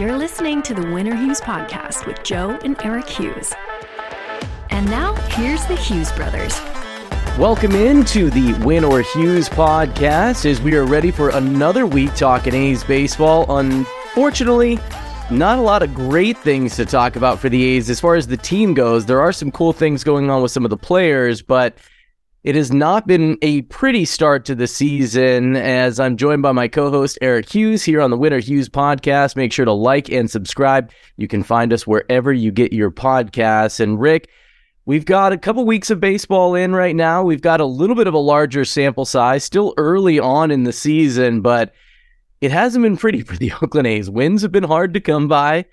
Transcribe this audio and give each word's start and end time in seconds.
You're 0.00 0.16
listening 0.16 0.62
to 0.62 0.72
the 0.72 0.90
Win 0.90 1.08
or 1.08 1.14
Hughes 1.14 1.42
podcast 1.42 2.06
with 2.06 2.22
Joe 2.22 2.58
and 2.64 2.74
Eric 2.82 3.06
Hughes. 3.06 3.52
And 4.70 4.86
now, 4.86 5.14
here's 5.32 5.66
the 5.66 5.76
Hughes 5.76 6.10
brothers. 6.12 6.58
Welcome 7.38 7.72
into 7.72 8.30
the 8.30 8.54
Win 8.64 8.82
or 8.82 9.02
Hughes 9.02 9.50
podcast 9.50 10.46
as 10.46 10.58
we 10.58 10.74
are 10.74 10.86
ready 10.86 11.10
for 11.10 11.28
another 11.28 11.86
week 11.86 12.14
talking 12.14 12.54
A's 12.54 12.82
baseball. 12.82 13.58
Unfortunately, 13.58 14.78
not 15.30 15.58
a 15.58 15.60
lot 15.62 15.82
of 15.82 15.92
great 15.92 16.38
things 16.38 16.76
to 16.76 16.86
talk 16.86 17.16
about 17.16 17.38
for 17.38 17.50
the 17.50 17.62
A's 17.62 17.90
as 17.90 18.00
far 18.00 18.14
as 18.14 18.26
the 18.26 18.38
team 18.38 18.72
goes. 18.72 19.04
There 19.04 19.20
are 19.20 19.34
some 19.34 19.52
cool 19.52 19.74
things 19.74 20.02
going 20.02 20.30
on 20.30 20.40
with 20.40 20.50
some 20.50 20.64
of 20.64 20.70
the 20.70 20.78
players, 20.78 21.42
but 21.42 21.76
it 22.42 22.54
has 22.54 22.72
not 22.72 23.06
been 23.06 23.36
a 23.42 23.62
pretty 23.62 24.06
start 24.06 24.46
to 24.46 24.54
the 24.54 24.66
season 24.66 25.56
as 25.56 26.00
I'm 26.00 26.16
joined 26.16 26.40
by 26.40 26.52
my 26.52 26.68
co 26.68 26.90
host, 26.90 27.18
Eric 27.20 27.52
Hughes, 27.52 27.82
here 27.84 28.00
on 28.00 28.10
the 28.10 28.16
Win 28.16 28.32
or 28.32 28.38
Hughes 28.38 28.68
podcast. 28.68 29.36
Make 29.36 29.52
sure 29.52 29.66
to 29.66 29.72
like 29.72 30.10
and 30.10 30.30
subscribe. 30.30 30.90
You 31.18 31.28
can 31.28 31.42
find 31.42 31.70
us 31.70 31.86
wherever 31.86 32.32
you 32.32 32.50
get 32.50 32.72
your 32.72 32.90
podcasts. 32.90 33.78
And 33.78 34.00
Rick, 34.00 34.30
we've 34.86 35.04
got 35.04 35.34
a 35.34 35.38
couple 35.38 35.66
weeks 35.66 35.90
of 35.90 36.00
baseball 36.00 36.54
in 36.54 36.74
right 36.74 36.96
now. 36.96 37.22
We've 37.22 37.42
got 37.42 37.60
a 37.60 37.66
little 37.66 37.96
bit 37.96 38.06
of 38.06 38.14
a 38.14 38.18
larger 38.18 38.64
sample 38.64 39.04
size, 39.04 39.44
still 39.44 39.74
early 39.76 40.18
on 40.18 40.50
in 40.50 40.64
the 40.64 40.72
season, 40.72 41.42
but 41.42 41.74
it 42.40 42.50
hasn't 42.50 42.82
been 42.82 42.96
pretty 42.96 43.20
for 43.20 43.36
the 43.36 43.52
Oakland 43.62 43.86
A's. 43.86 44.08
Wins 44.08 44.40
have 44.40 44.52
been 44.52 44.64
hard 44.64 44.94
to 44.94 45.00
come 45.00 45.28
by. 45.28 45.66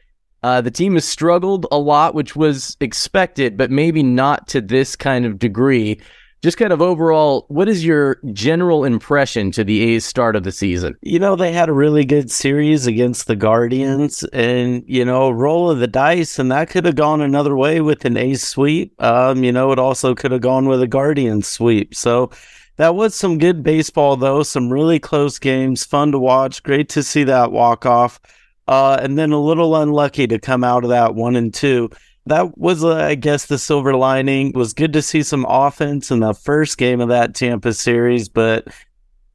Uh, 0.44 0.60
the 0.60 0.72
team 0.72 0.96
has 0.96 1.06
struggled 1.06 1.66
a 1.72 1.78
lot, 1.78 2.14
which 2.14 2.36
was 2.36 2.76
expected, 2.82 3.56
but 3.56 3.72
maybe 3.72 4.04
not 4.04 4.50
to 4.50 4.60
this 4.60 4.98
kind 4.98 5.26
of 5.26 5.40
degree 5.40 6.00
just 6.44 6.58
kind 6.58 6.72
of 6.72 6.82
overall, 6.82 7.46
what 7.50 7.68
is 7.68 7.84
your 7.84 8.20
general 8.32 8.86
impression 8.86 9.52
to 9.52 9.64
the 9.64 9.82
A's 9.82 10.06
start 10.06 10.36
of 10.36 10.44
the 10.44 10.52
season? 10.52 10.96
You 11.02 11.18
know, 11.18 11.36
they 11.36 11.52
had 11.52 11.68
a 11.68 11.74
really 11.74 12.06
good 12.06 12.30
series 12.30 12.86
against 12.86 13.26
the 13.26 13.36
Guardians 13.36 14.24
and, 14.34 14.84
you 14.88 15.04
know, 15.04 15.32
roll 15.32 15.72
of 15.72 15.80
the 15.80 15.88
dice, 15.88 16.38
and 16.38 16.52
that 16.52 16.70
could 16.70 16.86
have 16.86 16.96
gone 16.96 17.22
another 17.22 17.56
way 17.56 17.82
with 17.82 18.06
an 18.06 18.18
A's 18.18 18.48
sweep. 18.48 18.94
Um, 19.02 19.44
you 19.44 19.52
know, 19.52 19.72
it 19.72 19.80
also 19.80 20.14
could 20.14 20.32
have 20.32 20.42
gone 20.42 20.68
with 20.68 20.82
a 20.82 20.88
Guardian 20.88 21.42
sweep. 21.42 21.96
So 21.96 22.30
that 22.76 22.94
was 22.94 23.16
some 23.16 23.40
good 23.40 23.64
baseball, 23.64 24.16
though. 24.16 24.44
Some 24.44 24.72
really 24.72 25.00
close 25.00 25.40
games, 25.40 25.86
fun 25.86 26.12
to 26.12 26.20
watch. 26.20 26.62
Great 26.62 26.90
to 26.90 27.02
see 27.02 27.24
that 27.24 27.52
walk 27.52 27.88
off. 27.88 28.20
Uh, 28.68 29.00
and 29.02 29.18
then 29.18 29.32
a 29.32 29.42
little 29.42 29.76
unlucky 29.76 30.28
to 30.28 30.38
come 30.38 30.64
out 30.64 30.84
of 30.84 30.90
that 30.92 31.16
one 31.16 31.36
and 31.36 31.54
two 31.54 31.90
that 32.30 32.58
was, 32.58 32.84
uh, 32.84 32.96
I 32.96 33.16
guess, 33.16 33.46
the 33.46 33.58
silver 33.58 33.96
lining. 33.96 34.50
It 34.50 34.56
was 34.56 34.74
good 34.74 34.94
to 34.94 35.02
see 35.02 35.24
some 35.24 35.46
offense 35.48 36.12
in 36.12 36.20
the 36.20 36.34
first 36.34 36.78
game 36.78 37.02
of 37.02 37.10
that 37.10 37.36
Tampa 37.36 37.74
series, 37.74 38.30
but 38.30 38.68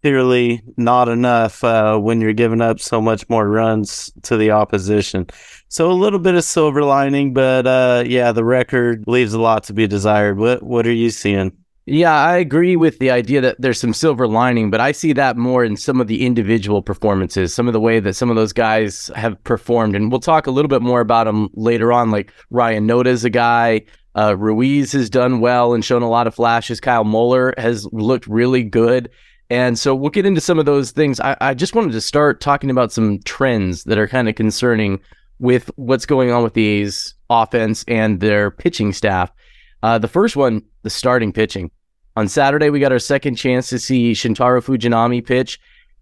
clearly 0.02 0.62
not 0.76 1.08
enough 1.08 1.62
uh, 1.62 1.96
when 1.96 2.20
you're 2.20 2.32
giving 2.32 2.60
up 2.60 2.80
so 2.80 3.00
much 3.00 3.28
more 3.28 3.48
runs 3.48 4.12
to 4.22 4.36
the 4.36 4.50
opposition. 4.50 5.26
So 5.68 5.90
a 5.90 5.92
little 5.92 6.18
bit 6.18 6.34
of 6.34 6.44
silver 6.44 6.82
lining, 6.82 7.32
but 7.32 7.66
uh, 7.66 8.04
yeah, 8.06 8.32
the 8.32 8.44
record 8.44 9.04
leaves 9.06 9.32
a 9.32 9.40
lot 9.40 9.64
to 9.64 9.72
be 9.72 9.86
desired. 9.86 10.38
What 10.38 10.62
What 10.62 10.86
are 10.86 10.92
you 10.92 11.10
seeing? 11.10 11.56
Yeah, 11.84 12.14
I 12.14 12.36
agree 12.36 12.76
with 12.76 13.00
the 13.00 13.10
idea 13.10 13.40
that 13.40 13.60
there's 13.60 13.80
some 13.80 13.92
silver 13.92 14.28
lining, 14.28 14.70
but 14.70 14.80
I 14.80 14.92
see 14.92 15.12
that 15.14 15.36
more 15.36 15.64
in 15.64 15.76
some 15.76 16.00
of 16.00 16.06
the 16.06 16.24
individual 16.24 16.80
performances, 16.80 17.52
some 17.52 17.66
of 17.66 17.72
the 17.72 17.80
way 17.80 17.98
that 17.98 18.14
some 18.14 18.30
of 18.30 18.36
those 18.36 18.52
guys 18.52 19.10
have 19.16 19.42
performed. 19.42 19.96
And 19.96 20.08
we'll 20.08 20.20
talk 20.20 20.46
a 20.46 20.52
little 20.52 20.68
bit 20.68 20.80
more 20.80 21.00
about 21.00 21.24
them 21.24 21.48
later 21.54 21.92
on. 21.92 22.12
Like 22.12 22.32
Ryan 22.50 22.86
Noda's 22.86 23.24
a 23.24 23.30
guy. 23.30 23.82
Uh, 24.14 24.36
Ruiz 24.36 24.92
has 24.92 25.10
done 25.10 25.40
well 25.40 25.74
and 25.74 25.84
shown 25.84 26.02
a 26.02 26.08
lot 26.08 26.28
of 26.28 26.36
flashes. 26.36 26.80
Kyle 26.80 27.02
Muller 27.02 27.52
has 27.58 27.86
looked 27.92 28.28
really 28.28 28.62
good. 28.62 29.10
And 29.50 29.76
so 29.76 29.92
we'll 29.94 30.10
get 30.10 30.24
into 30.24 30.40
some 30.40 30.60
of 30.60 30.66
those 30.66 30.92
things. 30.92 31.18
I, 31.18 31.36
I 31.40 31.54
just 31.54 31.74
wanted 31.74 31.92
to 31.92 32.00
start 32.00 32.40
talking 32.40 32.70
about 32.70 32.92
some 32.92 33.18
trends 33.24 33.84
that 33.84 33.98
are 33.98 34.06
kind 34.06 34.28
of 34.28 34.36
concerning 34.36 35.00
with 35.40 35.68
what's 35.74 36.06
going 36.06 36.30
on 36.30 36.44
with 36.44 36.54
the 36.54 36.64
A's 36.64 37.14
offense 37.28 37.84
and 37.88 38.20
their 38.20 38.52
pitching 38.52 38.92
staff. 38.92 39.32
Uh, 39.82 39.98
the 39.98 40.08
first 40.08 40.36
one, 40.36 40.62
the 40.82 40.90
starting 40.90 41.32
pitching. 41.32 41.70
On 42.16 42.28
Saturday, 42.28 42.70
we 42.70 42.80
got 42.80 42.92
our 42.92 42.98
second 42.98 43.36
chance 43.36 43.68
to 43.70 43.78
see 43.78 44.12
Shintaro 44.12 44.62
Fujinami 44.62 45.24
pitch, 45.24 45.58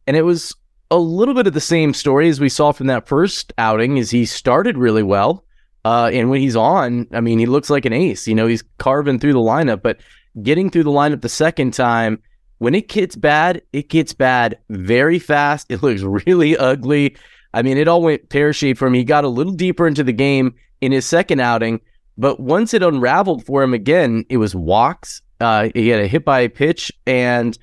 and 0.07 0.17
it 0.17 0.23
was 0.23 0.55
a 0.91 0.99
little 0.99 1.35
bit 1.35 1.47
of 1.47 1.53
the 1.53 1.61
same 1.61 1.95
story 1.95 2.29
as 2.29 2.41
we 2.41 2.49
saw 2.49 2.73
from 2.73 2.89
that 2.89 3.07
first 3.07 3.53
outing. 3.59 3.97
Is 3.97 4.11
he 4.11 4.27
started 4.27 4.77
really 4.77 5.05
well, 5.05 5.45
uh, 5.85 6.11
and 6.13 6.29
when 6.29 6.41
he's 6.41 6.57
on, 6.57 7.07
I 7.13 7.21
mean, 7.21 7.39
he 7.39 7.47
looks 7.47 7.71
like 7.71 7.85
an 7.85 7.93
ace. 7.93 8.27
You 8.27 8.35
know, 8.35 8.47
he's 8.47 8.65
carving 8.79 9.21
through 9.21 9.35
the 9.35 9.39
lineup, 9.39 9.83
but 9.83 10.01
getting 10.43 10.71
through 10.71 10.85
the 10.85 10.91
lineup 10.91 11.23
the 11.23 11.29
second 11.29 11.75
time, 11.75 12.21
when 12.59 12.75
it 12.75 12.89
gets 12.89 13.17
bad, 13.17 13.63
it 13.73 13.89
gets 13.89 14.13
bad 14.13 14.59
very 14.69 15.19
fast. 15.19 15.71
It 15.71 15.83
looks 15.83 16.03
really 16.03 16.57
ugly. 16.57 17.17
I 17.55 17.63
mean, 17.63 17.79
it 17.79 17.89
all 17.89 18.03
went 18.03 18.29
pear 18.29 18.53
shaped 18.53 18.79
for 18.79 18.87
him. 18.87 18.95
He 18.95 19.05
got 19.05 19.25
a 19.25 19.29
little 19.29 19.53
deeper 19.53 19.87
into 19.87 20.05
the 20.05 20.13
game 20.13 20.55
in 20.81 20.93
his 20.93 21.07
second 21.07 21.41
outing, 21.41 21.81
but 22.19 22.41
once 22.41 22.75
it 22.75 22.83
unraveled 22.83 23.45
for 23.45 23.63
him 23.63 23.75
again, 23.75 24.25
it 24.29 24.37
was 24.37 24.55
walks. 24.55 25.23
Uh, 25.41 25.71
he 25.75 25.89
had 25.89 26.01
a 26.01 26.07
hit 26.07 26.25
by 26.25 26.41
a 26.41 26.49
pitch, 26.49 26.93
and 27.07 27.59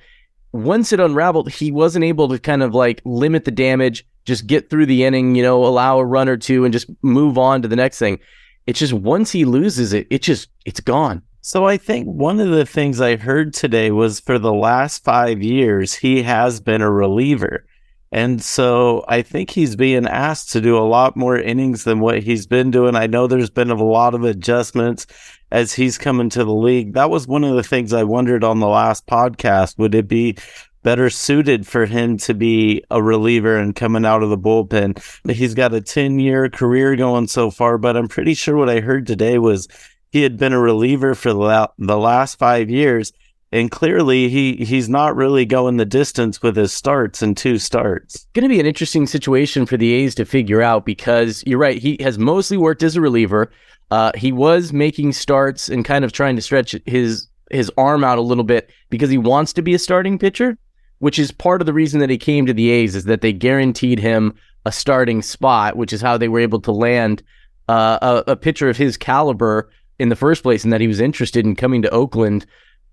once 0.52 0.92
it 0.92 1.00
unraveled, 1.00 1.50
he 1.50 1.70
wasn't 1.70 2.04
able 2.04 2.28
to 2.28 2.38
kind 2.38 2.62
of 2.62 2.74
like 2.74 3.00
limit 3.04 3.44
the 3.44 3.50
damage, 3.50 4.04
just 4.24 4.46
get 4.46 4.68
through 4.68 4.86
the 4.86 5.04
inning, 5.04 5.34
you 5.34 5.42
know, 5.42 5.64
allow 5.64 5.98
a 5.98 6.04
run 6.04 6.28
or 6.28 6.36
two, 6.36 6.64
and 6.64 6.72
just 6.72 6.90
move 7.02 7.38
on 7.38 7.62
to 7.62 7.68
the 7.68 7.76
next 7.76 7.98
thing. 7.98 8.18
It's 8.66 8.78
just 8.78 8.92
once 8.92 9.30
he 9.30 9.44
loses 9.44 9.92
it, 9.92 10.06
it 10.10 10.22
just 10.22 10.48
it's 10.64 10.80
gone. 10.80 11.22
So 11.40 11.66
I 11.66 11.76
think 11.76 12.06
one 12.06 12.40
of 12.40 12.50
the 12.50 12.66
things 12.66 13.00
I 13.00 13.16
heard 13.16 13.54
today 13.54 13.90
was 13.90 14.20
for 14.20 14.38
the 14.38 14.52
last 14.52 15.04
five 15.04 15.42
years 15.42 15.94
he 15.94 16.22
has 16.22 16.60
been 16.60 16.82
a 16.82 16.90
reliever. 16.90 17.64
And 18.10 18.42
so 18.42 19.04
I 19.06 19.22
think 19.22 19.50
he's 19.50 19.76
being 19.76 20.06
asked 20.06 20.52
to 20.52 20.60
do 20.60 20.78
a 20.78 20.80
lot 20.80 21.16
more 21.16 21.38
innings 21.38 21.84
than 21.84 22.00
what 22.00 22.22
he's 22.22 22.46
been 22.46 22.70
doing. 22.70 22.96
I 22.96 23.06
know 23.06 23.26
there's 23.26 23.50
been 23.50 23.70
a 23.70 23.82
lot 23.82 24.14
of 24.14 24.24
adjustments 24.24 25.06
as 25.50 25.74
he's 25.74 25.98
coming 25.98 26.30
to 26.30 26.44
the 26.44 26.54
league. 26.54 26.94
That 26.94 27.10
was 27.10 27.26
one 27.26 27.44
of 27.44 27.54
the 27.54 27.62
things 27.62 27.92
I 27.92 28.04
wondered 28.04 28.44
on 28.44 28.60
the 28.60 28.66
last 28.66 29.06
podcast. 29.06 29.78
Would 29.78 29.94
it 29.94 30.08
be 30.08 30.36
better 30.82 31.10
suited 31.10 31.66
for 31.66 31.84
him 31.84 32.16
to 32.16 32.32
be 32.32 32.82
a 32.90 33.02
reliever 33.02 33.56
and 33.56 33.76
coming 33.76 34.06
out 34.06 34.22
of 34.22 34.30
the 34.30 34.38
bullpen? 34.38 34.98
He's 35.30 35.54
got 35.54 35.74
a 35.74 35.80
10 35.82 36.18
year 36.18 36.48
career 36.48 36.96
going 36.96 37.26
so 37.26 37.50
far, 37.50 37.76
but 37.76 37.96
I'm 37.96 38.08
pretty 38.08 38.34
sure 38.34 38.56
what 38.56 38.70
I 38.70 38.80
heard 38.80 39.06
today 39.06 39.38
was 39.38 39.68
he 40.10 40.22
had 40.22 40.38
been 40.38 40.54
a 40.54 40.60
reliever 40.60 41.14
for 41.14 41.34
the 41.34 41.98
last 41.98 42.38
five 42.38 42.70
years 42.70 43.12
and 43.50 43.70
clearly 43.70 44.28
he 44.28 44.56
he's 44.56 44.88
not 44.88 45.16
really 45.16 45.46
going 45.46 45.76
the 45.76 45.84
distance 45.84 46.42
with 46.42 46.56
his 46.56 46.72
starts 46.72 47.22
and 47.22 47.36
two 47.36 47.58
starts. 47.58 48.26
Going 48.34 48.42
to 48.42 48.48
be 48.48 48.60
an 48.60 48.66
interesting 48.66 49.06
situation 49.06 49.66
for 49.66 49.76
the 49.76 49.92
A's 49.94 50.14
to 50.16 50.24
figure 50.24 50.62
out 50.62 50.84
because 50.84 51.42
you're 51.46 51.58
right. 51.58 51.80
He 51.80 51.96
has 52.00 52.18
mostly 52.18 52.56
worked 52.56 52.82
as 52.82 52.96
a 52.96 53.00
reliever. 53.00 53.50
Uh, 53.90 54.12
he 54.14 54.32
was 54.32 54.72
making 54.72 55.12
starts 55.12 55.68
and 55.68 55.84
kind 55.84 56.04
of 56.04 56.12
trying 56.12 56.36
to 56.36 56.42
stretch 56.42 56.76
his 56.84 57.28
his 57.50 57.72
arm 57.78 58.04
out 58.04 58.18
a 58.18 58.22
little 58.22 58.44
bit 58.44 58.70
because 58.90 59.08
he 59.08 59.18
wants 59.18 59.54
to 59.54 59.62
be 59.62 59.72
a 59.74 59.78
starting 59.78 60.18
pitcher, 60.18 60.58
which 60.98 61.18
is 61.18 61.32
part 61.32 61.62
of 61.62 61.66
the 61.66 61.72
reason 61.72 62.00
that 62.00 62.10
he 62.10 62.18
came 62.18 62.44
to 62.44 62.52
the 62.52 62.70
A's 62.70 62.94
is 62.94 63.04
that 63.04 63.22
they 63.22 63.32
guaranteed 63.32 63.98
him 63.98 64.34
a 64.66 64.72
starting 64.72 65.22
spot, 65.22 65.76
which 65.76 65.94
is 65.94 66.02
how 66.02 66.18
they 66.18 66.28
were 66.28 66.40
able 66.40 66.60
to 66.60 66.72
land 66.72 67.22
uh, 67.68 68.22
a, 68.26 68.32
a 68.32 68.36
pitcher 68.36 68.68
of 68.68 68.76
his 68.76 68.98
caliber 68.98 69.70
in 69.98 70.10
the 70.10 70.16
first 70.16 70.42
place, 70.42 70.64
and 70.64 70.72
that 70.72 70.82
he 70.82 70.86
was 70.86 71.00
interested 71.00 71.46
in 71.46 71.56
coming 71.56 71.80
to 71.80 71.90
Oakland. 71.90 72.44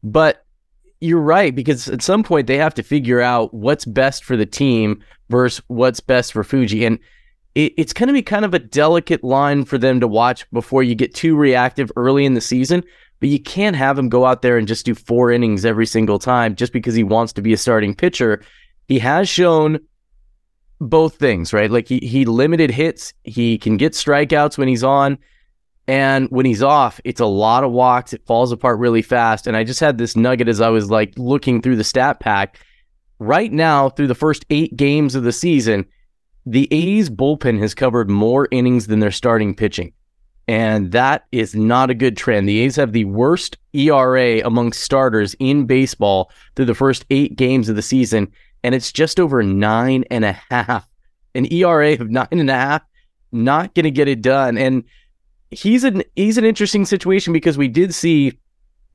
But 0.01 0.44
you're 1.01 1.19
right 1.19 1.53
because 1.53 1.87
at 1.87 2.01
some 2.01 2.23
point 2.23 2.47
they 2.47 2.57
have 2.57 2.73
to 2.75 2.83
figure 2.83 3.21
out 3.21 3.53
what's 3.53 3.85
best 3.85 4.23
for 4.23 4.35
the 4.37 4.45
team 4.45 5.03
versus 5.29 5.63
what's 5.67 5.99
best 5.99 6.33
for 6.33 6.43
Fuji, 6.43 6.85
and 6.85 6.99
it, 7.55 7.73
it's 7.77 7.93
going 7.93 8.07
to 8.07 8.13
be 8.13 8.21
kind 8.21 8.45
of 8.45 8.53
a 8.53 8.59
delicate 8.59 9.23
line 9.23 9.65
for 9.65 9.77
them 9.77 9.99
to 9.99 10.07
watch 10.07 10.49
before 10.51 10.83
you 10.83 10.95
get 10.95 11.13
too 11.13 11.35
reactive 11.35 11.91
early 11.95 12.25
in 12.25 12.33
the 12.33 12.41
season. 12.41 12.83
But 13.21 13.29
you 13.29 13.39
can't 13.39 13.77
have 13.77 13.97
him 13.97 14.09
go 14.09 14.25
out 14.25 14.41
there 14.41 14.57
and 14.57 14.67
just 14.67 14.85
do 14.85 14.93
four 14.93 15.31
innings 15.31 15.65
every 15.65 15.85
single 15.85 16.19
time 16.19 16.53
just 16.55 16.73
because 16.73 16.95
he 16.95 17.03
wants 17.03 17.31
to 17.33 17.41
be 17.41 17.53
a 17.53 17.57
starting 17.57 17.95
pitcher. 17.95 18.43
He 18.89 18.99
has 18.99 19.29
shown 19.29 19.79
both 20.81 21.15
things, 21.15 21.53
right? 21.53 21.71
Like 21.71 21.87
he 21.87 21.99
he 21.99 22.25
limited 22.25 22.71
hits, 22.71 23.13
he 23.23 23.57
can 23.57 23.77
get 23.77 23.93
strikeouts 23.93 24.57
when 24.57 24.67
he's 24.67 24.83
on 24.83 25.17
and 25.87 26.27
when 26.29 26.45
he's 26.45 26.63
off, 26.63 26.99
it's 27.03 27.21
a 27.21 27.25
lot 27.25 27.63
of 27.63 27.71
walks. 27.71 28.13
It 28.13 28.25
falls 28.25 28.51
apart 28.51 28.79
really 28.79 29.03
fast. 29.03 29.45
And 29.45 29.55
I 29.55 29.63
just 29.63 29.79
had 29.79 29.97
this 29.97 30.15
nugget 30.15 30.47
as 30.47 30.61
I 30.61 30.69
was 30.69 30.89
like 30.89 31.13
looking 31.17 31.61
through 31.61 31.75
the 31.75 31.83
stat 31.83 32.19
pack. 32.19 32.59
Right 33.19 33.51
now, 33.51 33.89
through 33.89 34.07
the 34.07 34.15
first 34.15 34.45
eight 34.49 34.75
games 34.75 35.15
of 35.15 35.23
the 35.23 35.31
season, 35.31 35.85
the 36.45 36.67
A's 36.71 37.09
bullpen 37.09 37.59
has 37.59 37.73
covered 37.73 38.09
more 38.09 38.47
innings 38.51 38.87
than 38.87 38.99
their 38.99 39.11
starting 39.11 39.55
pitching. 39.55 39.93
And 40.47 40.91
that 40.91 41.25
is 41.31 41.55
not 41.55 41.89
a 41.89 41.95
good 41.95 42.17
trend. 42.17 42.47
The 42.47 42.59
A's 42.61 42.75
have 42.75 42.91
the 42.91 43.05
worst 43.05 43.57
ERA 43.73 44.45
among 44.45 44.73
starters 44.73 45.35
in 45.39 45.65
baseball 45.65 46.31
through 46.55 46.65
the 46.65 46.75
first 46.75 47.05
eight 47.09 47.35
games 47.35 47.69
of 47.69 47.75
the 47.75 47.81
season. 47.81 48.31
And 48.63 48.75
it's 48.75 48.91
just 48.91 49.19
over 49.19 49.41
nine 49.43 50.03
and 50.11 50.25
a 50.25 50.33
half. 50.49 50.87
An 51.35 51.51
ERA 51.51 51.93
of 51.93 52.09
nine 52.09 52.27
and 52.31 52.49
a 52.49 52.53
half, 52.53 52.81
not 53.31 53.73
going 53.75 53.85
to 53.85 53.91
get 53.91 54.07
it 54.07 54.21
done. 54.21 54.57
And 54.57 54.83
he's 55.55 55.83
an 55.83 56.03
he's 56.15 56.37
an 56.37 56.45
interesting 56.45 56.85
situation 56.85 57.33
because 57.33 57.57
we 57.57 57.67
did 57.67 57.93
see 57.93 58.37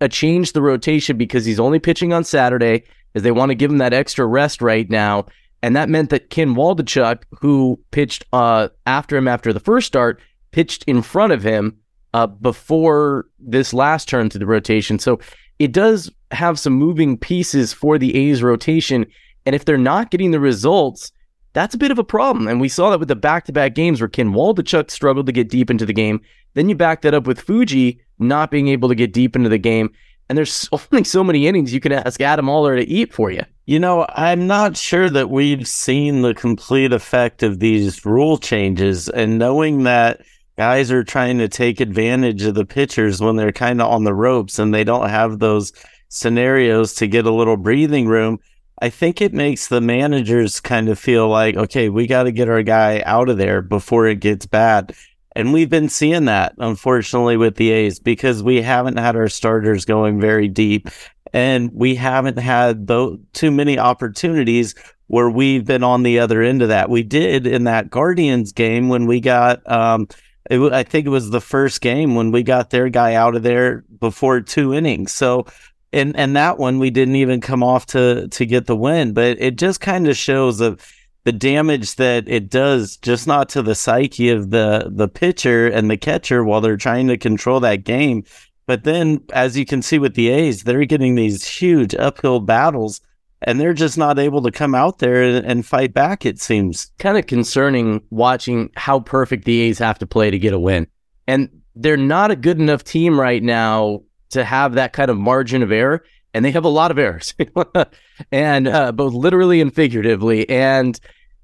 a 0.01 0.09
change 0.09 0.53
the 0.53 0.63
rotation 0.63 1.17
because 1.17 1.45
he's 1.45 1.61
only 1.61 1.79
pitching 1.79 2.13
on 2.13 2.25
Saturday 2.25 2.85
as 3.15 3.23
they 3.23 3.33
want 3.33 3.51
to 3.51 3.55
give 3.55 3.71
him 3.71 3.79
that 3.79 3.93
extra 3.93 4.27
rest 4.27 4.63
right 4.63 4.89
now. 4.89 5.27
And 5.63 5.77
that 5.77 5.89
meant 5.89 6.11
that 6.11 6.31
Ken 6.31 6.55
Waldichuk, 6.55 7.23
who 7.33 7.79
pitched 7.91 8.25
uh, 8.33 8.69
after 8.87 9.17
him 9.17 9.29
after 9.29 9.53
the 9.53 9.61
first 9.61 9.87
start, 9.87 10.21
pitched 10.53 10.85
in 10.85 11.03
front 11.03 11.33
of 11.33 11.43
him 11.43 11.77
uh, 12.15 12.27
before 12.27 13.27
this 13.39 13.75
last 13.75 14.09
turn 14.09 14.31
to 14.31 14.39
the 14.39 14.47
rotation. 14.47 14.99
So 14.99 15.21
it 15.59 15.73
does 15.73 16.11
have 16.31 16.59
some 16.59 16.73
moving 16.73 17.19
pieces 17.19 17.73
for 17.73 17.99
the 17.99 18.17
A's 18.17 18.43
rotation. 18.43 19.05
And 19.45 19.55
if 19.55 19.65
they're 19.65 19.77
not 19.77 20.11
getting 20.11 20.31
the 20.31 20.41
results, 20.41 21.13
that's 21.53 21.75
a 21.75 21.79
bit 21.79 21.91
of 21.91 21.99
a 21.99 22.05
problem. 22.05 22.47
And 22.47 22.61
we 22.61 22.69
saw 22.69 22.91
that 22.91 23.01
with 23.01 23.09
the 23.09 23.17
back 23.17 23.45
to 23.47 23.53
back 23.53 23.75
games 23.75 24.01
where 24.01 24.09
Ken 24.09 24.33
Waldichuk 24.33 24.91
struggled 24.91 25.27
to 25.27 25.33
get 25.33 25.49
deep 25.49 25.71
into 25.71 25.87
the 25.87 25.93
game. 25.93 26.21
Then 26.55 26.69
you 26.69 26.75
back 26.75 27.03
that 27.03 27.15
up 27.15 27.27
with 27.27 27.41
Fuji 27.41 28.01
not 28.19 28.51
being 28.51 28.69
able 28.69 28.89
to 28.89 28.95
get 28.95 29.13
deep 29.13 29.35
into 29.35 29.49
the 29.49 29.59
game. 29.59 29.91
And 30.29 30.39
there's 30.39 30.69
only 30.93 31.05
so 31.05 31.25
many 31.25 31.47
innings 31.47 31.75
you 31.75 31.81
can 31.81 31.93
ask 31.93 32.21
Adam 32.21 32.49
Oller 32.49 32.77
to 32.77 32.87
eat 32.87 33.13
for 33.13 33.31
you. 33.31 33.43
You 33.67 33.79
know, 33.79 34.07
I'm 34.11 34.47
not 34.47 34.77
sure 34.77 35.11
that 35.11 35.31
we've 35.31 35.67
seen 35.67 36.23
the 36.23 36.35
complete 36.35 36.93
effect 36.93 37.43
of 37.43 37.61
these 37.61 38.05
rule 38.05 38.39
changes. 38.39 39.09
And 39.09 39.39
knowing 39.39 39.85
that 39.85 40.21
guys 40.57 40.91
are 40.91 41.05
trying 41.05 41.39
to 41.39 41.49
take 41.49 41.81
advantage 41.81 42.43
of 42.43 42.55
the 42.55 42.65
pitchers 42.65 43.21
when 43.21 43.37
they're 43.37 43.53
kind 43.53 43.81
of 43.81 43.91
on 43.91 44.05
the 44.05 44.15
ropes 44.15 44.59
and 44.59 44.75
they 44.75 44.85
don't 44.85 45.09
have 45.09 45.39
those 45.39 45.73
scenarios 46.09 46.95
to 46.95 47.07
get 47.07 47.27
a 47.27 47.33
little 47.33 47.57
breathing 47.57 48.07
room, 48.07 48.39
I 48.81 48.89
think 48.89 49.21
it 49.21 49.35
makes 49.35 49.69
the 49.69 49.81
managers 49.81 50.61
kind 50.61 50.89
of 50.89 50.99
feel 50.99 51.29
like, 51.29 51.57
okay, 51.57 51.89
we 51.91 52.07
got 52.07 52.23
to 52.25 52.33
get 52.33 52.49
our 52.49 52.63
guy 52.63 53.03
out 53.05 53.29
of 53.29 53.37
there 53.37 53.61
before 53.61 54.07
it 54.07 54.21
gets 54.21 54.47
bad. 54.47 54.95
And 55.37 55.53
we've 55.53 55.69
been 55.69 55.89
seeing 55.89 56.25
that, 56.25 56.55
unfortunately, 56.59 57.37
with 57.37 57.57
the 57.57 57.71
A's 57.71 57.99
because 57.99 58.43
we 58.43 58.63
haven't 58.63 58.99
had 58.99 59.17
our 59.17 59.29
starters 59.29 59.85
going 59.85 60.21
very 60.21 60.49
deep 60.49 60.89
and 61.33 61.71
we 61.73 61.95
haven't 61.95 62.39
had 62.39 62.89
th- 62.89 63.19
too 63.33 63.51
many 63.51 63.79
opportunities 63.79 64.75
where 65.07 65.31
we've 65.31 65.65
been 65.65 65.85
on 65.85 66.03
the 66.03 66.19
other 66.19 66.43
end 66.43 66.63
of 66.63 66.69
that. 66.69 66.89
We 66.89 67.03
did 67.03 67.47
in 67.47 67.65
that 67.65 67.91
Guardians 67.91 68.53
game 68.53 68.89
when 68.89 69.07
we 69.07 69.21
got, 69.21 69.69
um, 69.71 70.09
it, 70.49 70.61
I 70.73 70.83
think 70.83 71.07
it 71.07 71.11
was 71.11 71.31
the 71.31 71.41
first 71.41 71.81
game 71.81 72.15
when 72.15 72.33
we 72.33 72.43
got 72.43 72.71
their 72.71 72.89
guy 72.89 73.15
out 73.15 73.37
of 73.37 73.43
there 73.43 73.85
before 73.99 74.41
two 74.41 74.73
innings. 74.75 75.13
So, 75.13 75.47
and 75.93 76.17
and 76.17 76.37
that 76.37 76.59
one 76.59 76.79
we 76.79 76.91
didn't 76.91 77.17
even 77.17 77.41
come 77.41 77.63
off 77.63 77.87
to 77.87 78.29
to 78.29 78.47
get 78.47 78.67
the 78.67 78.77
win, 78.77 79.13
but 79.13 79.41
it 79.41 79.57
just 79.57 79.81
kind 79.81 80.09
of 80.09 80.17
shows 80.17 80.59
the 80.59 80.81
the 81.25 81.33
damage 81.33 81.97
that 81.97 82.29
it 82.29 82.49
does 82.49 82.97
just 82.97 83.27
not 83.27 83.49
to 83.51 83.63
the 83.63 83.75
psyche 83.75 84.31
of 84.31 84.51
the 84.51 84.91
the 84.91 85.09
pitcher 85.09 85.67
and 85.67 85.91
the 85.91 85.97
catcher 85.97 86.45
while 86.45 86.61
they're 86.61 86.77
trying 86.77 87.09
to 87.09 87.19
control 87.19 87.61
that 87.61 87.85
game, 87.85 88.25
but 88.67 88.85
then 88.85 89.21
as 89.33 89.59
you 89.59 89.67
can 89.67 89.83
see 89.83 89.99
with 89.99 90.15
the 90.15 90.29
A's, 90.29 90.63
they're 90.63 90.85
getting 90.85 91.17
these 91.17 91.47
huge 91.47 91.95
uphill 91.95 92.41
battles 92.41 93.01
and 93.43 93.61
they're 93.61 93.75
just 93.75 93.97
not 93.97 94.19
able 94.19 94.43
to 94.43 94.51
come 94.51 94.75
out 94.75 94.99
there 94.99 95.23
and, 95.23 95.47
and 95.47 95.67
fight 95.67 95.93
back, 95.95 96.27
it 96.27 96.39
seems. 96.39 96.93
Kind 96.99 97.17
of 97.19 97.27
concerning 97.27 98.03
watching 98.11 98.71
how 98.77 99.01
perfect 99.01 99.45
the 99.45 99.61
A's 99.63 99.79
have 99.79 99.99
to 99.99 100.07
play 100.07 100.31
to 100.31 100.39
get 100.39 100.53
a 100.53 100.59
win. 100.59 100.87
And 101.27 101.49
they're 101.75 101.97
not 101.97 102.31
a 102.31 102.37
good 102.37 102.61
enough 102.61 102.85
team 102.85 103.19
right 103.19 103.43
now 103.43 104.03
to 104.31 104.45
have 104.45 104.75
that 104.75 104.93
kind 104.93 105.11
of 105.11 105.19
margin 105.19 105.63
of 105.63 105.73
error. 105.73 106.05
And 106.33 106.45
they 106.45 106.53
have 106.53 106.65
a 106.65 106.69
lot 106.69 106.93
of 106.93 106.99
errors, 106.99 107.35
and 108.33 108.69
uh, 108.69 108.93
both 108.93 109.15
literally 109.15 109.61
and 109.61 109.75
figuratively. 109.75 110.49
And 110.49 110.99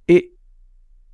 it, 0.06 0.26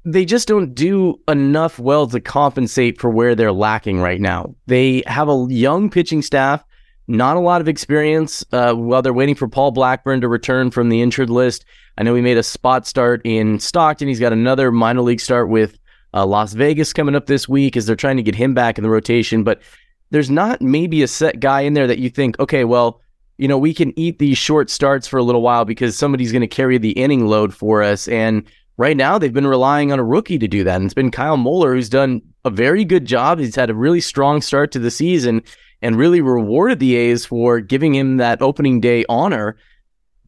they 0.04 0.26
just 0.26 0.46
don't 0.46 0.74
do 0.74 1.19
enough 1.26 1.78
well 1.78 2.06
to 2.08 2.20
compensate 2.20 3.00
for 3.00 3.08
where 3.08 3.34
they're 3.34 3.50
lacking 3.50 3.98
right 3.98 4.20
now. 4.20 4.54
They 4.66 5.02
have 5.06 5.30
a 5.30 5.46
young 5.48 5.88
pitching 5.88 6.20
staff 6.20 6.62
not 7.08 7.36
a 7.36 7.40
lot 7.40 7.60
of 7.60 7.69
experience 7.69 8.44
uh, 8.52 8.74
while 8.74 9.02
they're 9.02 9.12
waiting 9.12 9.34
for 9.34 9.48
Paul 9.48 9.72
Blackburn 9.72 10.20
to 10.20 10.28
return 10.28 10.70
from 10.70 10.88
the 10.88 11.02
injured 11.02 11.30
list. 11.30 11.64
I 11.98 12.02
know 12.02 12.14
he 12.14 12.22
made 12.22 12.38
a 12.38 12.42
spot 12.42 12.86
start 12.86 13.20
in 13.24 13.58
Stockton. 13.58 14.08
He's 14.08 14.20
got 14.20 14.32
another 14.32 14.70
minor 14.70 15.02
league 15.02 15.20
start 15.20 15.48
with 15.48 15.78
uh, 16.14 16.24
Las 16.24 16.52
Vegas 16.52 16.92
coming 16.92 17.14
up 17.14 17.26
this 17.26 17.48
week 17.48 17.76
as 17.76 17.86
they're 17.86 17.96
trying 17.96 18.16
to 18.16 18.22
get 18.22 18.34
him 18.34 18.54
back 18.54 18.78
in 18.78 18.82
the 18.82 18.90
rotation. 18.90 19.44
But 19.44 19.62
there's 20.12 20.30
not 20.30 20.60
maybe 20.60 21.02
a 21.02 21.08
set 21.08 21.40
guy 21.40 21.62
in 21.62 21.72
there 21.72 21.86
that 21.86 21.98
you 21.98 22.10
think, 22.10 22.38
okay, 22.38 22.64
well, 22.64 23.00
you 23.38 23.48
know, 23.48 23.56
we 23.56 23.72
can 23.72 23.98
eat 23.98 24.18
these 24.18 24.36
short 24.36 24.68
starts 24.68 25.08
for 25.08 25.16
a 25.16 25.22
little 25.22 25.40
while 25.40 25.64
because 25.64 25.96
somebody's 25.96 26.32
going 26.32 26.42
to 26.42 26.46
carry 26.46 26.76
the 26.76 26.90
inning 26.90 27.26
load 27.26 27.54
for 27.54 27.82
us. 27.82 28.06
And 28.08 28.44
right 28.76 28.96
now, 28.96 29.18
they've 29.18 29.32
been 29.32 29.46
relying 29.46 29.90
on 29.90 29.98
a 29.98 30.04
rookie 30.04 30.38
to 30.38 30.46
do 30.46 30.64
that. 30.64 30.76
And 30.76 30.84
it's 30.84 30.92
been 30.92 31.10
Kyle 31.10 31.38
Muller 31.38 31.74
who's 31.74 31.88
done 31.88 32.20
a 32.44 32.50
very 32.50 32.84
good 32.84 33.06
job. 33.06 33.38
He's 33.38 33.56
had 33.56 33.70
a 33.70 33.74
really 33.74 34.02
strong 34.02 34.42
start 34.42 34.70
to 34.72 34.78
the 34.78 34.90
season 34.90 35.42
and 35.80 35.96
really 35.96 36.20
rewarded 36.20 36.78
the 36.78 36.94
A's 36.94 37.24
for 37.24 37.60
giving 37.60 37.94
him 37.94 38.18
that 38.18 38.42
opening 38.42 38.80
day 38.80 39.06
honor. 39.08 39.56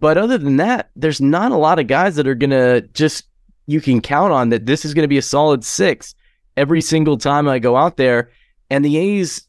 But 0.01 0.17
other 0.17 0.39
than 0.39 0.57
that, 0.57 0.91
there's 0.97 1.21
not 1.21 1.53
a 1.53 1.57
lot 1.57 1.79
of 1.79 1.89
guys 1.89 2.17
that 2.17 2.27
are 2.27 2.35
going 2.35 2.51
to 2.51 2.81
just, 2.95 3.27
you 3.67 3.83
can 3.83 4.01
count 4.01 4.33
on 4.33 4.49
that 4.49 4.65
this 4.65 4.87
is 4.87 4.95
going 4.95 5.05
to 5.05 5.09
be 5.09 5.19
a 5.19 5.23
solid 5.23 5.63
six 5.63 6.15
every 6.57 6.81
single 6.81 7.19
time 7.19 7.49
I 7.49 7.59
go 7.59 7.77
out 7.77 7.99
there. 7.99 8.31
And 8.71 8.83
the 8.83 8.97
A's, 8.97 9.47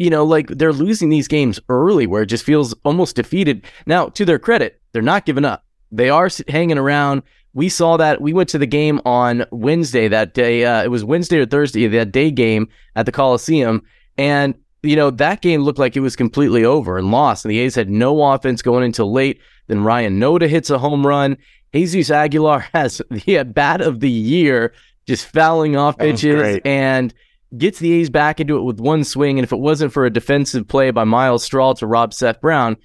you 0.00 0.08
know, 0.08 0.24
like 0.24 0.48
they're 0.48 0.72
losing 0.72 1.10
these 1.10 1.28
games 1.28 1.60
early 1.68 2.06
where 2.06 2.22
it 2.22 2.26
just 2.26 2.42
feels 2.42 2.72
almost 2.84 3.16
defeated. 3.16 3.66
Now, 3.84 4.08
to 4.08 4.24
their 4.24 4.38
credit, 4.38 4.80
they're 4.92 5.02
not 5.02 5.26
giving 5.26 5.44
up. 5.44 5.62
They 5.92 6.08
are 6.08 6.30
hanging 6.48 6.78
around. 6.78 7.22
We 7.52 7.68
saw 7.68 7.98
that. 7.98 8.18
We 8.18 8.32
went 8.32 8.48
to 8.48 8.58
the 8.58 8.66
game 8.66 9.02
on 9.04 9.44
Wednesday 9.50 10.08
that 10.08 10.32
day. 10.32 10.64
Uh, 10.64 10.82
it 10.82 10.88
was 10.88 11.04
Wednesday 11.04 11.38
or 11.38 11.44
Thursday, 11.44 11.86
that 11.86 12.12
day 12.12 12.30
game 12.30 12.70
at 12.96 13.04
the 13.04 13.12
Coliseum. 13.12 13.82
And 14.16 14.54
you 14.82 14.96
know, 14.96 15.10
that 15.10 15.42
game 15.42 15.64
looked 15.64 15.78
like 15.78 15.98
it 15.98 16.00
was 16.00 16.16
completely 16.16 16.64
over 16.64 16.96
and 16.96 17.10
lost. 17.10 17.44
And 17.44 17.52
the 17.52 17.58
A's 17.58 17.74
had 17.74 17.90
no 17.90 18.32
offense 18.32 18.62
going 18.62 18.84
until 18.84 19.12
late. 19.12 19.38
Then 19.66 19.84
Ryan 19.84 20.18
Noda 20.18 20.48
hits 20.48 20.70
a 20.70 20.78
home 20.78 21.06
run. 21.06 21.36
Jesus 21.74 22.10
Aguilar 22.10 22.60
has 22.72 23.02
the 23.10 23.42
bat 23.42 23.82
of 23.82 24.00
the 24.00 24.10
year, 24.10 24.72
just 25.06 25.26
fouling 25.26 25.76
off 25.76 25.98
pitches 25.98 26.58
and 26.64 27.12
gets 27.56 27.78
the 27.78 27.92
A's 27.92 28.10
back 28.10 28.40
into 28.40 28.56
it 28.56 28.62
with 28.62 28.80
one 28.80 29.04
swing. 29.04 29.38
And 29.38 29.44
if 29.44 29.52
it 29.52 29.58
wasn't 29.58 29.92
for 29.92 30.04
a 30.04 30.10
defensive 30.10 30.68
play 30.68 30.90
by 30.90 31.04
Myles 31.04 31.44
Straw 31.44 31.72
to 31.74 31.86
rob 31.86 32.14
Seth 32.14 32.40
Brown, 32.40 32.76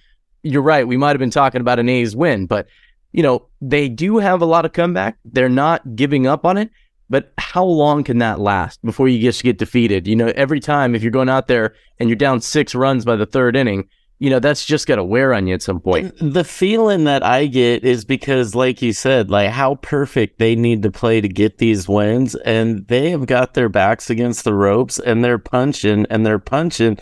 you're 0.44 0.62
right. 0.62 0.88
We 0.88 0.98
might 0.98 1.10
have 1.10 1.20
been 1.20 1.30
talking 1.30 1.62
about 1.62 1.80
an 1.80 1.90
A's 1.90 2.16
win, 2.16 2.46
but 2.46 2.68
you 3.12 3.24
know, 3.24 3.48
they 3.62 3.88
do 3.88 4.18
have 4.18 4.42
a 4.42 4.46
lot 4.46 4.66
of 4.66 4.74
comeback. 4.74 5.18
They're 5.24 5.48
not 5.48 5.96
giving 5.96 6.28
up 6.28 6.46
on 6.46 6.58
it. 6.58 6.70
But 7.10 7.34
how 7.38 7.64
long 7.64 8.04
can 8.04 8.18
that 8.18 8.40
last 8.40 8.84
before 8.84 9.08
you 9.08 9.20
just 9.20 9.44
get 9.44 9.58
defeated? 9.58 10.08
You 10.08 10.16
know, 10.16 10.34
every 10.36 10.60
time 10.60 10.96
if 10.96 11.04
you're 11.04 11.12
going 11.12 11.30
out 11.30 11.48
there 11.48 11.76
and 12.00 12.10
you're 12.10 12.16
down 12.16 12.42
six 12.42 12.74
runs 12.74 13.06
by 13.06 13.16
the 13.16 13.26
third 13.26 13.56
inning, 13.56 13.88
you 14.20 14.30
know, 14.30 14.40
that's 14.40 14.66
just 14.66 14.88
going 14.88 14.98
to 14.98 15.04
wear 15.04 15.34
on 15.34 15.48
you 15.48 15.54
at 15.54 15.62
some 15.62 15.80
point. 15.80 16.14
The 16.20 16.44
feeling 16.44 17.04
that 17.04 17.24
I 17.24 17.48
get 17.48 17.84
is 17.84 18.06
because, 18.06 18.56
like 18.56 18.82
you 18.82 18.94
said, 18.94 19.30
like 19.30 19.50
how 19.50 19.76
perfect 19.76 20.40
they 20.40 20.56
need 20.56 20.84
to 20.84 20.92
play 20.92 21.20
to 21.20 21.28
get 21.28 21.58
these 21.58 21.90
wins. 21.90 22.36
And 22.36 22.88
they 22.88 23.10
have 23.10 23.26
got 23.26 23.54
their 23.54 23.70
backs 23.70 24.10
against 24.10 24.46
the 24.46 24.54
ropes 24.54 25.00
and 25.00 25.24
they're 25.24 25.38
punching 25.38 26.06
and 26.10 26.26
they're 26.26 26.40
punching. 26.40 26.98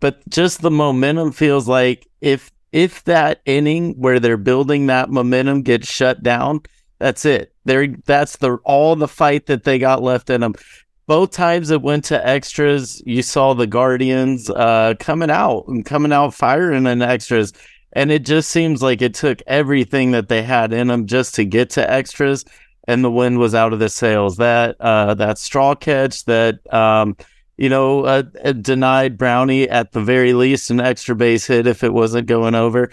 But 0.00 0.28
just 0.28 0.60
the 0.60 0.70
momentum 0.70 1.32
feels 1.32 1.68
like 1.68 2.08
if, 2.20 2.50
if 2.72 3.04
that 3.04 3.42
inning 3.46 3.94
where 3.94 4.18
they're 4.18 4.36
building 4.36 4.86
that 4.86 5.08
momentum 5.08 5.62
gets 5.62 5.90
shut 5.90 6.22
down, 6.22 6.62
that's 6.98 7.24
it. 7.24 7.54
There, 7.64 7.88
that's 8.06 8.36
the 8.36 8.56
all 8.64 8.96
the 8.96 9.08
fight 9.08 9.46
that 9.46 9.64
they 9.64 9.78
got 9.78 10.02
left 10.02 10.30
in 10.30 10.40
them. 10.40 10.54
Both 11.06 11.30
times 11.30 11.70
it 11.70 11.82
went 11.82 12.04
to 12.06 12.26
extras, 12.26 13.00
you 13.06 13.22
saw 13.22 13.54
the 13.54 13.66
Guardians 13.66 14.50
uh, 14.50 14.94
coming 14.98 15.30
out 15.30 15.66
and 15.68 15.84
coming 15.84 16.12
out 16.12 16.34
firing 16.34 16.86
in 16.86 17.00
extras, 17.00 17.52
and 17.92 18.10
it 18.10 18.24
just 18.24 18.50
seems 18.50 18.82
like 18.82 19.02
it 19.02 19.14
took 19.14 19.40
everything 19.46 20.10
that 20.10 20.28
they 20.28 20.42
had 20.42 20.72
in 20.72 20.88
them 20.88 21.06
just 21.06 21.36
to 21.36 21.44
get 21.44 21.70
to 21.70 21.90
extras, 21.90 22.44
and 22.88 23.04
the 23.04 23.10
wind 23.10 23.38
was 23.38 23.54
out 23.54 23.72
of 23.72 23.78
the 23.78 23.88
sails. 23.88 24.36
That 24.36 24.76
uh, 24.80 25.14
that 25.14 25.38
straw 25.38 25.74
catch 25.74 26.24
that. 26.24 26.72
Um, 26.72 27.16
you 27.58 27.70
know, 27.70 28.04
uh, 28.04 28.20
denied 28.20 29.16
Brownie 29.16 29.66
at 29.66 29.92
the 29.92 30.02
very 30.02 30.34
least 30.34 30.68
an 30.68 30.78
extra 30.78 31.16
base 31.16 31.46
hit 31.46 31.66
if 31.66 31.82
it 31.82 31.94
wasn't 31.94 32.26
going 32.26 32.54
over 32.54 32.90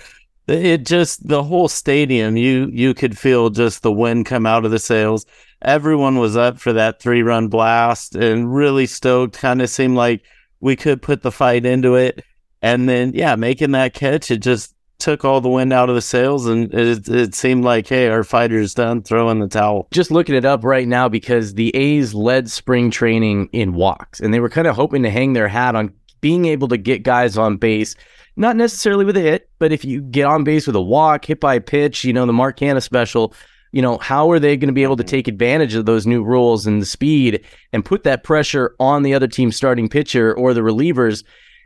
it 0.48 0.86
just 0.86 1.26
the 1.28 1.44
whole 1.44 1.68
stadium 1.68 2.36
you 2.36 2.70
you 2.72 2.94
could 2.94 3.18
feel 3.18 3.50
just 3.50 3.82
the 3.82 3.92
wind 3.92 4.26
come 4.26 4.46
out 4.46 4.66
of 4.66 4.72
the 4.72 4.80
sails 4.80 5.26
everyone 5.64 6.18
was 6.18 6.36
up 6.36 6.60
for 6.60 6.74
that 6.74 7.02
three 7.02 7.24
run 7.24 7.48
blast 7.48 8.16
and 8.16 8.54
really 8.54 8.86
stoked. 8.86 9.38
Kind 9.38 9.62
of 9.62 9.70
seemed 9.70 9.96
like 9.96 10.24
we 10.60 10.76
could 10.76 11.02
put 11.02 11.22
the 11.22 11.32
fight 11.32 11.66
into 11.66 11.96
it. 11.96 12.24
And 12.62 12.88
then 12.88 13.12
yeah 13.14 13.36
making 13.36 13.72
that 13.72 13.94
catch 13.94 14.32
it 14.32 14.38
just 14.42 14.74
took 15.00 15.26
all 15.26 15.42
the 15.42 15.50
wind 15.50 15.74
out 15.74 15.90
of 15.90 15.96
the 15.96 16.02
sails 16.02 16.46
and 16.46 16.74
it, 16.74 17.10
it 17.10 17.36
seemed 17.36 17.66
like 17.66 17.88
hey 17.88 18.08
our 18.08 18.24
fighter's 18.24 18.74
done 18.74 19.02
throwing 19.02 19.40
the 19.40 19.48
towel. 19.48 19.88
Just 19.92 20.12
looking 20.12 20.36
it 20.36 20.46
up 20.46 20.64
right 20.64 20.88
now 20.88 21.10
because 21.10 21.56
the 21.56 21.76
a's 21.76 22.14
led 22.14 22.50
spring 22.50 22.90
training 22.90 23.50
in 23.52 23.74
walks 23.74 24.22
and 24.22 24.34
they 24.34 24.40
were 24.40 24.50
kind 24.50 24.68
of 24.68 24.76
hoping 24.76 25.04
to 25.04 25.10
hang 25.10 25.34
their 25.34 25.50
hat 25.50 25.76
on 25.76 25.94
being 26.22 26.46
able 26.46 26.70
to 26.70 26.78
get 26.78 27.04
guys 27.04 27.38
on 27.38 27.58
base 27.58 27.96
not 28.36 28.56
necessarily 28.56 29.06
with 29.06 29.18
a 29.18 29.22
hit, 29.22 29.50
but 29.60 29.72
if 29.72 29.86
you 29.86 30.02
get 30.02 30.26
on 30.26 30.44
base 30.44 30.66
with 30.66 30.76
a 30.76 30.82
walk, 30.82 31.26
hit 31.26 31.40
by 31.40 31.56
a 31.56 31.62
pitch, 31.62 32.04
you 32.04 32.14
know, 32.14 32.26
the 32.26 32.34
Mark 32.34 32.58
Canha 32.58 32.82
special, 32.82 33.34
you 33.74 33.82
know, 33.82 33.98
how 33.98 34.30
are 34.30 34.40
they 34.40 34.56
going 34.56 34.68
to 34.68 34.74
be 34.74 34.84
able 34.84 34.96
to 34.96 35.04
take 35.04 35.28
advantage 35.28 35.74
of 35.74 35.86
those 35.86 36.06
new 36.06 36.24
rules 36.24 36.68
and 36.68 36.80
the 36.80 36.86
speed 36.86 37.44
and 37.74 37.84
put 37.84 38.04
that 38.04 38.24
pressure 38.24 38.76
on 38.80 39.02
the 39.02 39.16
other 39.16 39.28
team's 39.28 39.56
starting 39.56 39.90
pitcher 39.90 40.34
or 40.34 40.54
the 40.54 40.62
relievers? 40.62 41.26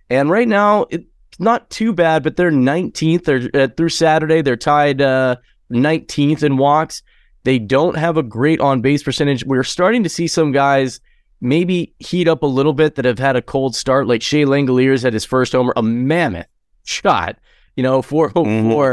And 0.09 0.29
right 0.29 0.47
now, 0.47 0.85
it's 0.89 1.05
not 1.37 1.69
too 1.69 1.91
bad, 1.91 2.23
but 2.23 2.37
they're 2.37 2.49
19th. 2.49 3.25
They're, 3.25 3.63
uh, 3.63 3.67
through 3.75 3.89
Saturday, 3.89 4.41
they're 4.41 4.55
tied 4.55 5.01
uh, 5.01 5.35
19th 5.69 6.43
in 6.43 6.55
walks. 6.55 7.03
They 7.43 7.59
don't 7.59 7.97
have 7.97 8.15
a 8.15 8.23
great 8.23 8.61
on 8.61 8.79
base 8.79 9.03
percentage. 9.03 9.43
We're 9.43 9.63
starting 9.63 10.03
to 10.03 10.09
see 10.09 10.27
some 10.27 10.53
guys 10.53 11.01
maybe 11.41 11.93
heat 11.99 12.29
up 12.29 12.41
a 12.41 12.47
little 12.47 12.73
bit 12.73 12.95
that 12.95 13.05
have 13.05 13.19
had 13.19 13.35
a 13.35 13.41
cold 13.41 13.75
start, 13.75 14.07
like 14.07 14.21
Shea 14.21 14.45
Langeliers 14.45 15.03
had 15.03 15.13
his 15.13 15.25
first 15.25 15.51
homer, 15.51 15.73
a 15.75 15.83
mammoth 15.83 16.47
shot, 16.85 17.37
you 17.75 17.83
know, 17.83 18.01
404. 18.01 18.45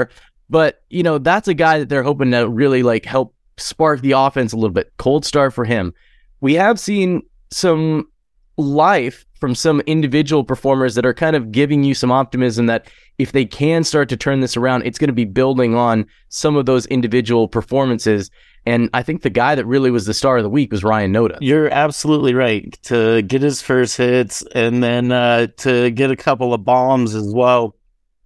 Mm-hmm. 0.06 0.12
But, 0.50 0.82
you 0.90 1.02
know, 1.02 1.18
that's 1.18 1.48
a 1.48 1.54
guy 1.54 1.78
that 1.78 1.88
they're 1.88 2.02
hoping 2.02 2.30
to 2.32 2.48
really 2.48 2.82
like 2.82 3.04
help 3.04 3.34
spark 3.56 4.00
the 4.00 4.12
offense 4.12 4.52
a 4.52 4.56
little 4.56 4.70
bit. 4.70 4.92
Cold 4.98 5.24
start 5.24 5.54
for 5.54 5.64
him. 5.64 5.94
We 6.40 6.54
have 6.54 6.78
seen 6.78 7.22
some 7.50 8.08
life 8.56 9.24
from 9.40 9.54
some 9.54 9.80
individual 9.80 10.44
performers 10.44 10.94
that 10.94 11.04
are 11.04 11.14
kind 11.14 11.36
of 11.36 11.52
giving 11.52 11.84
you 11.84 11.94
some 11.94 12.10
optimism 12.10 12.66
that 12.66 12.86
if 13.18 13.32
they 13.32 13.44
can 13.44 13.84
start 13.84 14.08
to 14.08 14.16
turn 14.16 14.40
this 14.40 14.56
around, 14.56 14.82
it's 14.86 14.98
going 14.98 15.08
to 15.08 15.14
be 15.14 15.24
building 15.24 15.74
on 15.74 16.06
some 16.28 16.56
of 16.56 16.66
those 16.66 16.86
individual 16.86 17.48
performances. 17.48 18.30
And 18.66 18.88
I 18.94 19.02
think 19.02 19.22
the 19.22 19.30
guy 19.30 19.54
that 19.54 19.66
really 19.66 19.90
was 19.90 20.06
the 20.06 20.14
star 20.14 20.38
of 20.38 20.42
the 20.42 20.50
week 20.50 20.72
was 20.72 20.82
Ryan 20.82 21.12
Noda. 21.12 21.36
You're 21.40 21.68
absolutely 21.68 22.34
right. 22.34 22.76
To 22.84 23.22
get 23.22 23.42
his 23.42 23.60
first 23.60 23.96
hits 23.96 24.42
and 24.54 24.82
then 24.82 25.12
uh, 25.12 25.48
to 25.58 25.90
get 25.90 26.10
a 26.10 26.16
couple 26.16 26.54
of 26.54 26.64
bombs 26.64 27.14
as 27.14 27.32
well. 27.34 27.76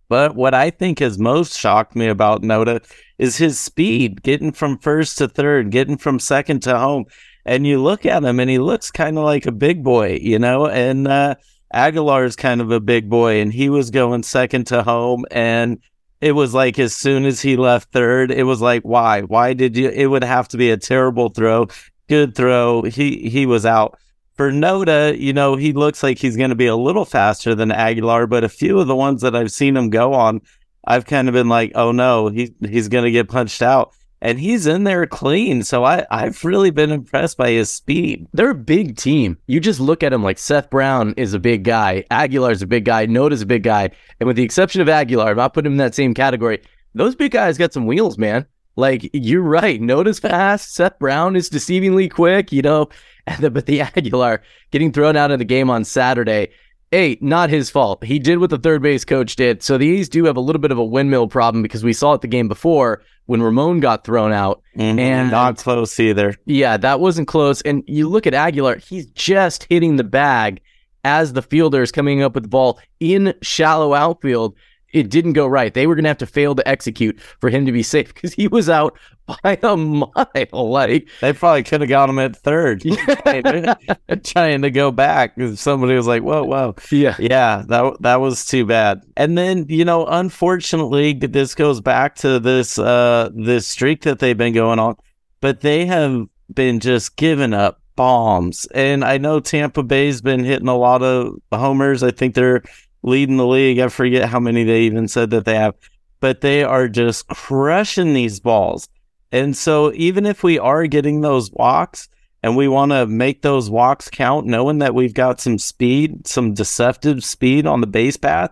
But 0.09 0.35
what 0.35 0.55
I 0.55 0.71
think 0.71 1.01
has 1.01 1.19
most 1.19 1.59
shocked 1.59 1.95
me 1.95 2.09
about 2.09 2.43
Noda 2.43 2.83
is 3.19 3.37
his 3.37 3.59
speed, 3.59 4.23
getting 4.23 4.53
from 4.53 4.79
first 4.79 5.19
to 5.19 5.29
third, 5.29 5.71
getting 5.71 5.99
from 5.99 6.19
second 6.19 6.63
to 6.63 6.79
home. 6.79 7.05
And 7.45 7.67
you 7.67 7.83
look 7.83 8.07
at 8.07 8.25
him 8.25 8.41
and 8.41 8.51
he 8.51 8.59
looks 8.59 8.91
kind 8.91 9.19
of 9.19 9.25
like 9.25 9.47
a 9.47 9.53
big 9.53 9.83
boy, 9.83 10.19
you 10.21 10.39
know? 10.39 10.67
And 10.67 11.09
uh, 11.09 11.35
Aguilar 11.73 12.25
is 12.25 12.37
kind 12.37 12.61
of 12.61 12.71
a 12.71 12.81
big 12.81 13.09
boy 13.09 13.41
and 13.41 13.53
he 13.53 13.69
was 13.69 13.91
going 13.91 14.23
second 14.23 14.67
to 14.69 14.83
home. 14.83 15.25
And 15.31 15.79
it 16.21 16.33
was 16.33 16.55
like 16.55 16.79
as 16.79 16.95
soon 16.95 17.25
as 17.25 17.41
he 17.41 17.57
left 17.57 17.93
third, 17.93 18.31
it 18.31 18.45
was 18.45 18.61
like, 18.61 18.83
why? 18.83 19.23
Why 19.23 19.53
did 19.53 19.77
you? 19.77 19.89
It 19.89 20.07
would 20.07 20.25
have 20.25 20.49
to 20.49 20.57
be 20.57 20.71
a 20.71 20.77
terrible 20.77 21.29
throw, 21.29 21.69
good 22.09 22.35
throw. 22.35 22.83
He 22.83 23.29
he 23.29 23.47
was 23.47 23.65
out. 23.65 23.99
For 24.39 24.53
Noda, 24.53 25.19
you 25.19 25.33
know, 25.33 25.57
he 25.57 25.73
looks 25.73 26.05
like 26.05 26.19
he's 26.19 26.37
going 26.37 26.51
to 26.51 26.57
be 26.57 26.69
a 26.69 26.77
little 26.77 27.05
faster 27.05 27.57
than 27.57 27.73
Aguilar, 27.73 28.29
but 28.29 28.45
a 28.45 28.49
few 28.49 28.79
of 28.79 28.87
the 28.87 28.95
ones 28.95 29.23
that 29.23 29.35
I've 29.35 29.51
seen 29.51 29.77
him 29.77 29.91
go 29.91 30.15
on, 30.15 30.43
I've 30.87 31.07
kind 31.07 31.27
of 31.27 31.35
been 31.35 31.49
like, 31.49 31.73
oh 31.75 31.91
no, 31.91 32.29
he 32.29 32.55
he's 32.65 32.87
going 32.87 33.03
to 33.03 33.11
get 33.11 33.29
punched 33.29 33.63
out 33.63 33.93
and 34.23 34.39
he's 34.39 34.69
in 34.69 34.85
there 34.85 35.07
clean. 35.07 35.65
So 35.65 35.83
I, 35.83 36.07
I've 36.09 36.45
really 36.45 36.71
been 36.71 36.93
impressed 36.93 37.37
by 37.37 37.51
his 37.51 37.69
speed. 37.69 38.29
They're 38.33 38.51
a 38.51 38.55
big 38.55 38.97
team. 38.97 39.39
You 39.49 39.59
just 39.59 39.81
look 39.81 40.05
at 40.05 40.13
him 40.13 40.23
like 40.23 40.39
Seth 40.39 40.71
Brown 40.71 41.15
is 41.17 41.35
a 41.35 41.41
big 41.41 41.65
guy, 41.65 42.05
Aguilar's 42.09 42.63
a 42.63 42.67
big 42.69 42.85
guy, 42.85 43.07
Noda's 43.07 43.43
a 43.43 43.47
big 43.47 43.65
guy. 43.65 43.91
And 44.21 44.29
with 44.29 44.37
the 44.37 44.45
exception 44.45 44.81
of 44.81 44.89
Aguilar, 44.89 45.31
I'm 45.31 45.37
not 45.37 45.53
putting 45.53 45.73
him 45.73 45.73
in 45.73 45.79
that 45.79 45.97
same 45.97 46.15
category. 46.15 46.63
Those 46.95 47.17
big 47.17 47.33
guys 47.33 47.59
got 47.59 47.73
some 47.73 47.87
wheels, 47.87 48.17
man. 48.17 48.47
Like 48.79 49.11
you're 49.13 49.43
right. 49.43 49.81
Noda's 49.81 50.21
fast. 50.21 50.75
Seth 50.75 50.99
Brown 50.99 51.37
is 51.37 51.51
deceivingly 51.51 52.11
quick, 52.11 52.53
you 52.53 52.63
know. 52.63 52.89
but 53.41 53.67
the 53.67 53.83
Aguilar 53.83 54.43
getting 54.71 54.93
thrown 54.93 55.17
out 55.17 55.31
of 55.31 55.39
the 55.39 55.45
game 55.45 55.69
on 55.69 55.85
Saturday 55.85 56.49
Hey, 56.91 57.19
not 57.21 57.51
his 57.51 57.69
fault. 57.69 58.03
He 58.03 58.19
did 58.19 58.39
what 58.39 58.49
the 58.49 58.57
third 58.57 58.81
base 58.81 59.05
coach 59.05 59.37
did. 59.37 59.63
So 59.63 59.77
the 59.77 59.99
A's 59.99 60.09
do 60.09 60.25
have 60.25 60.39
a 60.39 60.41
little 60.41 60.61
bit 60.61 60.71
of 60.71 60.79
a 60.79 60.85
windmill 60.85 61.29
problem 61.29 61.63
because 61.63 61.85
we 61.85 61.93
saw 61.93 62.15
it 62.15 62.23
the 62.23 62.29
game 62.29 62.49
before 62.49 63.03
when 63.27 63.43
Ramon 63.43 63.81
got 63.81 64.05
thrown 64.05 64.33
out. 64.33 64.63
Mm-hmm. 64.75 64.99
And 64.99 65.31
not 65.31 65.59
close 65.59 66.01
either. 66.01 66.35
Yeah, 66.47 66.79
that 66.79 66.99
wasn't 66.99 67.29
close. 67.29 67.61
And 67.61 67.85
you 67.87 68.09
look 68.09 68.27
at 68.27 68.33
Aguilar, 68.33 68.77
he's 68.77 69.05
just 69.11 69.67
hitting 69.69 69.97
the 69.97 70.05
bag 70.05 70.63
as 71.05 71.35
the 71.35 71.43
fielder 71.43 71.83
is 71.83 71.93
coming 71.93 72.23
up 72.23 72.35
with 72.35 72.45
the 72.45 72.49
ball 72.49 72.81
in 73.01 73.35
shallow 73.43 73.93
outfield 73.93 74.57
it 74.93 75.11
didn't 75.11 75.35
go 75.35 75.47
right. 75.47 75.73
They 75.73 75.87
were 75.87 75.95
going 75.95 76.05
to 76.05 76.11
have 76.11 76.19
to 76.19 76.27
fail 76.27 76.55
to 76.55 76.67
execute 76.67 77.21
for 77.21 77.51
him 77.51 77.67
to 77.67 77.73
be 77.73 77.83
safe 77.83 78.15
because 78.15 78.33
he 78.33 78.49
was 78.49 78.69
out 78.69 78.99
by 79.27 79.59
a 79.63 79.77
mile. 79.77 80.11
Like 80.53 81.09
they 81.21 81.33
probably 81.33 81.63
could 81.63 81.81
have 81.81 81.91
got 81.91 82.09
him 82.09 82.19
at 82.19 82.37
third, 82.37 82.83
trying 84.25 84.63
to 84.63 84.71
go 84.71 84.91
back. 84.91 85.35
Somebody 85.55 85.95
was 85.95 86.07
like, 86.07 86.23
"Whoa, 86.23 86.45
whoa, 86.45 86.75
yeah, 86.91 87.17
yeah." 87.19 87.65
That 87.69 87.97
that 88.01 88.21
was 88.21 88.47
too 88.47 88.65
bad. 88.65 89.03
And 89.17 89.37
then 89.37 89.67
you 89.69 89.85
know, 89.85 90.07
unfortunately, 90.07 91.13
this 91.13 91.55
goes 91.55 91.81
back 91.81 92.17
to 92.17 92.39
this 92.39 92.79
uh 92.79 93.31
this 93.35 93.67
streak 93.69 94.03
that 94.03 94.19
they've 94.19 94.39
been 94.39 94.55
going 94.55 94.79
on, 94.79 94.97
but 95.41 95.61
they 95.61 95.87
have 95.87 96.27
been 96.53 96.81
just 96.81 97.17
giving 97.17 97.53
up 97.53 97.81
bombs. 97.97 98.65
And 98.67 99.05
I 99.05 99.19
know 99.19 99.41
Tampa 99.41 99.83
Bay's 99.83 100.23
been 100.23 100.45
hitting 100.45 100.69
a 100.69 100.77
lot 100.77 101.03
of 101.03 101.35
homers. 101.53 102.03
I 102.03 102.13
think 102.13 102.35
they're 102.35 102.63
leading 103.09 103.37
the 103.37 103.47
league. 103.47 103.79
I 103.79 103.89
forget 103.89 104.29
how 104.29 104.41
many 104.41 104.65
they 104.65 104.83
even 104.83 105.09
said 105.09 105.31
that 105.31 105.45
they 105.45 105.57
have, 105.57 105.75
but 106.21 106.41
they 106.41 106.63
are 106.63 106.89
just 106.89 107.27
crushing 107.29 108.13
these 108.13 108.41
balls. 108.41 108.89
And 109.33 109.57
so 109.57 109.93
even 109.95 110.27
if 110.27 110.43
we 110.43 110.59
are 110.59 110.87
getting 110.87 111.21
those 111.21 111.51
walks 111.53 112.09
and 112.43 112.57
we 112.57 112.69
want 112.69 112.93
to 112.93 113.07
make 113.07 113.43
those 113.43 113.69
walks 113.69 114.09
count, 114.09 114.47
knowing 114.47 114.79
that 114.79 114.95
we've 114.95 115.15
got 115.15 115.41
some 115.41 115.59
speed, 115.59 116.27
some 116.27 116.55
deceptive 116.55 117.25
speed 117.25 117.67
on 117.67 117.81
the 117.81 117.87
base 117.87 118.17
path, 118.17 118.51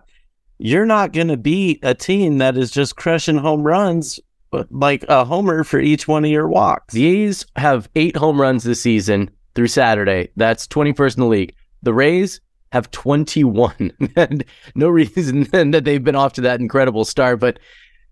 you're 0.59 0.85
not 0.85 1.13
going 1.13 1.29
to 1.29 1.37
beat 1.37 1.79
a 1.83 1.93
team 1.93 2.39
that 2.39 2.57
is 2.57 2.71
just 2.71 2.95
crushing 2.95 3.37
home 3.37 3.63
runs 3.63 4.19
uh, 4.53 4.63
like 4.71 5.03
a 5.09 5.25
homer 5.25 5.63
for 5.63 5.79
each 5.79 6.07
one 6.07 6.23
of 6.23 6.31
your 6.31 6.47
walks. 6.47 6.93
The 6.93 7.05
A's 7.05 7.45
have 7.55 7.89
eight 7.95 8.15
home 8.15 8.39
runs 8.39 8.63
this 8.63 8.81
season 8.81 9.29
through 9.55 9.67
Saturday. 9.67 10.29
That's 10.35 10.67
21st 10.67 11.17
in 11.17 11.21
the 11.21 11.27
league. 11.27 11.55
The 11.83 11.93
Rays 11.93 12.39
have 12.71 12.91
21. 12.91 13.91
and 14.15 14.43
no 14.75 14.89
reason 14.89 15.43
then 15.43 15.71
that 15.71 15.85
they've 15.85 16.03
been 16.03 16.15
off 16.15 16.33
to 16.33 16.41
that 16.41 16.59
incredible 16.59 17.05
start, 17.05 17.39
but 17.39 17.59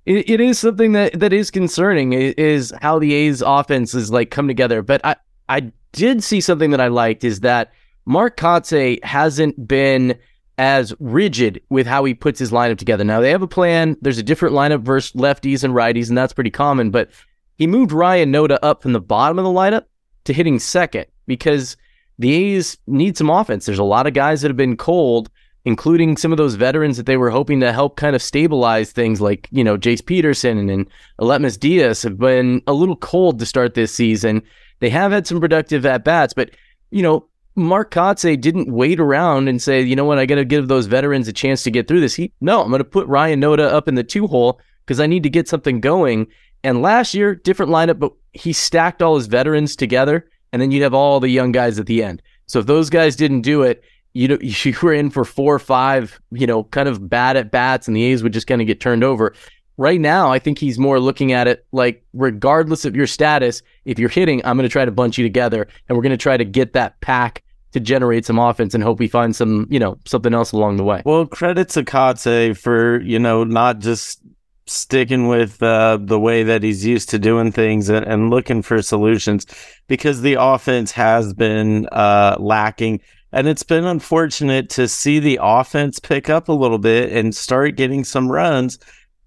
it, 0.05 0.29
it 0.29 0.41
is 0.41 0.59
something 0.59 0.91
that, 0.91 1.19
that 1.19 1.33
is 1.33 1.49
concerning 1.49 2.13
is 2.13 2.73
how 2.81 2.99
the 2.99 3.13
A's 3.13 3.41
offense 3.41 3.93
is 3.93 4.11
like 4.11 4.29
come 4.31 4.47
together. 4.47 4.81
But 4.81 5.01
I, 5.03 5.15
I 5.49 5.71
did 5.91 6.23
see 6.23 6.41
something 6.41 6.71
that 6.71 6.81
I 6.81 6.87
liked 6.87 7.23
is 7.23 7.39
that 7.41 7.71
Mark 8.05 8.37
Kotsay 8.37 9.03
hasn't 9.03 9.67
been 9.67 10.15
as 10.57 10.93
rigid 10.99 11.61
with 11.69 11.87
how 11.87 12.05
he 12.05 12.13
puts 12.13 12.39
his 12.39 12.51
lineup 12.51 12.77
together. 12.77 13.03
Now 13.03 13.19
they 13.19 13.31
have 13.31 13.41
a 13.41 13.47
plan. 13.47 13.97
There's 14.01 14.17
a 14.17 14.23
different 14.23 14.55
lineup 14.55 14.81
versus 14.81 15.11
lefties 15.13 15.63
and 15.63 15.73
righties, 15.73 16.09
and 16.09 16.17
that's 16.17 16.33
pretty 16.33 16.51
common. 16.51 16.91
But 16.91 17.09
he 17.57 17.67
moved 17.67 17.91
Ryan 17.91 18.31
Noda 18.31 18.57
up 18.61 18.81
from 18.81 18.93
the 18.93 19.01
bottom 19.01 19.39
of 19.39 19.43
the 19.43 19.51
lineup 19.51 19.85
to 20.25 20.33
hitting 20.33 20.59
second 20.59 21.07
because 21.25 21.75
the 22.19 22.33
A's 22.33 22.77
need 22.87 23.17
some 23.17 23.29
offense. 23.29 23.65
There's 23.65 23.79
a 23.79 23.83
lot 23.83 24.07
of 24.07 24.13
guys 24.13 24.41
that 24.41 24.49
have 24.49 24.57
been 24.57 24.77
cold, 24.77 25.29
including 25.65 26.17
some 26.17 26.31
of 26.31 26.37
those 26.37 26.55
veterans 26.55 26.97
that 26.97 27.05
they 27.05 27.17
were 27.17 27.29
hoping 27.29 27.59
to 27.59 27.73
help 27.73 27.97
kind 27.97 28.15
of 28.15 28.21
stabilize 28.21 28.91
things 28.91 29.19
like, 29.19 29.47
you 29.51 29.63
know, 29.63 29.77
Jace 29.77 30.05
Peterson 30.05 30.69
and 30.69 30.87
Aledmys 31.19 31.59
Diaz 31.59 32.03
have 32.03 32.17
been 32.17 32.61
a 32.67 32.73
little 32.73 32.95
cold 32.95 33.39
to 33.39 33.45
start 33.45 33.73
this 33.73 33.93
season. 33.93 34.41
They 34.79 34.89
have 34.89 35.11
had 35.11 35.27
some 35.27 35.39
productive 35.39 35.85
at 35.85 36.03
bats, 36.03 36.33
but, 36.33 36.51
you 36.91 37.01
know, 37.01 37.27
Mark 37.55 37.91
Kotsay 37.91 38.39
didn't 38.39 38.71
wait 38.71 38.99
around 38.99 39.47
and 39.47 39.61
say, 39.61 39.81
you 39.81 39.95
know 39.95 40.03
what, 40.03 40.19
I 40.19 40.25
got 40.25 40.35
to 40.35 40.45
give 40.45 40.67
those 40.67 40.87
veterans 40.87 41.27
a 41.27 41.33
chance 41.33 41.63
to 41.63 41.71
get 41.71 41.87
through 41.87 42.01
this. 42.01 42.15
He, 42.15 42.33
no, 42.41 42.61
I'm 42.61 42.69
going 42.69 42.79
to 42.79 42.83
put 42.83 43.07
Ryan 43.07 43.41
Noda 43.41 43.71
up 43.71 43.87
in 43.87 43.95
the 43.95 44.03
two 44.03 44.27
hole 44.27 44.59
because 44.85 44.99
I 44.99 45.07
need 45.07 45.23
to 45.23 45.29
get 45.29 45.47
something 45.47 45.79
going. 45.79 46.27
And 46.63 46.81
last 46.81 47.13
year, 47.13 47.33
different 47.33 47.71
lineup, 47.71 47.99
but 47.99 48.11
he 48.33 48.51
stacked 48.51 49.01
all 49.01 49.15
his 49.15 49.27
veterans 49.27 49.75
together 49.75 50.27
and 50.55 50.61
then 50.61 50.71
you'd 50.71 50.83
have 50.83 50.93
all 50.93 51.19
the 51.19 51.27
young 51.27 51.51
guys 51.51 51.77
at 51.79 51.85
the 51.85 52.01
end. 52.01 52.21
So 52.45 52.59
if 52.59 52.65
those 52.65 52.89
guys 52.89 53.17
didn't 53.17 53.41
do 53.41 53.61
it, 53.61 53.83
you 54.13 54.29
know, 54.29 54.37
you 54.41 54.73
were 54.81 54.93
in 54.93 55.09
for 55.09 55.25
four 55.25 55.53
or 55.53 55.59
five, 55.59 56.17
you 56.31 56.47
know, 56.47 56.63
kind 56.63 56.87
of 56.87 57.09
bad 57.09 57.35
at 57.35 57.51
bats, 57.51 57.89
and 57.89 57.97
the 57.97 58.03
A's 58.03 58.23
would 58.23 58.31
just 58.31 58.47
kind 58.47 58.61
of 58.61 58.67
get 58.67 58.79
turned 58.79 59.03
over. 59.03 59.35
Right 59.75 59.99
now, 59.99 60.31
I 60.31 60.39
think 60.39 60.57
he's 60.57 60.79
more 60.79 60.97
looking 60.97 61.33
at 61.33 61.45
it 61.49 61.65
like, 61.73 62.05
regardless 62.13 62.85
of 62.85 62.95
your 62.95 63.05
status, 63.05 63.61
if 63.83 63.99
you're 63.99 64.07
hitting, 64.07 64.45
I'm 64.45 64.55
going 64.55 64.63
to 64.63 64.71
try 64.71 64.85
to 64.85 64.91
bunch 64.91 65.17
you 65.17 65.25
together, 65.25 65.67
and 65.89 65.97
we're 65.97 66.03
going 66.03 66.11
to 66.11 66.17
try 66.17 66.37
to 66.37 66.45
get 66.45 66.71
that 66.71 67.01
pack 67.01 67.43
to 67.73 67.81
generate 67.81 68.25
some 68.25 68.39
offense 68.39 68.73
and 68.73 68.81
hope 68.81 68.99
we 68.99 69.09
find 69.09 69.35
some, 69.35 69.67
you 69.69 69.77
know, 69.77 69.97
something 70.05 70.33
else 70.33 70.53
along 70.53 70.77
the 70.77 70.85
way. 70.85 71.01
Well, 71.03 71.25
credit 71.25 71.67
to 71.71 71.83
Kotsay 71.83 72.57
for, 72.57 73.01
you 73.01 73.19
know, 73.19 73.43
not 73.43 73.79
just 73.79 74.21
sticking 74.67 75.27
with 75.27 75.61
uh, 75.61 75.97
the 76.01 76.19
way 76.19 76.43
that 76.43 76.63
he's 76.63 76.85
used 76.85 77.09
to 77.09 77.19
doing 77.19 77.51
things 77.51 77.89
and, 77.89 78.05
and, 78.05 78.29
looking 78.29 78.61
for 78.61 78.81
solutions 78.81 79.45
because 79.87 80.21
the 80.21 80.37
offense 80.39 80.91
has 80.91 81.33
been 81.33 81.87
uh, 81.91 82.35
lacking. 82.39 82.99
And 83.31 83.47
it's 83.47 83.63
been 83.63 83.85
unfortunate 83.85 84.69
to 84.71 84.87
see 84.87 85.19
the 85.19 85.39
offense 85.41 85.99
pick 85.99 86.29
up 86.29 86.47
a 86.49 86.53
little 86.53 86.79
bit 86.79 87.11
and 87.11 87.35
start 87.35 87.75
getting 87.75 88.03
some 88.03 88.31
runs, 88.31 88.79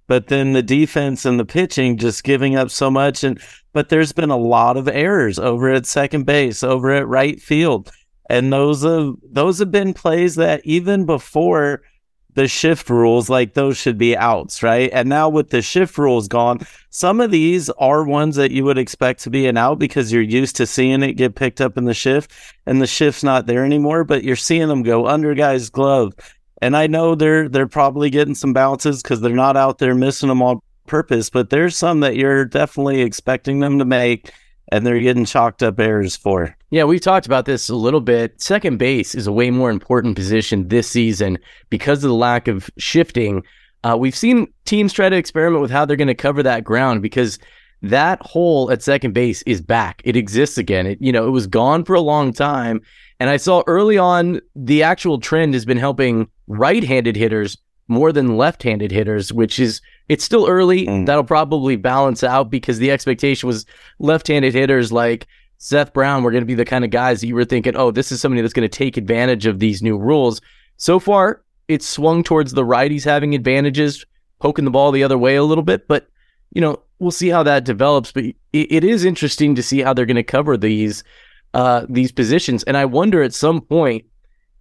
but 0.06 0.28
then 0.28 0.54
the 0.54 0.62
defense 0.62 1.24
and 1.24 1.38
the 1.38 1.44
pitching 1.44 1.98
just 1.98 2.24
giving 2.24 2.56
up 2.56 2.70
so 2.70 2.90
much. 2.90 3.22
And 3.22 3.40
but 3.72 3.90
there's 3.90 4.12
been 4.12 4.30
a 4.30 4.36
lot 4.36 4.76
of 4.76 4.88
errors 4.88 5.38
over 5.38 5.70
at 5.70 5.86
second 5.86 6.24
base, 6.24 6.62
over 6.62 6.90
at 6.90 7.06
right 7.06 7.40
field, 7.40 7.92
and 8.30 8.52
those 8.52 8.82
have 8.82 9.14
those 9.30 9.58
have 9.58 9.70
been 9.70 9.92
plays 9.92 10.36
that 10.36 10.62
even 10.64 11.04
before 11.04 11.82
the 12.38 12.46
shift 12.46 12.88
rules, 12.88 13.28
like 13.28 13.54
those 13.54 13.76
should 13.76 13.98
be 13.98 14.16
outs, 14.16 14.62
right? 14.62 14.90
And 14.92 15.08
now 15.08 15.28
with 15.28 15.50
the 15.50 15.60
shift 15.60 15.98
rules 15.98 16.28
gone, 16.28 16.60
some 16.88 17.20
of 17.20 17.32
these 17.32 17.68
are 17.68 18.04
ones 18.04 18.36
that 18.36 18.52
you 18.52 18.62
would 18.62 18.78
expect 18.78 19.24
to 19.24 19.30
be 19.30 19.48
an 19.48 19.56
out 19.56 19.80
because 19.80 20.12
you're 20.12 20.22
used 20.22 20.54
to 20.54 20.66
seeing 20.66 21.02
it 21.02 21.14
get 21.14 21.34
picked 21.34 21.60
up 21.60 21.76
in 21.76 21.84
the 21.84 21.94
shift 21.94 22.30
and 22.64 22.80
the 22.80 22.86
shift's 22.86 23.24
not 23.24 23.46
there 23.46 23.64
anymore, 23.64 24.04
but 24.04 24.22
you're 24.22 24.36
seeing 24.36 24.68
them 24.68 24.84
go 24.84 25.08
under 25.08 25.34
guys' 25.34 25.68
glove. 25.68 26.14
And 26.62 26.76
I 26.76 26.86
know 26.86 27.16
they're 27.16 27.48
they're 27.48 27.66
probably 27.66 28.08
getting 28.08 28.36
some 28.36 28.52
bounces 28.52 29.02
because 29.02 29.20
they're 29.20 29.32
not 29.34 29.56
out 29.56 29.78
there 29.78 29.96
missing 29.96 30.28
them 30.28 30.40
all 30.40 30.62
purpose, 30.86 31.30
but 31.30 31.50
there's 31.50 31.76
some 31.76 31.98
that 32.00 32.14
you're 32.14 32.44
definitely 32.44 33.00
expecting 33.00 33.58
them 33.58 33.80
to 33.80 33.84
make 33.84 34.30
and 34.70 34.86
they're 34.86 35.00
getting 35.00 35.24
chalked 35.24 35.62
up 35.62 35.80
errors 35.80 36.16
for. 36.16 36.56
Yeah, 36.70 36.84
we've 36.84 37.00
talked 37.00 37.26
about 37.26 37.46
this 37.46 37.68
a 37.68 37.76
little 37.76 38.00
bit. 38.00 38.40
Second 38.40 38.78
base 38.78 39.14
is 39.14 39.26
a 39.26 39.32
way 39.32 39.50
more 39.50 39.70
important 39.70 40.16
position 40.16 40.68
this 40.68 40.88
season 40.88 41.38
because 41.70 42.04
of 42.04 42.10
the 42.10 42.16
lack 42.16 42.48
of 42.48 42.70
shifting. 42.78 43.42
Uh, 43.84 43.96
we've 43.98 44.16
seen 44.16 44.52
teams 44.64 44.92
try 44.92 45.08
to 45.08 45.16
experiment 45.16 45.62
with 45.62 45.70
how 45.70 45.84
they're 45.84 45.96
going 45.96 46.08
to 46.08 46.14
cover 46.14 46.42
that 46.42 46.64
ground 46.64 47.00
because 47.00 47.38
that 47.82 48.20
hole 48.22 48.70
at 48.70 48.82
second 48.82 49.12
base 49.12 49.42
is 49.42 49.60
back. 49.60 50.02
It 50.04 50.16
exists 50.16 50.58
again. 50.58 50.86
It, 50.86 50.98
you 51.00 51.12
know, 51.12 51.26
it 51.26 51.30
was 51.30 51.46
gone 51.46 51.84
for 51.84 51.94
a 51.94 52.00
long 52.00 52.32
time. 52.32 52.80
And 53.20 53.30
I 53.30 53.36
saw 53.36 53.62
early 53.66 53.98
on 53.98 54.40
the 54.54 54.82
actual 54.82 55.18
trend 55.18 55.54
has 55.54 55.64
been 55.64 55.78
helping 55.78 56.28
right 56.46 56.84
handed 56.84 57.16
hitters 57.16 57.56
more 57.88 58.12
than 58.12 58.36
left 58.36 58.62
handed 58.62 58.92
hitters, 58.92 59.32
which 59.32 59.58
is, 59.58 59.80
it's 60.08 60.24
still 60.24 60.46
early. 60.46 60.86
Mm. 60.86 61.06
That'll 61.06 61.24
probably 61.24 61.76
balance 61.76 62.24
out 62.24 62.50
because 62.50 62.78
the 62.78 62.90
expectation 62.90 63.46
was 63.46 63.66
left 63.98 64.28
handed 64.28 64.54
hitters 64.54 64.90
like 64.90 65.26
Seth 65.58 65.92
Brown 65.92 66.22
were 66.22 66.30
going 66.30 66.42
to 66.42 66.46
be 66.46 66.54
the 66.54 66.64
kind 66.64 66.84
of 66.84 66.90
guys 66.90 67.20
that 67.20 67.26
you 67.26 67.34
were 67.34 67.44
thinking, 67.44 67.76
oh, 67.76 67.90
this 67.90 68.12
is 68.12 68.20
somebody 68.20 68.42
that's 68.42 68.54
going 68.54 68.68
to 68.68 68.78
take 68.78 68.96
advantage 68.96 69.46
of 69.46 69.58
these 69.58 69.82
new 69.82 69.98
rules. 69.98 70.40
So 70.76 70.98
far, 70.98 71.42
it's 71.66 71.86
swung 71.86 72.22
towards 72.22 72.52
the 72.52 72.64
righties 72.64 73.04
having 73.04 73.34
advantages, 73.34 74.04
poking 74.38 74.64
the 74.64 74.70
ball 74.70 74.92
the 74.92 75.02
other 75.02 75.18
way 75.18 75.36
a 75.36 75.44
little 75.44 75.64
bit. 75.64 75.88
But, 75.88 76.08
you 76.52 76.60
know, 76.60 76.80
we'll 77.00 77.10
see 77.10 77.28
how 77.28 77.42
that 77.42 77.64
develops. 77.64 78.12
But 78.12 78.24
it, 78.24 78.36
it 78.52 78.84
is 78.84 79.04
interesting 79.04 79.54
to 79.56 79.62
see 79.62 79.80
how 79.80 79.92
they're 79.92 80.06
going 80.06 80.16
to 80.16 80.22
cover 80.22 80.56
these 80.56 81.04
uh, 81.54 81.86
these 81.88 82.12
positions. 82.12 82.62
And 82.64 82.76
I 82.76 82.84
wonder 82.84 83.22
at 83.22 83.34
some 83.34 83.60
point 83.60 84.04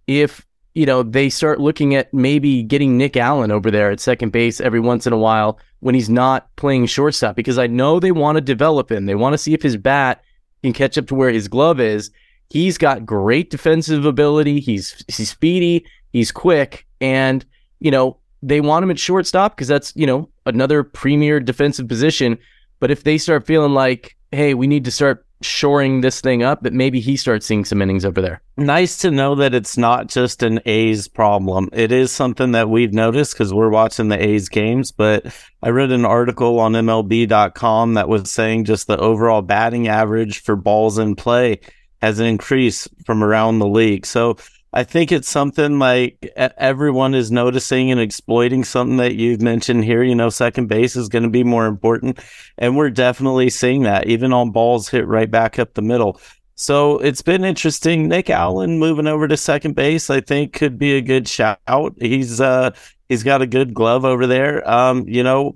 if 0.06 0.44
you 0.74 0.86
know 0.86 1.02
they 1.02 1.28
start 1.28 1.60
looking 1.60 1.94
at 1.94 2.12
maybe 2.12 2.62
getting 2.62 2.96
Nick 2.96 3.16
Allen 3.16 3.50
over 3.50 3.70
there 3.70 3.90
at 3.90 4.00
second 4.00 4.32
base 4.32 4.60
every 4.60 4.80
once 4.80 5.06
in 5.06 5.12
a 5.12 5.18
while 5.18 5.58
when 5.80 5.94
he's 5.94 6.10
not 6.10 6.54
playing 6.56 6.86
shortstop 6.86 7.36
because 7.36 7.58
I 7.58 7.66
know 7.66 8.00
they 8.00 8.12
want 8.12 8.36
to 8.36 8.40
develop 8.40 8.90
him. 8.90 9.06
They 9.06 9.14
want 9.14 9.34
to 9.34 9.38
see 9.38 9.54
if 9.54 9.62
his 9.62 9.76
bat 9.76 10.22
can 10.62 10.72
catch 10.72 10.98
up 10.98 11.06
to 11.08 11.14
where 11.14 11.30
his 11.30 11.48
glove 11.48 11.80
is. 11.80 12.10
He's 12.50 12.78
got 12.78 13.06
great 13.06 13.50
defensive 13.50 14.04
ability. 14.04 14.60
He's 14.60 15.04
he's 15.08 15.30
speedy. 15.30 15.84
He's 16.12 16.32
quick, 16.32 16.86
and 17.00 17.44
you 17.80 17.90
know 17.90 18.18
they 18.42 18.60
want 18.60 18.82
him 18.84 18.90
at 18.90 18.98
shortstop 18.98 19.56
because 19.56 19.68
that's 19.68 19.92
you 19.94 20.06
know 20.06 20.28
another 20.46 20.82
premier 20.82 21.40
defensive 21.40 21.88
position. 21.88 22.38
But 22.80 22.90
if 22.90 23.04
they 23.04 23.18
start 23.18 23.46
feeling 23.46 23.74
like, 23.74 24.16
hey, 24.32 24.54
we 24.54 24.66
need 24.66 24.84
to 24.84 24.90
start 24.90 25.26
shoring 25.40 26.00
this 26.00 26.20
thing 26.20 26.42
up, 26.42 26.62
that 26.62 26.72
maybe 26.72 27.00
he 27.00 27.16
starts 27.16 27.46
seeing 27.46 27.64
some 27.64 27.80
innings 27.80 28.04
over 28.04 28.20
there. 28.20 28.42
Nice 28.56 28.98
to 28.98 29.10
know 29.10 29.34
that 29.36 29.54
it's 29.54 29.78
not 29.78 30.08
just 30.08 30.42
an 30.42 30.60
A's 30.66 31.08
problem. 31.08 31.68
It 31.72 31.92
is 31.92 32.10
something 32.10 32.52
that 32.52 32.68
we've 32.68 32.92
noticed 32.92 33.34
because 33.34 33.54
we're 33.54 33.70
watching 33.70 34.08
the 34.08 34.22
A's 34.22 34.48
games. 34.48 34.90
But 34.90 35.26
I 35.62 35.70
read 35.70 35.92
an 35.92 36.04
article 36.04 36.58
on 36.58 36.72
MLB.com 36.72 37.94
that 37.94 38.08
was 38.08 38.30
saying 38.30 38.64
just 38.64 38.86
the 38.86 38.98
overall 38.98 39.42
batting 39.42 39.88
average 39.88 40.42
for 40.42 40.56
balls 40.56 40.98
in 40.98 41.14
play 41.14 41.60
has 42.00 42.20
increased 42.20 42.88
from 43.04 43.22
around 43.22 43.58
the 43.58 43.66
league. 43.66 44.06
So 44.06 44.36
I 44.72 44.84
think 44.84 45.12
it's 45.12 45.30
something 45.30 45.78
like 45.78 46.30
everyone 46.36 47.14
is 47.14 47.30
noticing 47.30 47.90
and 47.90 48.00
exploiting 48.00 48.64
something 48.64 48.98
that 48.98 49.14
you've 49.14 49.40
mentioned 49.40 49.84
here. 49.84 50.02
You 50.02 50.14
know, 50.14 50.28
second 50.28 50.66
base 50.66 50.94
is 50.94 51.08
going 51.08 51.22
to 51.22 51.30
be 51.30 51.42
more 51.42 51.66
important. 51.66 52.18
And 52.58 52.76
we're 52.76 52.90
definitely 52.90 53.48
seeing 53.48 53.84
that, 53.84 54.08
even 54.08 54.32
on 54.32 54.50
balls 54.50 54.88
hit 54.88 55.06
right 55.06 55.30
back 55.30 55.58
up 55.58 55.74
the 55.74 55.82
middle. 55.82 56.20
So 56.54 56.98
it's 56.98 57.22
been 57.22 57.44
interesting. 57.44 58.08
Nick 58.08 58.28
Allen 58.28 58.78
moving 58.78 59.06
over 59.06 59.26
to 59.26 59.36
second 59.36 59.74
base, 59.74 60.10
I 60.10 60.20
think 60.20 60.52
could 60.52 60.78
be 60.78 60.96
a 60.96 61.00
good 61.00 61.28
shout. 61.28 61.60
He's, 61.98 62.40
uh, 62.40 62.72
he's 63.08 63.22
got 63.22 63.40
a 63.40 63.46
good 63.46 63.72
glove 63.72 64.04
over 64.04 64.26
there. 64.26 64.68
Um, 64.68 65.08
you 65.08 65.22
know, 65.22 65.54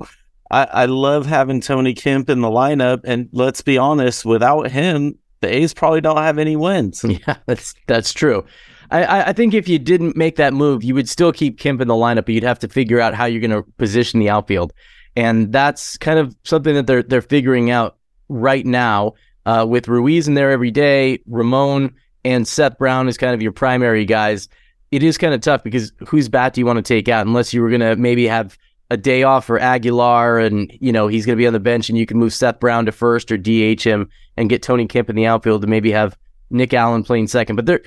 I, 0.51 0.65
I 0.65 0.85
love 0.87 1.27
having 1.27 1.61
Tony 1.61 1.93
Kemp 1.93 2.31
in 2.31 2.41
the 2.41 2.49
lineup. 2.49 3.01
And 3.05 3.29
let's 3.33 3.63
be 3.63 3.77
honest, 3.77 4.25
without 4.25 4.71
him, 4.71 5.19
the 5.41 5.55
A's 5.55 5.75
probably 5.75 6.01
don't 6.01 6.17
have 6.19 6.39
any 6.39 6.57
wins. 6.57 7.05
Yeah, 7.27 7.37
that's, 7.47 7.75
that's 7.89 8.15
true. 8.15 8.47
I, 8.93 9.29
I 9.29 9.33
think 9.33 9.55
if 9.55 9.69
you 9.69 9.79
didn't 9.79 10.17
make 10.17 10.37
that 10.37 10.53
move, 10.53 10.85
you 10.85 10.95
would 10.95 11.09
still 11.09 11.33
keep 11.33 11.59
Kemp 11.59 11.81
in 11.81 11.89
the 11.89 11.95
lineup, 11.95 12.27
but 12.27 12.31
you'd 12.31 12.43
have 12.43 12.59
to 12.61 12.69
figure 12.69 13.01
out 13.01 13.15
how 13.15 13.25
you're 13.25 13.41
going 13.41 13.51
to 13.51 13.69
position 13.79 14.21
the 14.21 14.29
outfield, 14.29 14.73
and 15.17 15.51
that's 15.51 15.97
kind 15.97 16.19
of 16.19 16.37
something 16.45 16.75
that 16.75 16.87
they're 16.87 17.03
they're 17.03 17.23
figuring 17.23 17.71
out 17.71 17.97
right 18.29 18.67
now. 18.67 19.15
Uh, 19.45 19.67
with 19.69 19.89
Ruiz 19.89 20.29
in 20.29 20.35
there 20.35 20.53
every 20.53 20.71
day, 20.71 21.21
Ramon 21.27 21.95
and 22.25 22.47
Seth 22.47 22.79
Brown 22.79 23.09
is 23.09 23.19
kind 23.19 23.35
of 23.35 23.43
your 23.43 23.51
primary 23.51 24.05
guys. 24.05 24.49
It 24.93 25.03
is 25.03 25.19
kind 25.19 25.35
of 25.35 25.41
tough 25.41 25.65
because 25.65 25.91
whose 26.07 26.29
bat 26.29 26.53
do 26.53 26.61
you 26.61 26.67
want 26.67 26.77
to 26.77 26.83
take 26.83 27.09
out? 27.09 27.27
Unless 27.27 27.53
you 27.53 27.61
were 27.61 27.69
going 27.69 27.81
to 27.81 27.97
maybe 27.97 28.29
have 28.29 28.57
a 28.91 28.97
day 28.97 29.25
off 29.25 29.47
for 29.47 29.59
Aguilar, 29.59 30.39
and 30.39 30.71
you 30.81 30.93
know 30.93 31.09
he's 31.09 31.27
going 31.27 31.37
to 31.37 31.43
be 31.43 31.47
on 31.47 31.55
the 31.55 31.61
bench, 31.61 31.89
and 31.89 31.99
you 31.99 32.07
can 32.07 32.19
move 32.19 32.35
Seth 32.35 32.61
Brown 32.61 32.87
to 32.87 32.93
first 32.93 33.33
or 33.33 33.39
DH 33.39 33.83
him 33.83 34.09
and 34.37 34.51
get 34.51 34.63
Tony 34.63 34.87
Kemp 34.87 35.09
in 35.11 35.17
the 35.17 35.27
outfield 35.27 35.63
to 35.63 35.67
maybe 35.67 35.91
have 35.91 36.17
Nick 36.51 36.75
Allen 36.75 37.03
playing 37.03 37.27
second. 37.27 37.57
But 37.57 37.67
there 37.67 37.81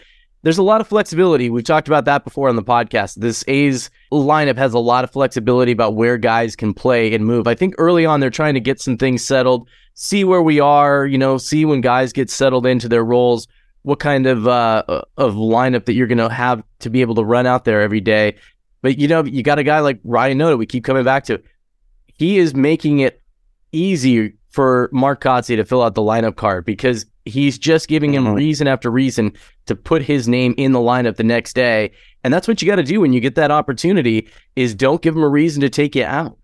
there's 0.45 0.60
a 0.60 0.63
lot 0.63 0.79
of 0.79 0.88
flexibility. 0.88 1.49
We've 1.49 1.63
talked 1.63 1.88
about 1.88 2.05
that 2.05 2.23
before 2.23 2.49
on 2.49 2.55
the 2.55 2.62
podcast. 2.62 3.15
This 3.15 3.43
A's 3.47 3.89
lineup 4.12 4.58
has 4.58 4.75
a 4.75 4.79
lot 4.79 5.03
of 5.03 5.10
flexibility 5.10 5.71
about 5.71 5.95
where 5.95 6.19
guys 6.19 6.55
can 6.55 6.71
play 6.71 7.15
and 7.15 7.25
move. 7.25 7.47
I 7.47 7.55
think 7.55 7.73
early 7.79 8.05
on 8.05 8.19
they're 8.19 8.29
trying 8.29 8.53
to 8.53 8.60
get 8.60 8.79
some 8.79 8.95
things 8.95 9.25
settled, 9.25 9.67
see 9.95 10.23
where 10.23 10.43
we 10.43 10.60
are, 10.60 11.08
you 11.08 11.17
know, 11.17 11.39
see 11.39 11.65
when 11.65 11.81
guys 11.81 12.13
get 12.13 12.29
settled 12.29 12.67
into 12.67 12.88
their 12.88 13.03
roles, 13.03 13.47
what 13.81 13.99
kind 13.99 14.27
of 14.27 14.47
uh, 14.47 14.84
of 15.17 15.34
lineup 15.34 15.86
that 15.86 15.93
you're 15.93 16.05
going 16.05 16.19
to 16.19 16.29
have 16.29 16.62
to 16.81 16.91
be 16.91 17.01
able 17.01 17.15
to 17.15 17.23
run 17.23 17.47
out 17.47 17.65
there 17.65 17.81
every 17.81 18.01
day. 18.01 18.36
But 18.84 18.99
you 18.99 19.08
know, 19.08 19.23
you 19.23 19.41
got 19.41 19.58
a 19.58 19.63
guy 19.63 19.79
like 19.79 19.99
Ryan 20.03 20.38
Noda. 20.38 20.60
We 20.60 20.67
keep 20.67 20.84
coming 20.84 21.03
back 21.03 21.23
to. 21.23 21.41
He 22.05 22.38
is 22.38 22.53
making 22.53 22.99
it 22.99 23.19
easy 23.71 24.36
for 24.51 24.91
Mark 24.93 25.23
Kotsay 25.23 25.55
to 25.55 25.65
fill 25.65 25.81
out 25.81 25.95
the 25.95 26.03
lineup 26.03 26.36
card 26.36 26.65
because 26.65 27.08
he's 27.26 27.58
just 27.58 27.88
giving 27.88 28.14
him 28.14 28.26
mm-hmm. 28.26 28.36
reason 28.36 28.68
after 28.68 28.90
reason 28.90 29.34
to 29.66 29.76
put 29.76 30.02
his 30.02 30.28
name 30.28 30.54
in 30.58 30.72
the 30.72 30.80
lineup 30.80 31.18
the 31.18 31.24
next 31.24 31.54
day. 31.54 31.92
And 32.24 32.34
that's 32.34 32.48
what 32.48 32.62
you 32.62 32.68
got 32.68 32.78
to 32.78 32.84
do 32.84 33.02
when 33.02 33.14
you 33.14 33.20
get 33.20 33.36
that 33.36 33.52
opportunity 33.52 34.30
is 34.56 34.74
don't 34.74 35.02
give 35.02 35.16
him 35.16 35.24
a 35.24 35.30
reason 35.30 35.62
to 35.62 35.70
take 35.70 35.96
you 35.96 36.06
out. 36.06 36.38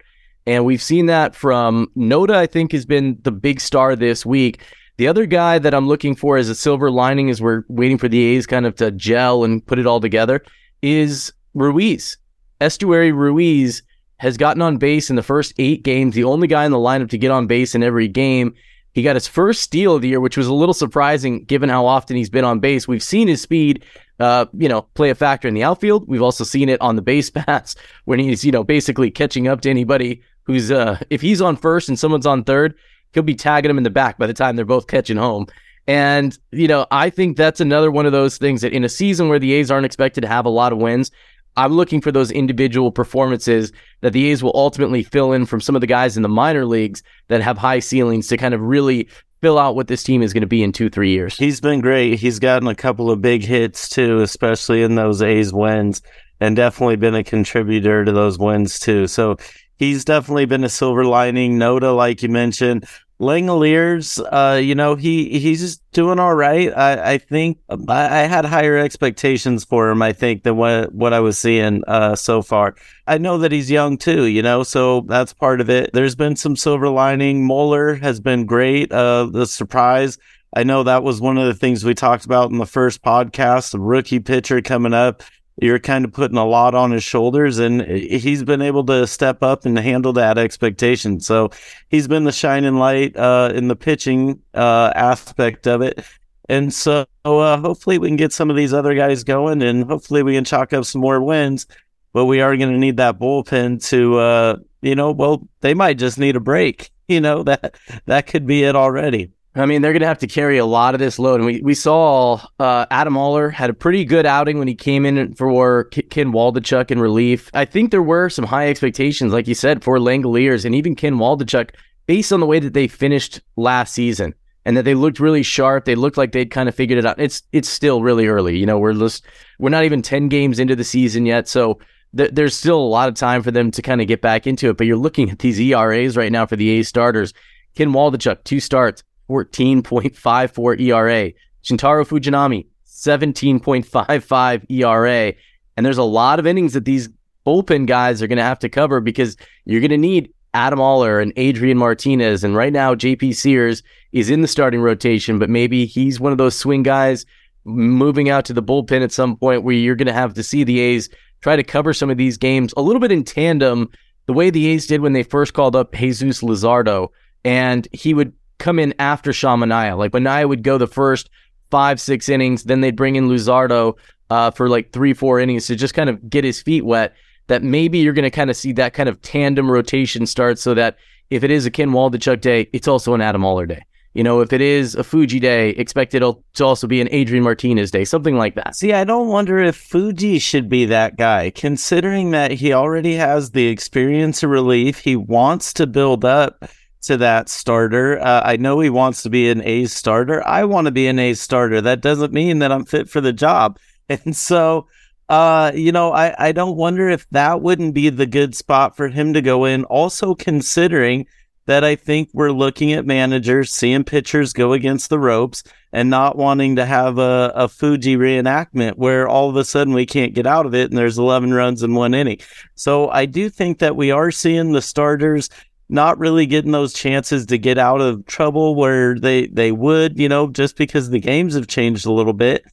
And 0.45 0.65
we've 0.65 0.81
seen 0.81 1.05
that 1.05 1.35
from 1.35 1.91
Noda, 1.95 2.35
I 2.35 2.47
think, 2.47 2.71
has 2.71 2.85
been 2.85 3.19
the 3.21 3.31
big 3.31 3.61
star 3.61 3.95
this 3.95 4.25
week. 4.25 4.63
The 4.97 5.07
other 5.07 5.25
guy 5.25 5.59
that 5.59 5.73
I'm 5.73 5.87
looking 5.87 6.15
for 6.15 6.37
as 6.37 6.49
a 6.49 6.55
silver 6.55 6.91
lining 6.91 7.29
as 7.29 7.41
we're 7.41 7.63
waiting 7.67 7.97
for 7.97 8.07
the 8.07 8.21
A's 8.35 8.47
kind 8.47 8.65
of 8.65 8.75
to 8.75 8.91
gel 8.91 9.43
and 9.43 9.65
put 9.65 9.79
it 9.79 9.87
all 9.87 9.99
together 9.99 10.43
is 10.81 11.31
Ruiz. 11.53 12.17
Esteury 12.59 13.13
Ruiz 13.13 13.83
has 14.17 14.37
gotten 14.37 14.61
on 14.61 14.77
base 14.77 15.09
in 15.09 15.15
the 15.15 15.23
first 15.23 15.53
eight 15.57 15.83
games, 15.83 16.13
the 16.13 16.23
only 16.23 16.47
guy 16.47 16.65
in 16.65 16.71
the 16.71 16.77
lineup 16.77 17.09
to 17.09 17.17
get 17.17 17.31
on 17.31 17.47
base 17.47 17.73
in 17.73 17.81
every 17.81 18.07
game. 18.07 18.53
He 18.93 19.03
got 19.03 19.15
his 19.15 19.27
first 19.27 19.61
steal 19.61 19.95
of 19.95 20.01
the 20.01 20.09
year, 20.09 20.19
which 20.19 20.37
was 20.37 20.47
a 20.47 20.53
little 20.53 20.73
surprising 20.73 21.45
given 21.45 21.69
how 21.69 21.85
often 21.85 22.17
he's 22.17 22.29
been 22.29 22.43
on 22.43 22.59
base. 22.59 22.87
We've 22.87 23.03
seen 23.03 23.27
his 23.27 23.41
speed, 23.41 23.85
uh, 24.19 24.45
you 24.57 24.67
know, 24.67 24.83
play 24.93 25.09
a 25.09 25.15
factor 25.15 25.47
in 25.47 25.53
the 25.53 25.63
outfield. 25.63 26.07
We've 26.07 26.21
also 26.21 26.43
seen 26.43 26.67
it 26.69 26.81
on 26.81 26.95
the 26.95 27.01
base 27.01 27.29
paths 27.31 27.75
when 28.05 28.19
he's, 28.19 28.43
you 28.43 28.51
know, 28.51 28.63
basically 28.63 29.09
catching 29.11 29.47
up 29.47 29.61
to 29.61 29.69
anybody 29.69 30.21
who's, 30.43 30.71
uh, 30.71 30.99
if 31.09 31.21
he's 31.21 31.41
on 31.41 31.55
first 31.55 31.87
and 31.87 31.97
someone's 31.97 32.25
on 32.25 32.43
third, 32.43 32.75
he'll 33.13 33.23
be 33.23 33.35
tagging 33.35 33.71
him 33.71 33.77
in 33.77 33.83
the 33.83 33.89
back 33.89 34.17
by 34.17 34.27
the 34.27 34.33
time 34.33 34.55
they're 34.55 34.65
both 34.65 34.87
catching 34.87 35.17
home. 35.17 35.47
And, 35.87 36.37
you 36.51 36.67
know, 36.67 36.85
I 36.91 37.09
think 37.09 37.37
that's 37.37 37.59
another 37.59 37.91
one 37.91 38.05
of 38.05 38.11
those 38.11 38.37
things 38.37 38.61
that 38.61 38.73
in 38.73 38.83
a 38.83 38.89
season 38.89 39.29
where 39.29 39.39
the 39.39 39.53
A's 39.53 39.71
aren't 39.71 39.85
expected 39.85 40.21
to 40.21 40.27
have 40.27 40.45
a 40.45 40.49
lot 40.49 40.71
of 40.71 40.79
wins, 40.79 41.11
I'm 41.57 41.73
looking 41.73 42.01
for 42.01 42.11
those 42.11 42.31
individual 42.31 42.91
performances 42.91 43.71
that 44.01 44.13
the 44.13 44.31
A's 44.31 44.41
will 44.41 44.53
ultimately 44.55 45.03
fill 45.03 45.33
in 45.33 45.45
from 45.45 45.61
some 45.61 45.75
of 45.75 45.81
the 45.81 45.87
guys 45.87 46.15
in 46.15 46.23
the 46.23 46.29
minor 46.29 46.65
leagues 46.65 47.03
that 47.27 47.41
have 47.41 47.57
high 47.57 47.79
ceilings 47.79 48.27
to 48.27 48.37
kind 48.37 48.53
of 48.53 48.61
really 48.61 49.09
fill 49.41 49.57
out 49.57 49.75
what 49.75 49.87
this 49.87 50.03
team 50.03 50.21
is 50.21 50.33
going 50.33 50.41
to 50.41 50.47
be 50.47 50.63
in 50.63 50.71
two, 50.71 50.89
three 50.89 51.11
years. 51.11 51.37
He's 51.37 51.59
been 51.59 51.81
great. 51.81 52.19
He's 52.19 52.39
gotten 52.39 52.67
a 52.67 52.75
couple 52.75 53.09
of 53.09 53.21
big 53.21 53.43
hits 53.43 53.89
too, 53.89 54.19
especially 54.19 54.83
in 54.83 54.95
those 54.95 55.21
A's 55.21 55.51
wins, 55.51 56.01
and 56.39 56.55
definitely 56.55 56.95
been 56.95 57.15
a 57.15 57.23
contributor 57.23 58.05
to 58.05 58.11
those 58.11 58.37
wins 58.37 58.79
too. 58.79 59.07
So 59.07 59.37
he's 59.77 60.05
definitely 60.05 60.45
been 60.45 60.63
a 60.63 60.69
silver 60.69 61.05
lining. 61.05 61.57
Noda, 61.57 61.95
like 61.95 62.21
you 62.21 62.29
mentioned, 62.29 62.85
Langeliers, 63.21 64.19
uh, 64.31 64.57
you 64.57 64.73
know, 64.73 64.95
he 64.95 65.39
he's 65.39 65.61
just 65.61 65.83
doing 65.91 66.19
all 66.19 66.33
right. 66.33 66.75
I, 66.75 67.13
I 67.13 67.17
think 67.19 67.59
I, 67.69 68.23
I, 68.23 68.23
had 68.23 68.45
higher 68.45 68.79
expectations 68.79 69.63
for 69.63 69.91
him. 69.91 70.01
I 70.01 70.11
think 70.11 70.41
than 70.41 70.57
what 70.57 70.91
what 70.91 71.13
I 71.13 71.19
was 71.19 71.37
seeing 71.37 71.83
uh, 71.87 72.15
so 72.15 72.41
far. 72.41 72.75
I 73.05 73.19
know 73.19 73.37
that 73.37 73.51
he's 73.51 73.69
young 73.69 73.99
too, 73.99 74.25
you 74.25 74.41
know, 74.41 74.63
so 74.63 75.01
that's 75.01 75.33
part 75.33 75.61
of 75.61 75.69
it. 75.69 75.91
There's 75.93 76.15
been 76.15 76.35
some 76.35 76.55
silver 76.55 76.89
lining. 76.89 77.45
Muller 77.45 77.93
has 77.93 78.19
been 78.19 78.47
great. 78.47 78.91
Uh, 78.91 79.25
the 79.31 79.45
surprise. 79.45 80.17
I 80.55 80.63
know 80.63 80.81
that 80.83 81.03
was 81.03 81.21
one 81.21 81.37
of 81.37 81.45
the 81.45 81.53
things 81.53 81.85
we 81.85 81.93
talked 81.93 82.25
about 82.25 82.49
in 82.49 82.57
the 82.57 82.65
first 82.65 83.03
podcast. 83.03 83.71
The 83.71 83.79
rookie 83.79 84.19
pitcher 84.19 84.61
coming 84.63 84.93
up 84.93 85.21
you're 85.61 85.79
kind 85.79 86.03
of 86.03 86.11
putting 86.11 86.37
a 86.37 86.45
lot 86.45 86.75
on 86.75 86.91
his 86.91 87.03
shoulders 87.03 87.59
and 87.59 87.81
he's 87.83 88.43
been 88.43 88.61
able 88.61 88.83
to 88.87 89.05
step 89.07 89.43
up 89.43 89.65
and 89.65 89.77
handle 89.77 90.11
that 90.13 90.37
expectation. 90.37 91.19
So 91.19 91.51
he's 91.89 92.07
been 92.07 92.23
the 92.23 92.31
shining 92.31 92.75
light 92.75 93.15
uh, 93.15 93.51
in 93.53 93.67
the 93.67 93.75
pitching 93.75 94.41
uh, 94.53 94.91
aspect 94.95 95.67
of 95.67 95.81
it. 95.81 96.03
And 96.49 96.73
so 96.73 97.05
uh, 97.23 97.57
hopefully 97.59 97.99
we 97.99 98.09
can 98.09 98.17
get 98.17 98.33
some 98.33 98.49
of 98.49 98.55
these 98.55 98.73
other 98.73 98.95
guys 98.95 99.23
going 99.23 99.61
and 99.61 99.85
hopefully 99.85 100.23
we 100.23 100.33
can 100.33 100.43
chalk 100.43 100.73
up 100.73 100.83
some 100.83 101.01
more 101.01 101.21
wins. 101.21 101.67
But 102.13 102.25
we 102.25 102.41
are 102.41 102.57
going 102.57 102.73
to 102.73 102.77
need 102.77 102.97
that 102.97 103.19
bullpen 103.19 103.87
to 103.89 104.17
uh, 104.17 104.57
you 104.81 104.95
know, 104.95 105.11
well, 105.11 105.47
they 105.61 105.73
might 105.73 105.97
just 105.97 106.17
need 106.17 106.35
a 106.35 106.41
break. 106.41 106.89
You 107.07 107.19
know, 107.19 107.43
that 107.43 107.75
that 108.05 108.27
could 108.27 108.47
be 108.47 108.63
it 108.63 108.73
already. 108.73 109.31
I 109.53 109.65
mean, 109.65 109.81
they're 109.81 109.91
going 109.91 110.01
to 110.01 110.07
have 110.07 110.19
to 110.19 110.27
carry 110.27 110.57
a 110.57 110.65
lot 110.65 110.93
of 110.93 110.99
this 110.99 111.19
load. 111.19 111.41
And 111.41 111.45
we, 111.45 111.61
we 111.61 111.73
saw 111.73 112.39
uh, 112.59 112.85
Adam 112.89 113.17
Oller 113.17 113.49
had 113.49 113.69
a 113.69 113.73
pretty 113.73 114.05
good 114.05 114.25
outing 114.25 114.59
when 114.59 114.67
he 114.67 114.75
came 114.75 115.05
in 115.05 115.33
for 115.35 115.83
Ken 115.85 116.31
Waldichuk 116.31 116.89
in 116.89 116.99
relief. 116.99 117.49
I 117.53 117.65
think 117.65 117.91
there 117.91 118.01
were 118.01 118.29
some 118.29 118.45
high 118.45 118.69
expectations, 118.69 119.33
like 119.33 119.47
you 119.47 119.55
said, 119.55 119.83
for 119.83 119.97
Langeliers 119.97 120.63
and 120.63 120.73
even 120.73 120.95
Ken 120.95 121.15
Waldichuk 121.15 121.71
based 122.07 122.31
on 122.31 122.39
the 122.39 122.45
way 122.45 122.59
that 122.59 122.73
they 122.73 122.87
finished 122.87 123.41
last 123.57 123.93
season 123.93 124.33
and 124.63 124.77
that 124.77 124.83
they 124.83 124.93
looked 124.93 125.19
really 125.19 125.43
sharp. 125.43 125.83
They 125.83 125.95
looked 125.95 126.17
like 126.17 126.31
they'd 126.31 126.51
kind 126.51 126.69
of 126.69 126.75
figured 126.75 126.99
it 126.99 127.05
out. 127.05 127.19
It's 127.19 127.43
it's 127.51 127.69
still 127.69 128.01
really 128.01 128.27
early. 128.27 128.57
You 128.57 128.65
know, 128.65 128.79
we're 128.79 128.93
just 128.93 129.25
we're 129.59 129.69
not 129.69 129.83
even 129.83 130.01
10 130.01 130.29
games 130.29 130.59
into 130.59 130.77
the 130.77 130.83
season 130.85 131.25
yet. 131.25 131.49
So 131.49 131.79
th- 132.15 132.31
there's 132.31 132.55
still 132.55 132.79
a 132.79 132.87
lot 132.87 133.09
of 133.09 133.15
time 133.15 133.43
for 133.43 133.51
them 133.51 133.69
to 133.71 133.81
kind 133.81 133.99
of 133.99 134.07
get 134.07 134.21
back 134.21 134.47
into 134.47 134.69
it. 134.69 134.77
But 134.77 134.87
you're 134.87 134.95
looking 134.95 135.29
at 135.29 135.39
these 135.39 135.59
ERAs 135.59 136.15
right 136.15 136.31
now 136.31 136.45
for 136.45 136.55
the 136.55 136.79
A 136.79 136.83
starters. 136.83 137.33
Ken 137.75 137.91
Waldichuk, 137.91 138.43
two 138.45 138.59
starts. 138.59 139.03
14.54 139.31 140.81
ERA. 140.81 141.31
Shintaro 141.63 142.05
Fujinami, 142.05 142.65
17.55 142.87 144.65
ERA. 144.69 145.33
And 145.77 145.85
there's 145.85 145.97
a 145.97 146.03
lot 146.03 146.39
of 146.39 146.45
innings 146.45 146.73
that 146.73 146.85
these 146.85 147.09
bullpen 147.45 147.87
guys 147.87 148.21
are 148.21 148.27
going 148.27 148.37
to 148.37 148.43
have 148.43 148.59
to 148.59 148.69
cover 148.69 148.99
because 148.99 149.37
you're 149.65 149.79
going 149.79 149.91
to 149.91 149.97
need 149.97 150.33
Adam 150.53 150.81
Oller 150.81 151.19
and 151.19 151.31
Adrian 151.37 151.77
Martinez. 151.77 152.43
And 152.43 152.55
right 152.55 152.73
now, 152.73 152.93
JP 152.93 153.35
Sears 153.35 153.83
is 154.11 154.29
in 154.29 154.41
the 154.41 154.47
starting 154.47 154.81
rotation, 154.81 155.39
but 155.39 155.49
maybe 155.49 155.85
he's 155.85 156.19
one 156.19 156.31
of 156.31 156.37
those 156.37 156.55
swing 156.55 156.83
guys 156.83 157.25
moving 157.63 158.29
out 158.29 158.43
to 158.45 158.53
the 158.53 158.63
bullpen 158.63 159.03
at 159.03 159.11
some 159.11 159.37
point 159.37 159.63
where 159.63 159.75
you're 159.75 159.95
going 159.95 160.07
to 160.07 160.13
have 160.13 160.33
to 160.33 160.43
see 160.43 160.63
the 160.63 160.79
A's 160.79 161.09
try 161.41 161.55
to 161.55 161.63
cover 161.63 161.93
some 161.93 162.09
of 162.09 162.17
these 162.17 162.37
games 162.37 162.73
a 162.75 162.81
little 162.81 162.99
bit 162.99 163.11
in 163.11 163.23
tandem, 163.23 163.89
the 164.25 164.33
way 164.33 164.49
the 164.49 164.67
A's 164.67 164.87
did 164.87 165.01
when 165.01 165.13
they 165.13 165.23
first 165.23 165.53
called 165.53 165.75
up 165.75 165.93
Jesus 165.93 166.41
Luzardo. 166.41 167.09
And 167.43 167.87
he 167.91 168.13
would 168.13 168.33
come 168.61 168.79
in 168.79 168.93
after 168.99 169.33
Sean 169.33 169.59
Manaea. 169.59 169.97
Like 169.97 170.11
Manaea 170.11 170.47
would 170.47 170.63
go 170.63 170.77
the 170.77 170.87
first 170.87 171.29
five, 171.71 171.99
six 171.99 172.29
innings, 172.29 172.63
then 172.63 172.81
they'd 172.81 172.95
bring 172.95 173.15
in 173.15 173.27
Luzardo 173.27 173.97
uh, 174.29 174.51
for 174.51 174.69
like 174.69 174.91
three, 174.91 175.13
four 175.13 175.39
innings 175.39 175.67
to 175.67 175.75
just 175.75 175.93
kind 175.93 176.09
of 176.09 176.29
get 176.29 176.43
his 176.43 176.61
feet 176.61 176.85
wet. 176.85 177.13
That 177.47 177.63
maybe 177.63 177.97
you're 177.97 178.13
going 178.13 178.23
to 178.23 178.29
kind 178.29 178.49
of 178.49 178.55
see 178.55 178.71
that 178.73 178.93
kind 178.93 179.09
of 179.09 179.21
tandem 179.21 179.69
rotation 179.69 180.25
start 180.25 180.57
so 180.57 180.73
that 180.75 180.95
if 181.29 181.43
it 181.43 181.51
is 181.51 181.65
a 181.65 181.71
Ken 181.71 181.89
Waldichuk 181.89 182.39
day, 182.39 182.69
it's 182.71 182.87
also 182.87 183.13
an 183.13 183.19
Adam 183.19 183.43
Oller 183.43 183.65
day. 183.65 183.83
You 184.13 184.23
know, 184.23 184.41
if 184.41 184.53
it 184.53 184.61
is 184.61 184.95
a 184.95 185.03
Fuji 185.03 185.39
day, 185.39 185.69
expect 185.71 186.13
it 186.13 186.19
to 186.19 186.63
also 186.63 186.85
be 186.85 187.01
an 187.01 187.07
Adrian 187.11 187.43
Martinez 187.43 187.91
day, 187.91 188.05
something 188.05 188.37
like 188.37 188.55
that. 188.55 188.75
See, 188.75 188.93
I 188.93 189.05
don't 189.05 189.29
wonder 189.29 189.57
if 189.57 189.75
Fuji 189.75 190.37
should 190.39 190.69
be 190.69 190.85
that 190.85 191.17
guy, 191.17 191.49
considering 191.49 192.31
that 192.31 192.51
he 192.51 192.73
already 192.73 193.15
has 193.15 193.51
the 193.51 193.67
experience 193.67 194.43
of 194.43 194.49
relief. 194.49 194.99
He 194.99 195.15
wants 195.15 195.73
to 195.73 195.87
build 195.87 196.25
up 196.25 196.65
to 197.01 197.17
that 197.17 197.49
starter. 197.49 198.19
Uh, 198.19 198.41
I 198.43 198.57
know 198.57 198.79
he 198.79 198.89
wants 198.89 199.23
to 199.23 199.29
be 199.29 199.49
an 199.49 199.61
A 199.63 199.85
starter. 199.85 200.45
I 200.47 200.65
want 200.65 200.85
to 200.85 200.91
be 200.91 201.07
an 201.07 201.19
A 201.19 201.33
starter. 201.33 201.81
That 201.81 202.01
doesn't 202.01 202.33
mean 202.33 202.59
that 202.59 202.71
I'm 202.71 202.85
fit 202.85 203.09
for 203.09 203.21
the 203.21 203.33
job. 203.33 203.77
And 204.09 204.35
so, 204.35 204.87
uh, 205.29 205.71
you 205.73 205.93
know, 205.93 206.11
I, 206.11 206.35
I 206.37 206.51
don't 206.51 206.75
wonder 206.75 207.07
if 207.07 207.25
that 207.29 207.61
wouldn't 207.61 207.93
be 207.93 208.09
the 208.09 208.25
good 208.25 208.53
spot 208.55 208.97
for 208.97 209.07
him 209.07 209.31
to 209.35 209.41
go 209.41 209.63
in. 209.63 209.85
Also, 209.85 210.35
considering 210.35 211.27
that 211.65 211.85
I 211.85 211.95
think 211.95 212.29
we're 212.33 212.51
looking 212.51 212.91
at 212.91 213.05
managers 213.05 213.71
seeing 213.71 214.03
pitchers 214.03 214.51
go 214.51 214.73
against 214.73 215.09
the 215.09 215.19
ropes 215.19 215.63
and 215.93 216.09
not 216.09 216.37
wanting 216.37 216.75
to 216.75 216.85
have 216.85 217.17
a, 217.17 217.53
a 217.55 217.67
Fuji 217.69 218.17
reenactment 218.17 218.97
where 218.97 219.27
all 219.27 219.49
of 219.49 219.55
a 219.55 219.63
sudden 219.63 219.93
we 219.93 220.05
can't 220.05 220.33
get 220.33 220.47
out 220.47 220.65
of 220.65 220.73
it 220.73 220.89
and 220.89 220.97
there's 220.97 221.17
11 221.17 221.53
runs 221.53 221.83
in 221.83 221.93
one 221.93 222.13
inning. 222.13 222.39
So 222.75 223.09
I 223.09 223.25
do 223.25 223.49
think 223.49 223.79
that 223.79 223.95
we 223.95 224.11
are 224.11 224.31
seeing 224.31 224.71
the 224.71 224.81
starters 224.81 225.49
not 225.91 226.17
really 226.17 226.45
getting 226.45 226.71
those 226.71 226.93
chances 226.93 227.45
to 227.47 227.57
get 227.57 227.77
out 227.77 228.01
of 228.01 228.25
trouble 228.25 228.75
where 228.75 229.19
they 229.19 229.47
they 229.47 229.71
would, 229.71 230.17
you 230.17 230.29
know, 230.29 230.47
just 230.47 230.77
because 230.77 231.09
the 231.09 231.19
games 231.19 231.53
have 231.53 231.67
changed 231.67 232.05
a 232.05 232.11
little 232.11 232.33
bit. 232.33 232.63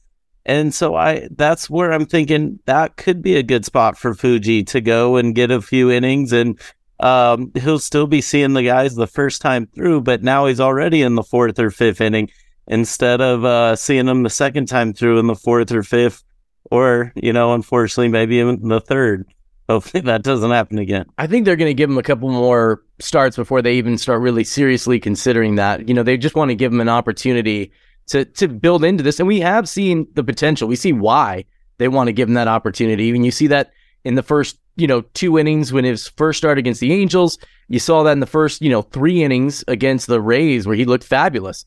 And 0.45 0.73
so 0.73 0.95
I 0.95 1.27
that's 1.31 1.69
where 1.69 1.91
I'm 1.91 2.05
thinking 2.05 2.59
that 2.65 2.95
could 2.95 3.21
be 3.21 3.35
a 3.35 3.43
good 3.43 3.65
spot 3.65 3.97
for 3.97 4.15
Fuji 4.15 4.63
to 4.65 4.81
go 4.81 5.17
and 5.17 5.35
get 5.35 5.51
a 5.51 5.61
few 5.61 5.91
innings 5.91 6.31
and 6.31 6.59
um, 6.99 7.51
he'll 7.55 7.79
still 7.79 8.07
be 8.07 8.21
seeing 8.21 8.53
the 8.53 8.63
guys 8.63 8.95
the 8.95 9.07
first 9.07 9.41
time 9.41 9.67
through, 9.67 10.01
but 10.01 10.21
now 10.21 10.47
he's 10.47 10.59
already 10.59 11.01
in 11.01 11.15
the 11.15 11.23
fourth 11.23 11.57
or 11.57 11.71
fifth 11.71 12.01
inning 12.01 12.29
instead 12.67 13.21
of 13.21 13.45
uh, 13.45 13.75
seeing 13.75 14.05
them 14.05 14.23
the 14.23 14.29
second 14.29 14.67
time 14.67 14.93
through 14.93 15.17
in 15.19 15.27
the 15.27 15.35
fourth 15.35 15.71
or 15.71 15.81
fifth, 15.83 16.23
or 16.69 17.13
you 17.15 17.31
know, 17.31 17.53
unfortunately, 17.53 18.09
maybe 18.09 18.39
in 18.39 18.67
the 18.67 18.81
third. 18.81 19.25
Hopefully 19.69 20.01
that 20.01 20.23
doesn't 20.23 20.49
happen 20.49 20.79
again. 20.79 21.05
I 21.19 21.27
think 21.27 21.45
they're 21.45 21.55
going 21.55 21.69
to 21.69 21.75
give 21.75 21.91
him 21.91 21.99
a 21.99 22.03
couple 22.03 22.27
more 22.29 22.81
starts 22.97 23.35
before 23.35 23.61
they 23.61 23.73
even 23.73 23.99
start 23.99 24.19
really 24.19 24.43
seriously 24.43 24.99
considering 24.99 25.55
that. 25.55 25.87
You 25.87 25.93
know, 25.93 26.01
they 26.01 26.17
just 26.17 26.35
want 26.35 26.49
to 26.49 26.55
give 26.55 26.73
him 26.73 26.81
an 26.81 26.89
opportunity 26.89 27.71
to 28.07 28.25
to 28.25 28.47
build 28.47 28.83
into 28.83 29.03
this, 29.03 29.19
and 29.19 29.27
we 29.27 29.39
have 29.41 29.69
seen 29.69 30.07
the 30.15 30.23
potential. 30.23 30.67
We 30.67 30.75
see 30.75 30.91
why 30.91 31.45
they 31.77 31.87
want 31.87 32.07
to 32.07 32.13
give 32.13 32.27
him 32.27 32.33
that 32.33 32.47
opportunity. 32.47 33.11
And 33.11 33.23
you 33.23 33.29
see 33.29 33.45
that 33.47 33.69
in 34.03 34.15
the 34.15 34.23
first, 34.23 34.57
you 34.75 34.87
know, 34.87 35.01
two 35.13 35.37
innings 35.37 35.71
when 35.71 35.85
his 35.85 36.07
first 36.07 36.39
start 36.39 36.57
against 36.57 36.81
the 36.81 36.91
Angels. 36.91 37.37
You 37.67 37.77
saw 37.77 38.01
that 38.03 38.13
in 38.13 38.21
the 38.21 38.25
first, 38.25 38.63
you 38.63 38.71
know, 38.71 38.81
three 38.81 39.23
innings 39.23 39.63
against 39.67 40.07
the 40.07 40.19
Rays 40.19 40.65
where 40.65 40.75
he 40.75 40.85
looked 40.85 41.03
fabulous. 41.03 41.63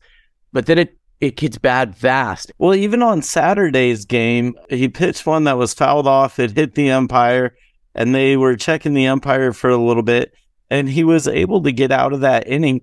But 0.51 0.65
then 0.65 0.77
it 0.77 0.97
it 1.21 1.37
gets 1.37 1.57
bad 1.57 1.95
fast. 1.95 2.51
Well, 2.57 2.75
even 2.75 3.01
on 3.01 3.21
Saturday's 3.21 4.03
game, 4.03 4.55
he 4.69 4.89
pitched 4.89 5.25
one 5.25 5.45
that 5.45 5.57
was 5.57 5.73
fouled 5.73 6.05
off. 6.05 6.37
It 6.37 6.51
hit 6.51 6.75
the 6.75 6.91
umpire 6.91 7.55
and 7.95 8.13
they 8.13 8.37
were 8.37 8.55
checking 8.55 8.93
the 8.93 9.07
umpire 9.07 9.53
for 9.53 9.69
a 9.69 9.77
little 9.77 10.03
bit, 10.03 10.33
and 10.69 10.89
he 10.89 11.03
was 11.03 11.27
able 11.27 11.61
to 11.63 11.71
get 11.71 11.91
out 11.91 12.13
of 12.13 12.21
that 12.21 12.47
inning, 12.47 12.81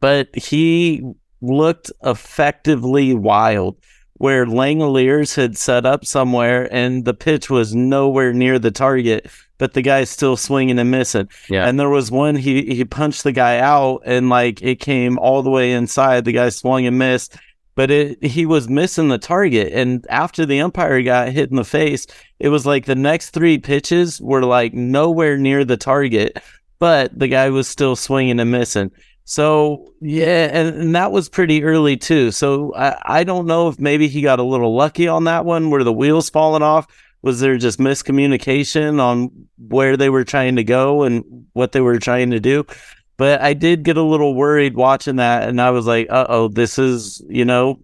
but 0.00 0.34
he 0.34 1.02
looked 1.40 1.90
effectively 2.04 3.14
wild. 3.14 3.76
Where 4.14 4.44
Langeliers 4.44 5.34
had 5.34 5.56
set 5.56 5.86
up 5.86 6.04
somewhere 6.04 6.68
and 6.70 7.06
the 7.06 7.14
pitch 7.14 7.48
was 7.48 7.74
nowhere 7.74 8.34
near 8.34 8.58
the 8.58 8.70
target, 8.70 9.30
but 9.56 9.72
the 9.72 9.80
guy's 9.80 10.10
still 10.10 10.36
swinging 10.36 10.78
and 10.78 10.90
missing. 10.90 11.30
Yeah. 11.48 11.66
And 11.66 11.80
there 11.80 11.88
was 11.88 12.10
one 12.10 12.36
he 12.36 12.74
he 12.74 12.84
punched 12.84 13.24
the 13.24 13.32
guy 13.32 13.60
out 13.60 14.02
and 14.04 14.28
like 14.28 14.60
it 14.60 14.78
came 14.78 15.18
all 15.18 15.42
the 15.42 15.48
way 15.48 15.72
inside. 15.72 16.26
The 16.26 16.32
guy 16.32 16.50
swung 16.50 16.84
and 16.84 16.98
missed 16.98 17.34
but 17.80 17.90
it, 17.90 18.22
he 18.22 18.44
was 18.44 18.68
missing 18.68 19.08
the 19.08 19.16
target. 19.16 19.72
And 19.72 20.06
after 20.10 20.44
the 20.44 20.60
umpire 20.60 21.00
got 21.00 21.30
hit 21.30 21.48
in 21.48 21.56
the 21.56 21.64
face, 21.64 22.06
it 22.38 22.50
was 22.50 22.66
like 22.66 22.84
the 22.84 22.94
next 22.94 23.30
three 23.30 23.56
pitches 23.56 24.20
were 24.20 24.42
like 24.42 24.74
nowhere 24.74 25.38
near 25.38 25.64
the 25.64 25.78
target, 25.78 26.42
but 26.78 27.18
the 27.18 27.26
guy 27.26 27.48
was 27.48 27.66
still 27.66 27.96
swinging 27.96 28.38
and 28.38 28.50
missing. 28.50 28.90
So 29.24 29.94
yeah, 30.02 30.50
and, 30.52 30.76
and 30.76 30.94
that 30.94 31.10
was 31.10 31.30
pretty 31.30 31.64
early 31.64 31.96
too. 31.96 32.32
So 32.32 32.74
I, 32.74 33.00
I 33.02 33.24
don't 33.24 33.46
know 33.46 33.68
if 33.68 33.80
maybe 33.80 34.08
he 34.08 34.20
got 34.20 34.40
a 34.40 34.44
little 34.44 34.76
lucky 34.76 35.08
on 35.08 35.24
that 35.24 35.46
one 35.46 35.70
where 35.70 35.82
the 35.82 35.90
wheels 35.90 36.28
falling 36.28 36.62
off. 36.62 36.86
Was 37.22 37.40
there 37.40 37.56
just 37.56 37.78
miscommunication 37.78 39.00
on 39.00 39.30
where 39.56 39.96
they 39.96 40.10
were 40.10 40.24
trying 40.24 40.56
to 40.56 40.64
go 40.64 41.04
and 41.04 41.46
what 41.54 41.72
they 41.72 41.80
were 41.80 41.98
trying 41.98 42.32
to 42.32 42.40
do? 42.40 42.66
But 43.20 43.42
I 43.42 43.52
did 43.52 43.82
get 43.82 43.98
a 43.98 44.02
little 44.02 44.34
worried 44.34 44.76
watching 44.76 45.16
that, 45.16 45.46
and 45.46 45.60
I 45.60 45.72
was 45.72 45.86
like, 45.86 46.06
"Uh 46.08 46.24
oh, 46.30 46.48
this 46.48 46.78
is 46.78 47.22
you 47.28 47.44
know 47.44 47.78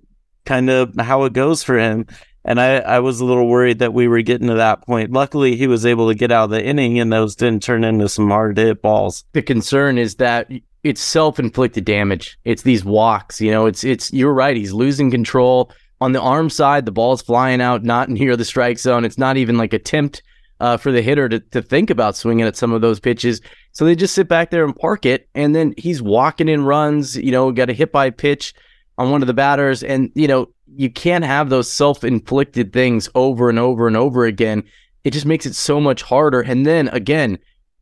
kind 0.46 0.70
of 0.70 0.94
how 0.98 1.24
it 1.24 1.34
goes 1.34 1.62
for 1.62 1.78
him." 1.78 2.06
And 2.46 2.58
I, 2.58 2.76
I 2.76 3.00
was 3.00 3.20
a 3.20 3.26
little 3.26 3.46
worried 3.46 3.80
that 3.80 3.92
we 3.92 4.08
were 4.08 4.22
getting 4.22 4.48
to 4.48 4.54
that 4.54 4.86
point. 4.86 5.12
Luckily, 5.12 5.54
he 5.54 5.66
was 5.66 5.84
able 5.84 6.08
to 6.08 6.14
get 6.14 6.32
out 6.32 6.44
of 6.44 6.50
the 6.52 6.64
inning, 6.64 6.98
and 6.98 7.12
those 7.12 7.36
didn't 7.36 7.62
turn 7.62 7.84
into 7.84 8.08
some 8.08 8.30
hard 8.30 8.56
hit 8.56 8.80
balls. 8.80 9.24
The 9.34 9.42
concern 9.42 9.98
is 9.98 10.14
that 10.14 10.50
it's 10.82 11.02
self 11.02 11.38
inflicted 11.38 11.84
damage. 11.84 12.38
It's 12.46 12.62
these 12.62 12.82
walks. 12.82 13.38
You 13.38 13.50
know, 13.50 13.66
it's 13.66 13.84
it's 13.84 14.10
you're 14.14 14.32
right. 14.32 14.56
He's 14.56 14.72
losing 14.72 15.10
control 15.10 15.70
on 16.00 16.12
the 16.12 16.20
arm 16.22 16.48
side. 16.48 16.86
The 16.86 16.92
ball's 16.92 17.20
flying 17.20 17.60
out, 17.60 17.84
not 17.84 18.08
near 18.20 18.38
the 18.38 18.44
strike 18.46 18.78
zone. 18.78 19.04
It's 19.04 19.18
not 19.18 19.36
even 19.36 19.58
like 19.58 19.74
attempt 19.74 20.22
uh, 20.60 20.78
for 20.78 20.92
the 20.92 21.02
hitter 21.02 21.28
to, 21.28 21.40
to 21.40 21.60
think 21.60 21.90
about 21.90 22.16
swinging 22.16 22.46
at 22.46 22.56
some 22.56 22.72
of 22.72 22.80
those 22.80 23.00
pitches. 23.00 23.42
So 23.76 23.84
they 23.84 23.94
just 23.94 24.14
sit 24.14 24.26
back 24.26 24.50
there 24.50 24.64
and 24.64 24.74
park 24.74 25.04
it. 25.04 25.28
And 25.34 25.54
then 25.54 25.74
he's 25.76 26.00
walking 26.00 26.48
in 26.48 26.64
runs, 26.64 27.14
you 27.14 27.30
know, 27.30 27.52
got 27.52 27.68
a 27.68 27.74
hit 27.74 27.92
by 27.92 28.08
pitch 28.08 28.54
on 28.96 29.10
one 29.10 29.20
of 29.20 29.26
the 29.26 29.34
batters. 29.34 29.82
And, 29.82 30.10
you 30.14 30.26
know, 30.26 30.48
you 30.74 30.88
can't 30.88 31.26
have 31.26 31.50
those 31.50 31.70
self 31.70 32.02
inflicted 32.02 32.72
things 32.72 33.10
over 33.14 33.50
and 33.50 33.58
over 33.58 33.86
and 33.86 33.94
over 33.94 34.24
again. 34.24 34.62
It 35.04 35.10
just 35.10 35.26
makes 35.26 35.44
it 35.44 35.54
so 35.54 35.78
much 35.78 36.00
harder. 36.00 36.40
And 36.40 36.64
then 36.64 36.88
again, 36.88 37.38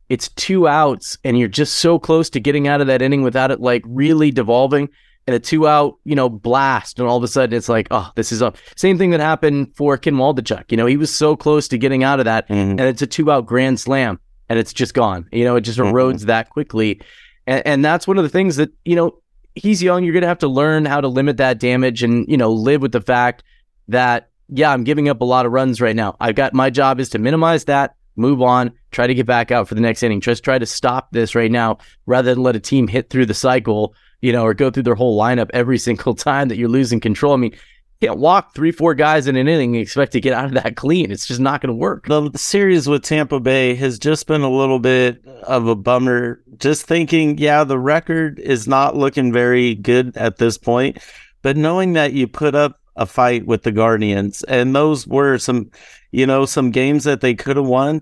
it's 0.09 0.27
two 0.31 0.67
outs 0.67 1.17
and 1.23 1.39
you're 1.39 1.47
just 1.47 1.77
so 1.77 1.97
close 1.97 2.29
to 2.31 2.41
getting 2.41 2.67
out 2.67 2.81
of 2.81 2.87
that 2.87 3.01
inning 3.01 3.21
without 3.21 3.51
it 3.51 3.61
like 3.61 3.83
really 3.87 4.31
devolving 4.31 4.89
and 5.27 5.33
a 5.33 5.39
two 5.39 5.65
out, 5.65 5.95
you 6.03 6.13
know, 6.13 6.27
blast. 6.27 6.99
And 6.99 7.07
all 7.07 7.15
of 7.15 7.23
a 7.23 7.29
sudden 7.29 7.55
it's 7.55 7.69
like, 7.69 7.87
oh, 7.91 8.11
this 8.17 8.33
is 8.33 8.41
up. 8.41 8.57
Same 8.75 8.97
thing 8.97 9.11
that 9.11 9.21
happened 9.21 9.73
for 9.77 9.95
Ken 9.95 10.15
Waldichuk. 10.15 10.71
You 10.71 10.75
know, 10.77 10.87
he 10.87 10.97
was 10.97 11.15
so 11.15 11.37
close 11.37 11.69
to 11.69 11.77
getting 11.77 12.03
out 12.03 12.19
of 12.19 12.25
that 12.25 12.49
mm-hmm. 12.49 12.71
and 12.71 12.81
it's 12.81 13.01
a 13.01 13.07
two 13.07 13.31
out 13.31 13.45
grand 13.45 13.79
slam 13.79 14.19
and 14.49 14.59
it's 14.59 14.73
just 14.73 14.93
gone. 14.93 15.27
You 15.31 15.43
know, 15.43 15.55
it 15.55 15.61
just 15.61 15.79
mm-hmm. 15.79 15.95
erodes 15.95 16.21
that 16.23 16.49
quickly. 16.49 17.01
And, 17.47 17.65
and 17.65 17.85
that's 17.85 18.07
one 18.07 18.17
of 18.17 18.23
the 18.23 18.29
things 18.29 18.55
that, 18.57 18.71
you 18.85 18.95
know, 18.95 19.19
he's 19.55 19.81
young. 19.81 20.03
You're 20.03 20.13
going 20.13 20.21
to 20.21 20.27
have 20.27 20.39
to 20.39 20.47
learn 20.47 20.85
how 20.85 21.01
to 21.01 21.07
limit 21.07 21.37
that 21.37 21.59
damage 21.59 22.03
and, 22.03 22.27
you 22.27 22.37
know, 22.37 22.51
live 22.51 22.81
with 22.81 22.91
the 22.91 23.01
fact 23.01 23.43
that, 23.87 24.29
yeah, 24.49 24.71
I'm 24.71 24.83
giving 24.83 25.09
up 25.09 25.21
a 25.21 25.25
lot 25.25 25.45
of 25.45 25.51
runs 25.51 25.81
right 25.81 25.95
now. 25.95 26.15
I've 26.19 26.35
got 26.35 26.53
my 26.53 26.69
job 26.69 26.99
is 26.99 27.09
to 27.09 27.19
minimize 27.19 27.65
that 27.65 27.95
move 28.15 28.41
on, 28.41 28.71
try 28.91 29.07
to 29.07 29.13
get 29.13 29.25
back 29.25 29.51
out 29.51 29.67
for 29.67 29.75
the 29.75 29.81
next 29.81 30.03
inning. 30.03 30.21
Just 30.21 30.43
try 30.43 30.57
to 30.57 30.65
stop 30.65 31.11
this 31.11 31.35
right 31.35 31.51
now 31.51 31.77
rather 32.05 32.33
than 32.33 32.43
let 32.43 32.55
a 32.55 32.59
team 32.59 32.87
hit 32.87 33.09
through 33.09 33.25
the 33.25 33.33
cycle, 33.33 33.93
you 34.21 34.31
know, 34.31 34.43
or 34.43 34.53
go 34.53 34.71
through 34.71 34.83
their 34.83 34.95
whole 34.95 35.19
lineup 35.19 35.49
every 35.53 35.77
single 35.87 36.15
time 36.15 36.47
that 36.47 36.57
you're 36.57 36.69
losing 36.69 36.99
control. 36.99 37.33
I 37.33 37.37
mean, 37.37 37.55
can't 38.01 38.19
walk 38.19 38.53
three, 38.53 38.71
four 38.71 38.93
guys 38.93 39.27
in 39.27 39.35
an 39.35 39.47
inning 39.47 39.75
and 39.75 39.81
expect 39.81 40.11
to 40.11 40.21
get 40.21 40.33
out 40.33 40.45
of 40.45 40.53
that 40.53 40.75
clean. 40.75 41.11
It's 41.11 41.25
just 41.25 41.39
not 41.39 41.61
going 41.61 41.69
to 41.69 41.75
work. 41.75 42.07
The 42.07 42.31
series 42.35 42.87
with 42.87 43.03
Tampa 43.03 43.39
Bay 43.39 43.75
has 43.75 43.97
just 43.97 44.27
been 44.27 44.41
a 44.41 44.49
little 44.49 44.79
bit 44.79 45.25
of 45.25 45.67
a 45.67 45.75
bummer. 45.75 46.41
Just 46.57 46.85
thinking, 46.85 47.37
yeah, 47.37 47.63
the 47.63 47.79
record 47.79 48.39
is 48.39 48.67
not 48.67 48.95
looking 48.95 49.31
very 49.31 49.75
good 49.75 50.15
at 50.17 50.37
this 50.37 50.57
point, 50.57 50.99
but 51.41 51.57
knowing 51.57 51.93
that 51.93 52.13
you 52.13 52.27
put 52.27 52.53
up 52.55 52.79
a 52.95 53.05
fight 53.05 53.45
with 53.45 53.63
the 53.63 53.71
Guardians, 53.71 54.43
and 54.43 54.75
those 54.75 55.05
were 55.05 55.37
some, 55.37 55.69
you 56.11 56.25
know, 56.25 56.45
some 56.45 56.71
games 56.71 57.03
that 57.03 57.21
they 57.21 57.33
could 57.33 57.57
have 57.57 57.65
won, 57.65 58.01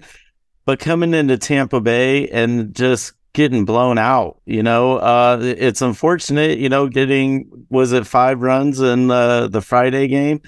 but 0.66 0.80
coming 0.80 1.14
into 1.14 1.38
Tampa 1.38 1.82
Bay 1.82 2.30
and 2.30 2.76
just 2.76 3.14
getting 3.34 3.66
blown 3.66 3.98
out. 3.98 4.40
You 4.46 4.64
know, 4.64 4.98
uh, 4.98 5.40
it's 5.42 5.82
unfortunate. 5.82 6.60
You 6.60 6.70
know, 6.70 6.88
getting 6.88 7.50
was 7.70 7.92
it 7.92 8.08
five 8.08 8.42
runs 8.42 8.80
in 8.80 9.08
the 9.08 9.50
the 9.52 9.62
Friday 9.62 10.08
game. 10.08 10.42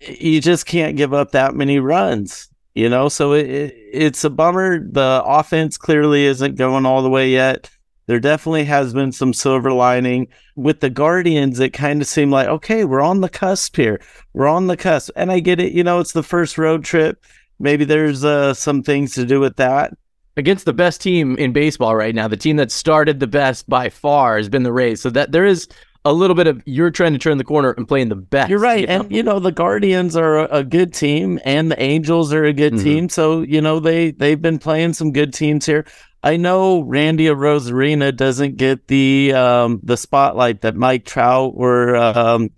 You 0.00 0.40
just 0.40 0.66
can't 0.66 0.96
give 0.96 1.14
up 1.14 1.32
that 1.32 1.54
many 1.54 1.78
runs. 1.78 2.48
You 2.74 2.88
know, 2.88 3.08
so 3.08 3.34
it, 3.34 3.48
it, 3.48 3.74
it's 3.92 4.24
a 4.24 4.30
bummer. 4.30 4.80
The 4.80 5.22
offense 5.24 5.76
clearly 5.76 6.24
isn't 6.24 6.56
going 6.56 6.86
all 6.86 7.02
the 7.02 7.10
way 7.10 7.28
yet. 7.28 7.70
There 8.06 8.18
definitely 8.18 8.64
has 8.64 8.94
been 8.94 9.12
some 9.12 9.32
silver 9.32 9.72
lining 9.72 10.28
with 10.56 10.80
the 10.80 10.90
Guardians. 10.90 11.60
It 11.60 11.70
kind 11.70 12.00
of 12.00 12.08
seemed 12.08 12.32
like 12.32 12.48
okay, 12.48 12.84
we're 12.84 13.02
on 13.02 13.20
the 13.20 13.28
cusp 13.28 13.76
here. 13.76 14.00
We're 14.32 14.48
on 14.48 14.66
the 14.66 14.76
cusp, 14.76 15.12
and 15.16 15.30
I 15.30 15.40
get 15.40 15.60
it. 15.60 15.72
You 15.72 15.84
know, 15.84 16.00
it's 16.00 16.12
the 16.12 16.22
first 16.22 16.58
road 16.58 16.84
trip. 16.84 17.22
Maybe 17.60 17.84
there's 17.84 18.24
uh, 18.24 18.54
some 18.54 18.82
things 18.82 19.14
to 19.14 19.24
do 19.24 19.38
with 19.38 19.56
that 19.56 19.92
against 20.36 20.64
the 20.64 20.72
best 20.72 21.00
team 21.00 21.36
in 21.36 21.52
baseball 21.52 21.94
right 21.94 22.14
now. 22.14 22.28
The 22.28 22.36
team 22.36 22.56
that 22.56 22.70
started 22.70 23.20
the 23.20 23.26
best 23.26 23.68
by 23.68 23.88
far 23.88 24.36
has 24.36 24.48
been 24.48 24.62
the 24.62 24.72
Rays. 24.72 25.00
So 25.00 25.10
that 25.10 25.32
there 25.32 25.44
is 25.44 25.68
a 26.04 26.12
little 26.12 26.34
bit 26.34 26.46
of 26.46 26.62
you're 26.66 26.90
trying 26.90 27.12
to 27.12 27.18
turn 27.18 27.38
the 27.38 27.44
corner 27.44 27.72
and 27.72 27.86
playing 27.86 28.08
the 28.08 28.16
best. 28.16 28.50
You're 28.50 28.58
right. 28.58 28.80
You 28.80 28.86
know? 28.86 29.00
And 29.00 29.12
you 29.12 29.22
know, 29.22 29.38
the 29.38 29.52
Guardians 29.52 30.16
are 30.16 30.38
a, 30.38 30.58
a, 30.58 30.64
good 30.64 30.92
team 30.92 31.38
and 31.44 31.70
the 31.70 31.80
Angels 31.80 32.32
are 32.32 32.44
a 32.44 32.52
good 32.52 32.74
mm-hmm. 32.74 32.84
team. 32.84 33.08
So, 33.08 33.42
you 33.42 33.60
know, 33.60 33.78
they 33.78 34.10
they've 34.10 34.40
been 34.40 34.58
playing 34.58 34.94
some 34.94 35.12
good 35.12 35.32
teams 35.32 35.66
here. 35.66 35.86
I 36.24 36.36
know 36.36 36.80
Randy 36.80 37.26
Arozarena 37.26 38.16
doesn't 38.16 38.56
get 38.56 38.88
the 38.88 39.32
um 39.34 39.80
the 39.82 39.96
spotlight 39.96 40.62
that 40.62 40.76
Mike 40.76 41.04
Trout 41.04 41.52
or 41.54 41.96
um 41.96 42.50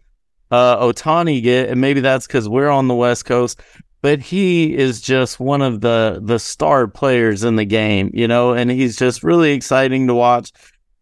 uh 0.51 0.77
Ohtani 0.79 1.43
get, 1.43 1.69
and 1.69 1.81
maybe 1.81 2.01
that's 2.01 2.27
because 2.27 2.49
we're 2.49 2.71
on 2.71 2.89
the 2.89 2.95
West 2.95 3.25
Coast 3.25 3.61
but 4.05 4.21
he 4.21 4.77
is 4.77 5.01
just 5.01 5.40
one 5.40 5.62
of 5.62 5.81
the 5.81 6.21
the 6.23 6.38
star 6.38 6.87
players 6.87 7.43
in 7.43 7.57
the 7.57 7.64
game, 7.64 8.11
you 8.12 8.29
know, 8.29 8.53
and 8.53 8.71
he's 8.71 8.99
just 8.99 9.25
really 9.25 9.53
exciting 9.53 10.07
to 10.09 10.14
watch. 10.14 10.53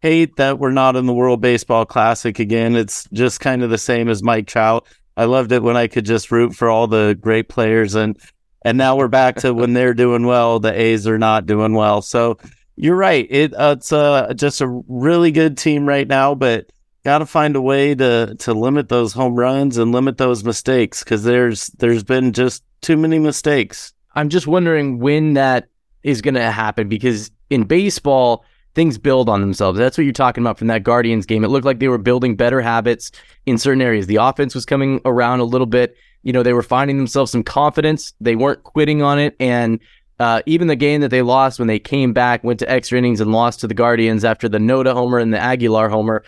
Hate 0.01 0.37
that 0.37 0.57
we're 0.57 0.71
not 0.71 0.95
in 0.95 1.05
the 1.05 1.13
World 1.13 1.41
Baseball 1.41 1.85
Classic 1.85 2.39
again. 2.39 2.77
It's 2.77 3.05
just 3.11 3.41
kind 3.41 3.61
of 3.61 3.69
the 3.69 3.77
same 3.77 4.07
as 4.07 4.23
Mike 4.23 4.47
Trout. 4.47 4.87
I 5.17 5.25
loved 5.25 5.51
it 5.51 5.61
when 5.61 5.75
I 5.75 5.87
could 5.87 6.05
just 6.05 6.31
root 6.31 6.55
for 6.55 6.69
all 6.69 6.87
the 6.87 7.17
great 7.19 7.49
players 7.49 7.93
and 7.93 8.17
and 8.63 8.77
now 8.77 8.95
we're 8.95 9.09
back 9.09 9.35
to 9.39 9.53
when 9.53 9.73
they're 9.73 9.93
doing 9.93 10.25
well, 10.25 10.61
the 10.61 10.71
A's 10.71 11.05
are 11.05 11.19
not 11.19 11.45
doing 11.45 11.73
well. 11.73 12.01
So 12.01 12.37
you're 12.77 12.95
right. 12.95 13.27
It 13.29 13.53
uh, 13.53 13.75
it's 13.77 13.91
uh, 13.91 14.33
just 14.33 14.61
a 14.61 14.81
really 14.87 15.33
good 15.33 15.57
team 15.57 15.85
right 15.85 16.07
now, 16.07 16.35
but 16.35 16.71
got 17.03 17.19
to 17.19 17.25
find 17.25 17.55
a 17.55 17.61
way 17.61 17.93
to 17.95 18.35
to 18.39 18.53
limit 18.53 18.89
those 18.89 19.13
home 19.13 19.35
runs 19.35 19.77
and 19.77 19.91
limit 19.91 20.17
those 20.17 20.43
mistakes 20.43 21.03
because 21.03 21.23
there's 21.23 21.67
there's 21.67 22.03
been 22.03 22.33
just 22.33 22.63
too 22.81 22.97
many 22.97 23.19
mistakes. 23.19 23.93
I'm 24.15 24.29
just 24.29 24.47
wondering 24.47 24.99
when 24.99 25.33
that 25.33 25.67
is 26.03 26.21
going 26.21 26.35
to 26.35 26.51
happen 26.51 26.87
because 26.87 27.31
in 27.49 27.63
baseball, 27.63 28.45
things 28.75 28.97
build 28.97 29.29
on 29.29 29.41
themselves. 29.41 29.79
That's 29.79 29.97
what 29.97 30.03
you're 30.03 30.13
talking 30.13 30.43
about 30.43 30.57
from 30.57 30.67
that 30.67 30.83
Guardians 30.83 31.25
game. 31.25 31.43
It 31.43 31.49
looked 31.49 31.65
like 31.65 31.79
they 31.79 31.87
were 31.87 31.97
building 31.97 32.35
better 32.35 32.61
habits 32.61 33.11
in 33.45 33.57
certain 33.57 33.81
areas. 33.81 34.07
The 34.07 34.17
offense 34.17 34.53
was 34.53 34.65
coming 34.65 35.01
around 35.05 35.39
a 35.39 35.45
little 35.45 35.67
bit. 35.67 35.95
You 36.23 36.33
know, 36.33 36.43
they 36.43 36.53
were 36.53 36.63
finding 36.63 36.97
themselves 36.97 37.31
some 37.31 37.43
confidence. 37.43 38.13
They 38.19 38.35
weren't 38.35 38.63
quitting 38.63 39.01
on 39.01 39.19
it. 39.19 39.35
And 39.39 39.79
uh, 40.19 40.41
even 40.45 40.67
the 40.67 40.75
game 40.75 41.01
that 41.01 41.09
they 41.09 41.21
lost 41.21 41.59
when 41.59 41.67
they 41.67 41.79
came 41.79 42.13
back, 42.13 42.43
went 42.43 42.59
to 42.59 42.69
extra 42.69 42.97
innings 42.97 43.19
and 43.19 43.31
lost 43.31 43.59
to 43.59 43.67
the 43.67 43.73
Guardians 43.73 44.23
after 44.23 44.47
the 44.47 44.57
Noda 44.57 44.93
homer 44.93 45.19
and 45.19 45.33
the 45.33 45.39
Aguilar 45.39 45.89
homer, 45.89 46.23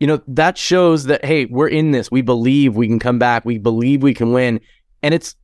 you 0.00 0.06
know, 0.06 0.20
that 0.26 0.58
shows 0.58 1.04
that, 1.04 1.24
hey, 1.24 1.44
we're 1.44 1.68
in 1.68 1.90
this. 1.90 2.10
We 2.10 2.22
believe 2.22 2.74
we 2.74 2.88
can 2.88 2.98
come 2.98 3.18
back. 3.18 3.44
We 3.44 3.58
believe 3.58 4.02
we 4.02 4.14
can 4.14 4.32
win. 4.32 4.60
And 5.02 5.14
it's 5.14 5.36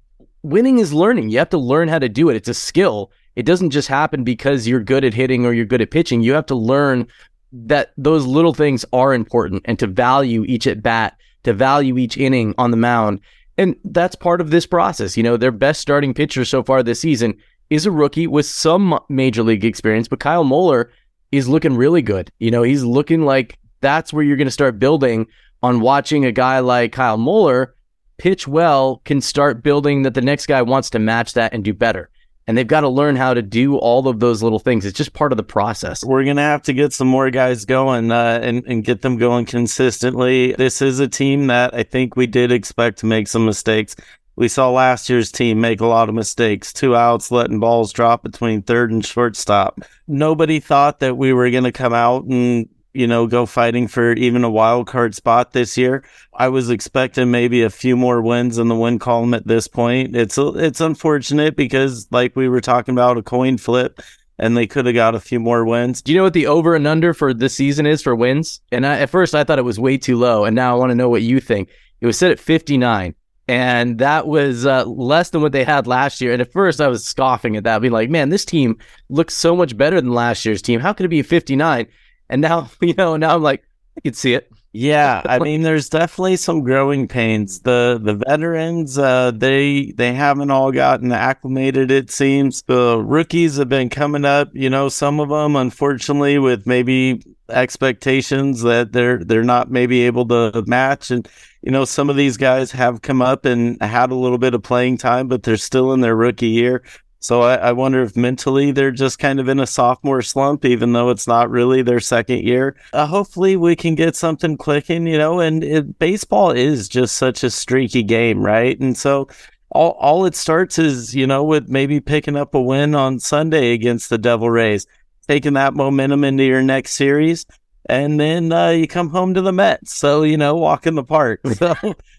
winning 0.43 0.79
is 0.79 0.93
learning. 0.93 1.29
You 1.29 1.39
have 1.39 1.51
to 1.51 1.59
learn 1.59 1.89
how 1.89 1.99
to 1.99 2.09
do 2.09 2.31
it. 2.31 2.37
It's 2.37 2.49
a 2.49 2.55
skill. 2.55 3.13
It 3.37 3.45
doesn't 3.45 3.71
just 3.71 3.87
happen 3.87 4.25
because 4.25 4.67
you're 4.67 4.81
good 4.81 5.05
at 5.05 5.13
hitting 5.13 5.45
or 5.45 5.53
you're 5.53 5.67
good 5.67 5.83
at 5.83 5.91
pitching. 5.91 6.23
You 6.23 6.33
have 6.33 6.47
to 6.47 6.55
learn 6.55 7.07
that 7.53 7.93
those 7.99 8.25
little 8.27 8.55
things 8.55 8.85
are 8.93 9.13
important 9.13 9.63
and 9.67 9.79
to 9.79 9.87
value 9.87 10.45
each 10.45 10.67
at 10.67 10.83
bat, 10.83 11.19
to 11.45 11.53
value 11.53 11.99
each 11.99 12.17
inning 12.17 12.55
on 12.57 12.71
the 12.71 12.77
mound. 12.79 13.21
And 13.59 13.77
that's 13.85 14.17
part 14.17 14.41
of 14.41 14.51
this 14.51 14.67
process. 14.67 15.17
You 15.17 15.23
know, 15.23 15.37
their 15.37 15.53
best 15.53 15.81
starting 15.81 16.15
pitcher 16.15 16.45
so 16.47 16.63
far 16.63 16.83
this 16.83 17.01
season 17.01 17.37
is 17.69 17.85
a 17.85 17.91
rookie 17.91 18.27
with 18.27 18.47
some 18.47 18.99
major 19.09 19.43
league 19.43 19.65
experience, 19.65 20.09
but 20.09 20.21
Kyle 20.21 20.45
Muller 20.45 20.91
is 21.33 21.49
looking 21.49 21.77
really 21.77 22.03
good. 22.03 22.31
You 22.39 22.51
know, 22.51 22.63
he's 22.63 22.85
looking 22.85 23.23
like 23.23 23.59
that's 23.81 24.13
where 24.13 24.25
you're 24.25 24.37
going 24.37 24.47
to 24.47 24.51
start 24.53 24.79
building 24.79 25.27
on 25.63 25.81
watching 25.81 26.25
a 26.25 26.33
guy 26.33 26.61
like 26.61 26.93
Kyle 26.93 27.17
Muller 27.17 27.75
pitch 28.19 28.49
well 28.49 29.03
can 29.05 29.21
start 29.21 29.63
building 29.63 30.03
that 30.03 30.15
the 30.15 30.21
next 30.21 30.47
guy 30.47 30.63
wants 30.63 30.91
to 30.91 30.99
match 30.99 31.35
that 31.35 31.53
and 31.53 31.65
do 31.65 31.75
better. 31.75 32.11
And 32.49 32.57
they've 32.57 32.67
got 32.67 32.83
to 32.83 32.89
learn 32.89 33.17
how 33.17 33.35
to 33.35 33.43
do 33.43 33.77
all 33.77 34.07
of 34.07 34.21
those 34.21 34.41
little 34.41 34.61
things. 34.61 34.85
It's 34.85 34.97
just 34.97 35.13
part 35.13 35.33
of 35.33 35.37
the 35.37 35.43
process. 35.43 36.05
We're 36.05 36.23
going 36.23 36.37
to 36.37 36.43
have 36.43 36.63
to 36.63 36.73
get 36.73 36.93
some 36.93 37.09
more 37.09 37.29
guys 37.31 37.65
going 37.65 38.13
uh, 38.13 38.39
and, 38.41 38.65
and 38.67 38.85
get 38.85 39.03
them 39.03 39.17
going 39.17 39.47
consistently. 39.47 40.53
This 40.53 40.81
is 40.81 41.01
a 41.01 41.09
team 41.09 41.49
that 41.49 41.75
I 41.75 41.83
think 41.83 42.15
we 42.15 42.29
did 42.29 42.53
expect 42.53 42.99
to 42.99 43.07
make 43.07 43.27
some 43.27 43.45
mistakes. 43.45 43.97
We 44.37 44.47
saw 44.49 44.71
last 44.71 45.09
year's 45.09 45.33
team 45.33 45.61
make 45.61 45.81
a 45.81 45.87
lot 45.87 46.09
of 46.09 46.15
mistakes, 46.15 46.73
two 46.73 46.95
outs, 46.95 47.33
letting 47.33 47.59
balls 47.59 47.93
drop 47.93 48.23
between 48.23 48.63
third 48.63 48.93
and 48.93 49.05
shortstop. 49.05 49.81
Nobody 50.07 50.61
thought 50.61 51.01
that 51.01 51.17
we 51.17 51.33
were 51.33 51.51
going 51.51 51.65
to 51.65 51.73
come 51.73 51.95
out 51.95 52.25
and 52.27 52.69
you 52.97 53.07
know, 53.07 53.27
go 53.27 53.47
fighting 53.47 53.89
for 53.89 54.13
even 54.13 54.45
a 54.45 54.51
wild 54.51 54.87
card 54.87 55.15
spot 55.15 55.53
this 55.53 55.77
year. 55.77 56.05
I 56.35 56.49
was 56.49 56.71
expecting 56.71 57.31
maybe 57.31 57.63
a 57.63 57.71
few 57.71 57.97
more 57.97 58.23
wins 58.23 58.59
in 58.59 58.69
the 58.69 58.75
win 58.75 58.99
column 58.99 59.35
at 59.35 59.47
this 59.47 59.69
point. 59.69 60.17
It's 60.17 60.39
it's 60.39 60.81
unfortunate 60.81 61.57
because, 61.57 62.09
like 62.11 62.35
we 62.37 62.49
were 62.49 62.61
talking 62.61 62.95
about, 62.95 63.19
a 63.19 63.23
coin 63.23 63.59
flip, 63.59 64.01
and 64.39 64.57
they 64.57 64.67
could 64.67 64.87
have 64.87 64.95
got 64.95 65.15
a 65.15 65.21
few 65.21 65.41
more 65.41 65.65
wins. 65.65 66.03
Do 66.03 66.13
you 66.13 66.19
know 66.19 66.25
what 66.25 66.33
the 66.33 66.47
over 66.47 66.75
and 66.75 66.87
under 66.87 67.15
for 67.15 67.33
this 67.33 67.55
season 67.55 67.87
is 67.87 68.03
for 68.03 68.15
wins? 68.15 68.61
And 68.73 68.87
I, 68.87 69.01
at 69.01 69.11
first, 69.11 69.35
I 69.35 69.45
thought 69.45 69.59
it 69.59 69.63
was 69.63 69.79
way 69.79 69.99
too 69.99 70.17
low, 70.17 70.45
and 70.45 70.57
now 70.57 70.75
I 70.75 70.79
want 70.79 70.91
to 70.91 70.97
know 70.97 71.09
what 71.09 71.23
you 71.23 71.41
think. 71.41 71.71
It 72.01 72.07
was 72.07 72.19
set 72.19 72.31
at 72.31 72.41
fifty 72.41 72.79
nine. 72.79 73.15
And 73.49 73.99
that 73.99 74.27
was 74.27 74.67
uh, 74.67 74.85
less 74.87 75.31
than 75.31 75.41
what 75.41 75.53
they 75.53 75.63
had 75.63 75.87
last 75.87 76.21
year. 76.21 76.33
And 76.33 76.43
at 76.43 76.53
first, 76.53 76.81
I 76.81 76.89
was 76.89 77.07
scoffing 77.07 77.57
at 77.57 77.63
that, 77.65 77.81
being 77.81 77.93
like, 77.93 78.11
man, 78.11 78.29
this 78.29 78.45
team 78.45 78.79
looks 79.09 79.35
so 79.35 79.55
much 79.55 79.77
better 79.77 80.01
than 80.01 80.13
last 80.13 80.45
year's 80.45 80.63
team. 80.63 80.81
How 80.81 80.93
could 80.93 81.07
it 81.07 81.11
be 81.11 81.23
59? 81.23 81.87
And 82.29 82.43
now, 82.43 82.71
you 82.81 82.95
know, 82.95 83.17
now 83.17 83.35
I'm 83.35 83.43
like, 83.43 83.65
I 83.97 84.01
can 84.01 84.15
see 84.15 84.35
it. 84.35 84.51
Yeah, 84.73 85.23
I 85.27 85.39
mean, 85.39 85.63
there's 85.63 85.89
definitely 85.89 86.37
some 86.37 86.63
growing 86.63 87.09
pains. 87.09 87.61
The 87.61 87.99
the 88.03 88.15
veterans, 88.15 88.99
uh, 88.99 89.31
they 89.35 89.93
they 89.93 90.13
haven't 90.13 90.51
all 90.51 90.71
gotten 90.71 91.13
acclimated. 91.13 91.91
It 91.91 92.11
seems 92.11 92.63
the 92.63 93.03
rookies 93.03 93.57
have 93.57 93.71
been 93.71 93.89
coming 93.89 94.27
up. 94.27 94.51
You 94.53 94.69
know, 94.69 94.91
some 94.91 95.19
of 95.19 95.31
them, 95.31 95.57
unfortunately, 95.57 96.39
with 96.39 96.67
maybe 96.67 97.23
expectations 97.49 98.63
that 98.63 98.93
they're 98.93 99.25
they're 99.25 99.45
not 99.45 99.71
maybe 99.71 100.03
able 100.03 100.29
to 100.29 100.63
match. 100.67 101.11
And 101.11 101.27
you 101.63 101.73
know, 101.73 101.87
some 101.87 102.11
of 102.11 102.17
these 102.17 102.37
guys 102.37 102.71
have 102.73 103.01
come 103.01 103.23
up 103.23 103.47
and 103.47 103.81
had 103.83 104.11
a 104.11 104.15
little 104.15 104.39
bit 104.39 104.53
of 104.55 104.63
playing 104.63 104.99
time, 104.99 105.27
but 105.27 105.43
they're 105.43 105.57
still 105.57 105.93
in 105.95 106.01
their 106.01 106.15
rookie 106.17 106.49
year. 106.49 106.83
So 107.21 107.43
I, 107.43 107.55
I, 107.57 107.73
wonder 107.73 108.03
if 108.03 108.17
mentally 108.17 108.71
they're 108.71 108.91
just 108.91 109.19
kind 109.19 109.41
of 109.41 109.49
in 109.49 109.59
a 109.59 109.67
sophomore 109.67 110.23
slump, 110.23 110.65
even 110.65 110.93
though 110.93 111.11
it's 111.11 111.27
not 111.27 111.51
really 111.51 111.83
their 111.83 112.01
second 112.01 112.45
year. 112.45 112.77
Uh, 112.93 113.07
hopefully 113.07 113.57
we 113.57 113.75
can 113.75 113.95
get 113.95 114.15
something 114.15 114.57
clicking, 114.57 115.07
you 115.07 115.19
know, 115.19 115.41
and 115.41 115.65
it, 115.65 115.99
baseball 115.99 116.51
is 116.51 116.89
just 116.89 117.17
such 117.17 117.43
a 117.43 117.51
streaky 117.51 118.03
game, 118.03 118.41
right? 118.41 118.79
And 118.79 118.97
so 118.97 119.29
all, 119.71 119.93
all 119.93 120.27
it 120.27 120.35
starts 120.35 120.79
is, 120.79 121.15
you 121.15 121.27
know, 121.27 121.43
with 121.43 121.69
maybe 121.69 122.01
picking 122.01 122.37
up 122.37 122.55
a 122.55 122.61
win 122.61 122.95
on 122.95 123.19
Sunday 123.19 123.73
against 123.73 124.11
the 124.11 124.19
Devil 124.19 124.51
Rays, 124.51 124.87
taking 125.27 125.55
that 125.55 125.75
momentum 125.75 126.23
into 126.23 126.45
your 126.45 126.63
next 126.63 126.93
series. 126.93 127.47
And 127.89 128.19
then 128.19 128.53
uh, 128.53 128.71
you 128.71 128.89
come 128.89 129.11
home 129.11 129.35
to 129.35 129.43
the 129.43 129.53
Mets. 129.53 129.95
So, 129.95 130.23
you 130.23 130.37
know, 130.37 130.57
walk 130.57 130.87
in 130.87 130.95
the 130.95 131.05
park. 131.05 131.41
So, 131.55 131.75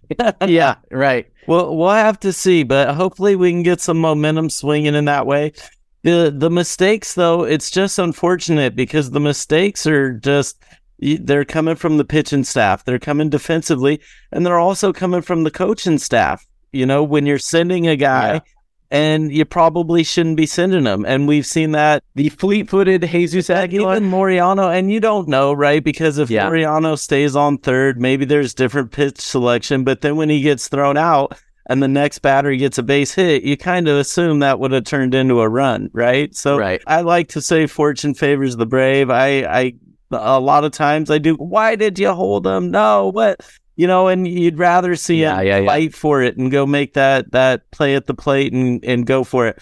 yeah, 0.48 0.76
right. 0.90 1.28
Well, 1.48 1.76
we'll 1.76 1.90
have 1.90 2.20
to 2.22 2.34
see, 2.34 2.64
but 2.64 2.96
hopefully 2.96 3.36
we 3.36 3.52
can 3.52 3.64
get 3.64 3.82
some 3.82 3.98
momentum 3.98 4.50
swinging 4.50 4.96
in 4.96 5.06
that 5.06 5.26
way. 5.26 5.54
The 6.04 6.34
the 6.36 6.50
mistakes 6.50 7.14
though, 7.16 7.44
it's 7.44 7.72
just 7.72 8.00
unfortunate 8.00 8.76
because 8.76 9.12
the 9.12 9.20
mistakes 9.20 9.88
are 9.88 10.14
just 10.14 10.62
they're 11.00 11.46
coming 11.46 11.76
from 11.76 11.98
the 11.98 12.06
pitching 12.06 12.44
staff. 12.44 12.84
They're 12.84 13.00
coming 13.00 13.30
defensively 13.30 14.02
and 14.32 14.46
they're 14.46 14.60
also 14.60 14.94
coming 14.94 15.22
from 15.22 15.44
the 15.44 15.52
coaching 15.52 15.98
staff. 15.98 16.46
You 16.72 16.86
know, 16.86 17.04
when 17.04 17.26
you're 17.26 17.40
sending 17.40 17.88
a 17.88 17.96
guy 17.96 18.34
yeah. 18.34 18.40
And 18.90 19.32
you 19.32 19.46
probably 19.46 20.04
shouldn't 20.04 20.38
be 20.38 20.46
sending 20.46 20.84
them. 20.86 21.06
And 21.06 21.28
we've 21.28 21.46
seen 21.46 21.72
that 21.72 22.04
the 22.16 22.30
fleet-footed 22.30 23.02
Jesus 23.10 23.50
Aguilar, 23.50 23.98
even 23.98 24.12
Laureano, 24.12 24.74
and 24.74 24.92
you 24.92 25.00
don't 25.00 25.28
know, 25.28 25.54
right? 25.54 25.84
Because 25.84 26.18
if 26.18 26.30
Yeah. 26.30 26.50
Laureano 26.50 26.98
stays 26.98 27.36
on 27.36 27.58
third, 27.58 28.00
maybe 28.00 28.26
there's 28.26 28.54
different 28.54 28.92
pitch 28.92 29.20
selection. 29.20 29.84
But 29.84 30.02
then 30.02 30.16
when 30.16 30.30
he 30.30 30.42
gets 30.42 30.68
thrown 30.70 30.98
out 30.98 31.38
and 31.70 31.84
the 31.84 31.88
next 31.88 32.20
batter 32.20 32.56
gets 32.56 32.78
a 32.78 32.84
base 32.84 33.14
hit, 33.14 33.44
you 33.44 33.58
kind 33.58 33.88
of 33.90 33.98
assume 33.98 34.40
that 34.40 34.60
would 34.60 34.72
have 34.72 34.86
turned 34.86 35.14
into 35.14 35.42
a 35.42 35.50
run, 35.50 35.90
right? 35.94 36.34
So 36.34 36.58
Right. 36.58 36.82
I 36.88 37.02
like 37.02 37.28
to 37.30 37.42
say 37.42 37.68
fortune 37.68 38.14
favors 38.14 38.56
the 38.56 38.66
brave. 38.66 39.10
I, 39.10 39.28
I, 39.44 39.74
a 40.12 40.40
lot 40.40 40.64
of 40.64 40.72
times 40.72 41.12
I 41.12 41.18
do. 41.18 41.36
Why 41.36 41.76
did 41.76 42.00
you 42.00 42.14
hold 42.14 42.48
him? 42.48 42.72
No, 42.72 43.10
what? 43.10 43.42
You 43.78 43.88
know, 43.88 44.08
and 44.10 44.28
you'd 44.28 44.58
rather 44.58 44.96
see 44.98 45.22
Yeah, 45.22 45.40
him 45.40 45.48
yeah, 45.48 45.58
yeah. 45.60 45.66
fight 45.68 45.94
for 45.96 46.22
it 46.24 46.36
and 46.38 46.52
go 46.52 46.66
make 46.66 46.96
that 46.96 47.32
that 47.32 47.70
play 47.72 47.96
at 47.96 48.08
the 48.08 48.14
plate 48.14 48.52
and 48.52 48.84
and 48.84 49.06
go 49.06 49.24
for 49.24 49.48
it. 49.48 49.60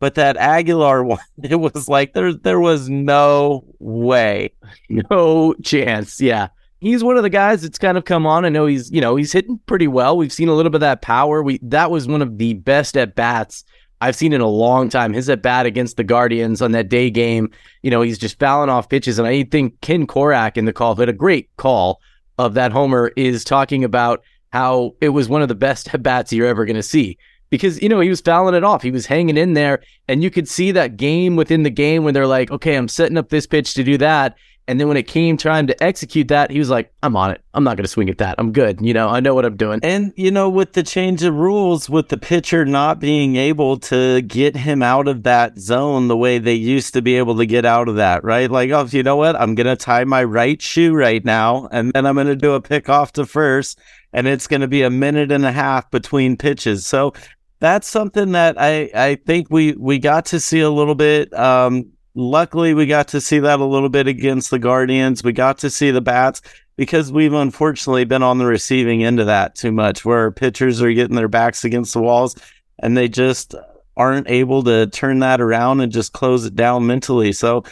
But 0.00 0.14
that 0.16 0.36
Aguilar 0.36 1.04
one, 1.04 1.18
it 1.42 1.56
was 1.56 1.88
like 1.88 2.14
there 2.14 2.32
there 2.32 2.60
was 2.60 2.88
no 2.88 3.64
way. 3.78 4.52
no 4.88 5.54
chance. 5.62 6.20
Yeah. 6.20 6.48
He's 6.80 7.02
one 7.02 7.16
of 7.16 7.24
the 7.24 7.30
guys 7.30 7.62
that's 7.62 7.78
kind 7.78 7.98
of 7.98 8.04
come 8.04 8.24
on. 8.24 8.44
I 8.44 8.50
know 8.50 8.66
he's, 8.66 8.88
you 8.92 9.00
know, 9.00 9.16
he's 9.16 9.32
hitting 9.32 9.58
pretty 9.66 9.88
well. 9.88 10.16
We've 10.16 10.32
seen 10.32 10.48
a 10.48 10.54
little 10.54 10.70
bit 10.70 10.76
of 10.76 10.80
that 10.82 11.02
power. 11.02 11.42
We 11.42 11.58
that 11.64 11.90
was 11.90 12.06
one 12.08 12.22
of 12.22 12.38
the 12.38 12.54
best 12.54 12.96
at 12.96 13.16
bats 13.16 13.64
I've 14.00 14.14
seen 14.14 14.32
in 14.32 14.40
a 14.40 14.46
long 14.46 14.88
time. 14.88 15.12
His 15.12 15.28
at 15.28 15.42
bat 15.42 15.66
against 15.66 15.96
the 15.96 16.04
Guardians 16.04 16.62
on 16.62 16.70
that 16.72 16.88
day 16.88 17.10
game, 17.10 17.50
you 17.82 17.90
know, 17.90 18.00
he's 18.00 18.16
just 18.16 18.38
fouling 18.38 18.70
off 18.70 18.88
pitches. 18.88 19.18
And 19.18 19.26
I 19.26 19.42
think 19.42 19.80
Ken 19.80 20.06
Korach 20.06 20.56
in 20.56 20.66
the 20.66 20.72
call 20.72 20.94
had 20.94 21.08
a 21.08 21.12
great 21.12 21.50
call 21.56 22.00
of 22.38 22.54
that 22.54 22.72
homer 22.72 23.12
is 23.16 23.44
talking 23.44 23.84
about 23.84 24.22
how 24.52 24.94
it 25.00 25.10
was 25.10 25.28
one 25.28 25.42
of 25.42 25.48
the 25.48 25.54
best 25.54 25.92
at 25.92 26.02
bats 26.02 26.32
you're 26.32 26.46
ever 26.46 26.64
going 26.64 26.76
to 26.76 26.82
see. 26.82 27.18
Because, 27.50 27.80
you 27.80 27.88
know, 27.88 28.00
he 28.00 28.10
was 28.10 28.20
fouling 28.20 28.54
it 28.54 28.64
off. 28.64 28.82
He 28.82 28.90
was 28.90 29.06
hanging 29.06 29.38
in 29.38 29.54
there. 29.54 29.82
And 30.06 30.22
you 30.22 30.30
could 30.30 30.46
see 30.46 30.70
that 30.72 30.98
game 30.98 31.34
within 31.34 31.62
the 31.62 31.70
game 31.70 32.04
when 32.04 32.12
they're 32.12 32.26
like, 32.26 32.50
okay, 32.50 32.76
I'm 32.76 32.88
setting 32.88 33.16
up 33.16 33.30
this 33.30 33.46
pitch 33.46 33.72
to 33.74 33.84
do 33.84 33.96
that. 33.98 34.36
And 34.68 34.78
then 34.78 34.86
when 34.86 34.98
it 34.98 35.08
came 35.08 35.38
time 35.38 35.66
to 35.66 35.82
execute 35.82 36.28
that, 36.28 36.50
he 36.50 36.58
was 36.58 36.68
like, 36.68 36.92
I'm 37.02 37.16
on 37.16 37.30
it. 37.30 37.40
I'm 37.54 37.64
not 37.64 37.78
going 37.78 37.84
to 37.84 37.90
swing 37.90 38.10
at 38.10 38.18
that. 38.18 38.34
I'm 38.36 38.52
good. 38.52 38.80
You 38.82 38.92
know, 38.92 39.08
I 39.08 39.20
know 39.20 39.34
what 39.34 39.46
I'm 39.46 39.56
doing. 39.56 39.80
And 39.82 40.12
you 40.14 40.30
know, 40.30 40.50
with 40.50 40.74
the 40.74 40.82
change 40.82 41.22
of 41.22 41.34
rules, 41.34 41.88
with 41.88 42.08
the 42.08 42.18
pitcher 42.18 42.66
not 42.66 43.00
being 43.00 43.36
able 43.36 43.78
to 43.78 44.20
get 44.22 44.54
him 44.54 44.82
out 44.82 45.08
of 45.08 45.22
that 45.22 45.58
zone 45.58 46.08
the 46.08 46.16
way 46.16 46.38
they 46.38 46.54
used 46.54 46.92
to 46.94 47.02
be 47.02 47.16
able 47.16 47.36
to 47.38 47.46
get 47.46 47.64
out 47.64 47.88
of 47.88 47.96
that, 47.96 48.22
right? 48.22 48.50
Like, 48.50 48.70
oh, 48.70 48.86
you 48.90 49.02
know 49.02 49.16
what? 49.16 49.36
I'm 49.36 49.54
gonna 49.54 49.74
tie 49.74 50.04
my 50.04 50.22
right 50.22 50.60
shoe 50.60 50.94
right 50.94 51.24
now, 51.24 51.68
and 51.72 51.90
then 51.92 52.04
I'm 52.04 52.16
gonna 52.16 52.36
do 52.36 52.52
a 52.52 52.60
pick 52.60 52.90
off 52.90 53.12
to 53.14 53.24
first, 53.24 53.78
and 54.12 54.26
it's 54.28 54.46
gonna 54.46 54.68
be 54.68 54.82
a 54.82 54.90
minute 54.90 55.32
and 55.32 55.46
a 55.46 55.52
half 55.52 55.90
between 55.90 56.36
pitches. 56.36 56.86
So 56.86 57.14
that's 57.60 57.88
something 57.88 58.32
that 58.32 58.60
I 58.60 58.90
I 58.94 59.14
think 59.26 59.48
we 59.50 59.72
we 59.72 59.98
got 59.98 60.26
to 60.26 60.40
see 60.40 60.60
a 60.60 60.70
little 60.70 60.94
bit. 60.94 61.32
Um, 61.32 61.92
luckily, 62.18 62.74
we 62.74 62.84
got 62.86 63.08
to 63.08 63.20
see 63.20 63.38
that 63.38 63.60
a 63.60 63.64
little 63.64 63.88
bit 63.88 64.08
against 64.08 64.50
the 64.50 64.58
Guardians. 64.58 65.22
We 65.22 65.32
got 65.32 65.58
to 65.58 65.70
see 65.70 65.92
the 65.92 66.00
bats 66.00 66.42
because 66.76 67.12
we've 67.12 67.32
unfortunately 67.32 68.04
been 68.04 68.22
on 68.22 68.38
the 68.38 68.46
receiving 68.46 69.04
end 69.04 69.20
of 69.20 69.26
that 69.26 69.54
too 69.54 69.72
much, 69.72 70.04
where 70.04 70.30
pitchers 70.30 70.82
are 70.82 70.92
getting 70.92 71.16
their 71.16 71.28
backs 71.28 71.64
against 71.64 71.94
the 71.94 72.02
walls 72.02 72.36
and 72.80 72.96
they 72.96 73.08
just 73.08 73.54
aren't 73.96 74.28
able 74.28 74.62
to 74.64 74.86
turn 74.88 75.20
that 75.20 75.40
around 75.40 75.80
and 75.80 75.92
just 75.92 76.12
close 76.12 76.44
it 76.44 76.54
down 76.54 76.86
mentally. 76.86 77.32
So, 77.32 77.64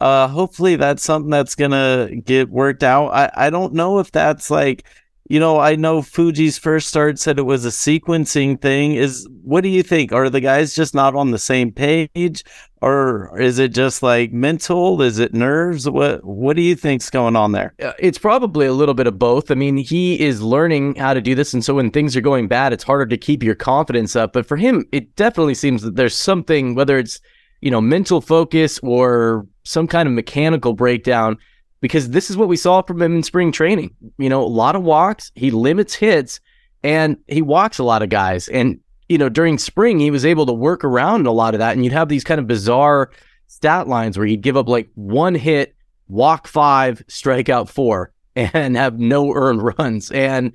uh, 0.00 0.28
hopefully 0.28 0.76
that's 0.76 1.02
something 1.02 1.30
that's 1.30 1.54
gonna 1.54 2.10
get 2.24 2.50
worked 2.50 2.82
out. 2.82 3.08
I, 3.08 3.30
I 3.34 3.50
don't 3.50 3.74
know 3.74 3.98
if 3.98 4.10
that's 4.10 4.50
like, 4.50 4.84
you 5.26 5.40
know, 5.40 5.58
I 5.58 5.74
know 5.74 6.02
Fuji's 6.02 6.58
first 6.58 6.88
start 6.88 7.18
said 7.18 7.38
it 7.38 7.42
was 7.42 7.64
a 7.64 7.70
sequencing 7.70 8.60
thing. 8.60 8.94
Is 8.94 9.26
what 9.42 9.62
do 9.62 9.68
you 9.68 9.82
think? 9.82 10.12
Are 10.12 10.28
the 10.28 10.40
guys 10.40 10.74
just 10.74 10.94
not 10.94 11.14
on 11.14 11.30
the 11.30 11.38
same 11.38 11.72
page? 11.72 12.44
Or 12.82 13.40
is 13.40 13.58
it 13.58 13.72
just 13.72 14.02
like 14.02 14.32
mental? 14.32 15.00
Is 15.00 15.18
it 15.18 15.32
nerves? 15.32 15.88
What 15.88 16.22
what 16.22 16.56
do 16.56 16.62
you 16.62 16.76
think's 16.76 17.08
going 17.08 17.36
on 17.36 17.52
there? 17.52 17.72
Uh, 17.82 17.92
It's 17.98 18.18
probably 18.18 18.66
a 18.66 18.74
little 18.74 18.92
bit 18.94 19.06
of 19.06 19.18
both. 19.18 19.50
I 19.50 19.54
mean, 19.54 19.78
he 19.78 20.20
is 20.20 20.42
learning 20.42 20.96
how 20.96 21.14
to 21.14 21.22
do 21.22 21.34
this. 21.34 21.54
And 21.54 21.64
so 21.64 21.74
when 21.74 21.90
things 21.90 22.14
are 22.14 22.20
going 22.20 22.46
bad, 22.46 22.74
it's 22.74 22.84
harder 22.84 23.06
to 23.06 23.16
keep 23.16 23.42
your 23.42 23.54
confidence 23.54 24.14
up. 24.16 24.34
But 24.34 24.44
for 24.44 24.58
him, 24.58 24.84
it 24.92 25.16
definitely 25.16 25.54
seems 25.54 25.80
that 25.82 25.96
there's 25.96 26.14
something, 26.14 26.74
whether 26.74 26.98
it's, 26.98 27.18
you 27.62 27.70
know, 27.70 27.80
mental 27.80 28.20
focus 28.20 28.78
or 28.82 29.46
some 29.62 29.86
kind 29.86 30.06
of 30.06 30.14
mechanical 30.14 30.74
breakdown, 30.74 31.38
because 31.84 32.08
this 32.08 32.30
is 32.30 32.36
what 32.38 32.48
we 32.48 32.56
saw 32.56 32.80
from 32.80 33.02
him 33.02 33.14
in 33.14 33.22
spring 33.22 33.52
training. 33.52 33.94
You 34.16 34.30
know, 34.30 34.42
a 34.42 34.48
lot 34.48 34.74
of 34.74 34.82
walks, 34.82 35.30
he 35.34 35.50
limits 35.50 35.92
hits, 35.92 36.40
and 36.82 37.18
he 37.28 37.42
walks 37.42 37.76
a 37.76 37.84
lot 37.84 38.00
of 38.00 38.08
guys. 38.08 38.48
And, 38.48 38.80
you 39.10 39.18
know, 39.18 39.28
during 39.28 39.58
spring, 39.58 40.00
he 40.00 40.10
was 40.10 40.24
able 40.24 40.46
to 40.46 40.52
work 40.54 40.82
around 40.82 41.26
a 41.26 41.30
lot 41.30 41.52
of 41.52 41.58
that. 41.58 41.74
And 41.74 41.84
you'd 41.84 41.92
have 41.92 42.08
these 42.08 42.24
kind 42.24 42.40
of 42.40 42.46
bizarre 42.46 43.10
stat 43.48 43.86
lines 43.86 44.16
where 44.16 44.26
he'd 44.26 44.40
give 44.40 44.56
up 44.56 44.66
like 44.66 44.88
one 44.94 45.34
hit, 45.34 45.74
walk 46.08 46.48
five, 46.48 47.04
strike 47.06 47.50
out 47.50 47.68
four, 47.68 48.14
and 48.34 48.78
have 48.78 48.98
no 48.98 49.34
earned 49.34 49.60
runs. 49.78 50.10
And 50.10 50.52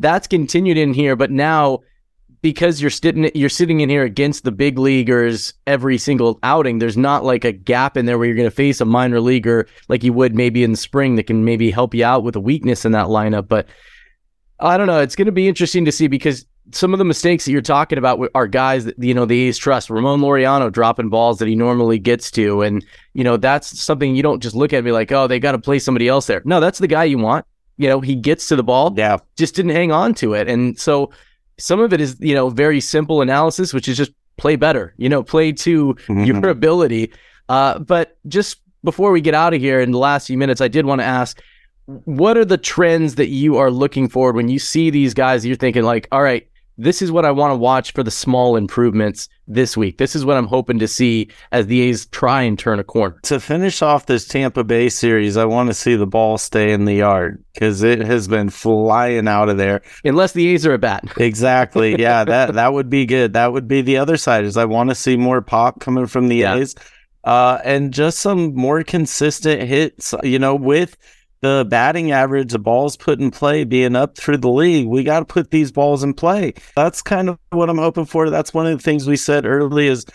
that's 0.00 0.26
continued 0.26 0.78
in 0.78 0.94
here. 0.94 1.14
But 1.14 1.30
now, 1.30 1.82
because 2.42 2.80
you're 2.80 2.90
sitting 2.90 3.30
you're 3.34 3.48
sitting 3.48 3.80
in 3.80 3.88
here 3.88 4.02
against 4.02 4.44
the 4.44 4.52
big 4.52 4.78
leaguers 4.78 5.54
every 5.66 5.96
single 5.96 6.38
outing, 6.42 6.78
there's 6.78 6.96
not 6.96 7.24
like 7.24 7.44
a 7.44 7.52
gap 7.52 7.96
in 7.96 8.04
there 8.04 8.18
where 8.18 8.26
you're 8.26 8.36
going 8.36 8.50
to 8.50 8.54
face 8.54 8.80
a 8.80 8.84
minor 8.84 9.20
leaguer 9.20 9.66
like 9.88 10.02
you 10.02 10.12
would 10.12 10.34
maybe 10.34 10.64
in 10.64 10.72
the 10.72 10.76
spring 10.76 11.14
that 11.16 11.28
can 11.28 11.44
maybe 11.44 11.70
help 11.70 11.94
you 11.94 12.04
out 12.04 12.24
with 12.24 12.36
a 12.36 12.40
weakness 12.40 12.84
in 12.84 12.92
that 12.92 13.06
lineup. 13.06 13.48
But 13.48 13.66
I 14.60 14.76
don't 14.76 14.86
know. 14.86 15.00
It's 15.00 15.16
going 15.16 15.26
to 15.26 15.32
be 15.32 15.48
interesting 15.48 15.84
to 15.86 15.92
see 15.92 16.08
because 16.08 16.44
some 16.72 16.92
of 16.92 16.98
the 16.98 17.04
mistakes 17.04 17.44
that 17.44 17.52
you're 17.52 17.60
talking 17.60 17.98
about 17.98 18.20
are 18.34 18.46
guys 18.46 18.84
that 18.84 18.98
you 18.98 19.14
know 19.14 19.24
the 19.24 19.48
A's 19.48 19.58
trust. 19.58 19.90
Ramon 19.90 20.20
Laureano 20.20 20.70
dropping 20.70 21.08
balls 21.08 21.38
that 21.38 21.48
he 21.48 21.54
normally 21.54 21.98
gets 21.98 22.30
to, 22.32 22.62
and 22.62 22.84
you 23.14 23.24
know 23.24 23.36
that's 23.36 23.80
something 23.80 24.14
you 24.14 24.22
don't 24.22 24.42
just 24.42 24.54
look 24.54 24.72
at 24.72 24.78
and 24.78 24.84
be 24.84 24.92
like, 24.92 25.10
oh, 25.12 25.26
they 25.26 25.40
got 25.40 25.52
to 25.52 25.58
play 25.58 25.78
somebody 25.78 26.08
else 26.08 26.26
there. 26.26 26.42
No, 26.44 26.60
that's 26.60 26.78
the 26.78 26.86
guy 26.86 27.04
you 27.04 27.18
want. 27.18 27.46
You 27.78 27.88
know, 27.88 28.00
he 28.00 28.14
gets 28.14 28.48
to 28.48 28.56
the 28.56 28.62
ball, 28.62 28.92
Yeah. 28.96 29.16
just 29.36 29.54
didn't 29.56 29.72
hang 29.72 29.90
on 29.90 30.14
to 30.14 30.34
it, 30.34 30.48
and 30.48 30.78
so 30.78 31.10
some 31.58 31.80
of 31.80 31.92
it 31.92 32.00
is 32.00 32.16
you 32.20 32.34
know 32.34 32.48
very 32.50 32.80
simple 32.80 33.20
analysis, 33.20 33.72
which 33.74 33.88
is 33.88 33.96
just 33.96 34.12
play 34.36 34.56
better. 34.56 34.94
You 34.96 35.08
know, 35.08 35.22
play 35.22 35.52
to 35.52 35.94
Mhm. 36.08 36.26
your 36.26 36.48
ability. 36.48 37.12
Uh, 37.48 37.78
but 37.78 38.16
just 38.28 38.60
before 38.84 39.12
we 39.12 39.20
get 39.20 39.34
out 39.34 39.54
of 39.54 39.60
here 39.60 39.80
in 39.80 39.90
the 39.92 39.98
last 39.98 40.26
few 40.26 40.38
minutes, 40.38 40.60
I 40.60 40.68
did 40.68 40.86
want 40.86 41.00
to 41.00 41.04
ask 41.04 41.40
what 42.04 42.36
are 42.36 42.44
the 42.44 42.56
trends 42.56 43.16
that 43.16 43.28
you 43.28 43.56
are 43.56 43.70
looking 43.70 44.08
forward 44.08 44.36
when 44.36 44.48
you 44.48 44.58
see 44.58 44.88
these 44.88 45.14
guys 45.14 45.44
you're 45.44 45.56
thinking 45.56 45.82
like 45.82 46.06
all 46.12 46.22
right 46.22 46.46
this 46.78 47.02
is 47.02 47.12
what 47.12 47.24
i 47.24 47.30
want 47.30 47.50
to 47.52 47.56
watch 47.56 47.92
for 47.92 48.02
the 48.02 48.10
small 48.10 48.56
improvements 48.56 49.28
this 49.46 49.76
week 49.76 49.98
this 49.98 50.16
is 50.16 50.24
what 50.24 50.36
i'm 50.36 50.46
hoping 50.46 50.78
to 50.78 50.88
see 50.88 51.28
as 51.52 51.66
the 51.66 51.80
a's 51.82 52.06
try 52.06 52.42
and 52.42 52.58
turn 52.58 52.78
a 52.78 52.84
corner 52.84 53.18
To 53.24 53.38
finish 53.40 53.82
off 53.82 54.06
this 54.06 54.26
Tampa 54.26 54.64
Bay 54.64 54.88
series, 54.88 55.36
I 55.36 55.44
want 55.44 55.68
to 55.68 55.74
see 55.74 55.96
the 55.96 56.06
ball 56.06 56.38
stay 56.38 56.72
in 56.72 56.84
the 56.86 56.94
yard 56.94 57.42
because 57.52 57.82
it 57.82 58.00
has 58.00 58.26
been 58.28 58.48
flying 58.50 59.28
out 59.28 59.48
of 59.48 59.58
there. 59.58 59.82
unless 60.04 60.32
the 60.32 60.46
a's 60.48 60.64
are 60.66 60.72
at 60.74 60.80
bat 60.80 61.04
Exactly. 61.18 62.00
Yeah, 62.00 62.24
that 62.24 62.54
that 62.54 62.72
would 62.72 62.88
be 62.88 63.04
good. 63.06 63.32
That 63.34 63.52
would 63.52 63.68
be 63.68 63.82
the 63.82 63.98
other 63.98 64.16
side. 64.16 64.44
Is 64.44 64.56
I 64.56 64.64
want 64.64 64.88
to 64.90 64.94
see 64.94 65.16
more 65.16 65.42
pop 65.42 65.80
coming 65.80 66.06
from 66.06 66.28
the 66.28 66.36
Yeah. 66.36 66.56
A's, 66.56 66.74
uh, 67.24 67.58
and 67.64 67.92
just 67.92 68.18
some 68.20 68.54
more 68.54 68.82
consistent 68.82 69.62
hits. 69.62 70.14
You 70.22 70.38
know, 70.38 70.54
with 70.54 70.96
the 71.42 71.66
batting 71.68 72.12
average, 72.12 72.52
the 72.52 72.58
balls 72.58 72.96
put 72.96 73.20
in 73.20 73.30
play 73.30 73.64
being 73.64 73.94
up 73.94 74.16
through 74.16 74.38
the 74.38 74.48
league, 74.48 74.86
we 74.86 75.04
got 75.04 75.18
to 75.18 75.24
put 75.24 75.50
these 75.50 75.70
balls 75.70 76.02
in 76.02 76.14
play. 76.14 76.54
That's 76.74 77.02
kind 77.02 77.28
of 77.28 77.38
what 77.50 77.68
I'm 77.68 77.78
hoping 77.78 78.06
for. 78.06 78.30
That's 78.30 78.54
one 78.54 78.66
of 78.66 78.78
the 78.78 78.82
things 78.82 79.06
we 79.06 79.16
said 79.16 79.44
early 79.44 79.88
is 79.88 80.06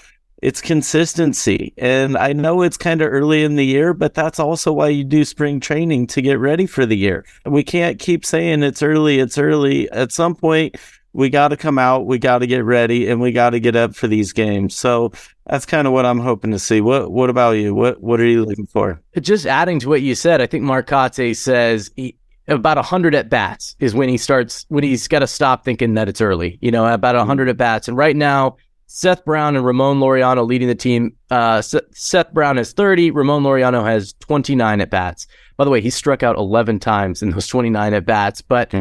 it's 0.42 0.62
consistency. 0.62 1.74
And 1.78 2.16
I 2.18 2.32
know 2.32 2.62
it's 2.62 2.78
kind 2.78 3.02
of 3.02 3.12
early 3.12 3.44
in 3.44 3.56
the 3.56 3.66
year, 3.66 3.94
but 3.94 4.14
that's 4.14 4.40
also 4.40 4.72
why 4.72 4.90
you 4.90 5.04
do 5.04 5.26
spring 5.26 5.60
training 5.60 6.08
to 6.08 6.22
get 6.22 6.40
ready 6.40 6.66
for 6.66 6.86
the 6.86 6.98
year. 6.98 7.26
We 7.46 7.64
can't 7.64 8.00
keep 8.00 8.26
saying 8.26 8.64
it's 8.64 8.84
early, 8.84 9.20
it's 9.20 9.38
early. 9.38 9.90
At 9.92 10.12
some 10.12 10.36
point, 10.36 10.76
we 11.18 11.32
got 11.32 11.48
to 11.48 11.58
come 11.58 11.80
out, 11.80 12.06
we 12.06 12.20
got 12.20 12.40
to 12.40 12.48
get 12.48 12.64
ready, 12.64 13.10
and 13.10 13.20
we 13.20 13.32
got 13.32 13.50
to 13.50 13.60
get 13.60 13.76
up 13.76 13.96
for 13.96 14.08
these 14.08 14.34
games. 14.34 14.76
So 14.76 15.12
that's 15.48 15.66
kind 15.66 15.88
of 15.88 15.92
what 15.92 16.06
I'm 16.06 16.20
hoping 16.20 16.52
to 16.52 16.60
see. 16.60 16.80
What 16.80 17.12
What 17.12 17.32
about 17.32 17.54
you? 17.54 17.74
What 17.74 18.02
What 18.02 18.20
are 18.22 18.26
you 18.26 18.46
looking 18.46 18.68
for? 18.68 19.02
just 19.20 19.48
adding 19.48 19.80
to 19.80 19.90
what 19.90 20.04
you 20.04 20.14
said 20.14 20.42
i 20.42 20.46
think 20.46 20.64
Mark 20.64 20.88
Kotsay 20.88 21.36
says 21.36 21.90
he, 21.96 22.16
about 22.48 22.78
100 22.78 23.16
at 23.16 23.30
bats 23.30 23.76
is 23.80 23.96
when 23.96 24.10
he 24.10 24.18
starts 24.18 24.66
when 24.70 24.84
he's 24.84 25.08
got 25.08 25.20
to 25.20 25.28
stop 25.28 25.66
thinking 25.66 25.96
that 25.96 26.08
it's 26.08 26.22
early 26.22 26.60
you 26.62 26.70
know 26.70 26.86
about 26.94 27.16
100 27.16 27.50
at 27.50 27.58
bats 27.58 27.88
and 27.88 27.98
right 27.98 28.16
now 28.16 28.56
seth 28.86 29.26
brown 29.26 29.56
and 29.56 29.66
ramon 29.66 30.00
laureano 30.00 30.46
leading 30.48 30.68
the 30.68 30.76
team 30.76 31.16
uh, 31.32 31.62
seth 31.62 32.32
brown 32.32 32.58
has 32.58 32.74
30 32.74 33.10
ramon 33.12 33.42
laureano 33.44 33.84
has 33.84 34.14
29 34.20 34.82
at 34.82 34.90
bats 34.92 35.26
by 35.58 35.64
the 35.64 35.72
way 35.72 35.82
he 35.82 35.90
struck 35.90 36.22
out 36.22 36.36
11 36.38 36.80
times 36.80 37.24
in 37.24 37.32
those 37.32 37.48
29 37.48 37.94
at 37.96 38.06
bats 38.06 38.42
but 38.42 38.72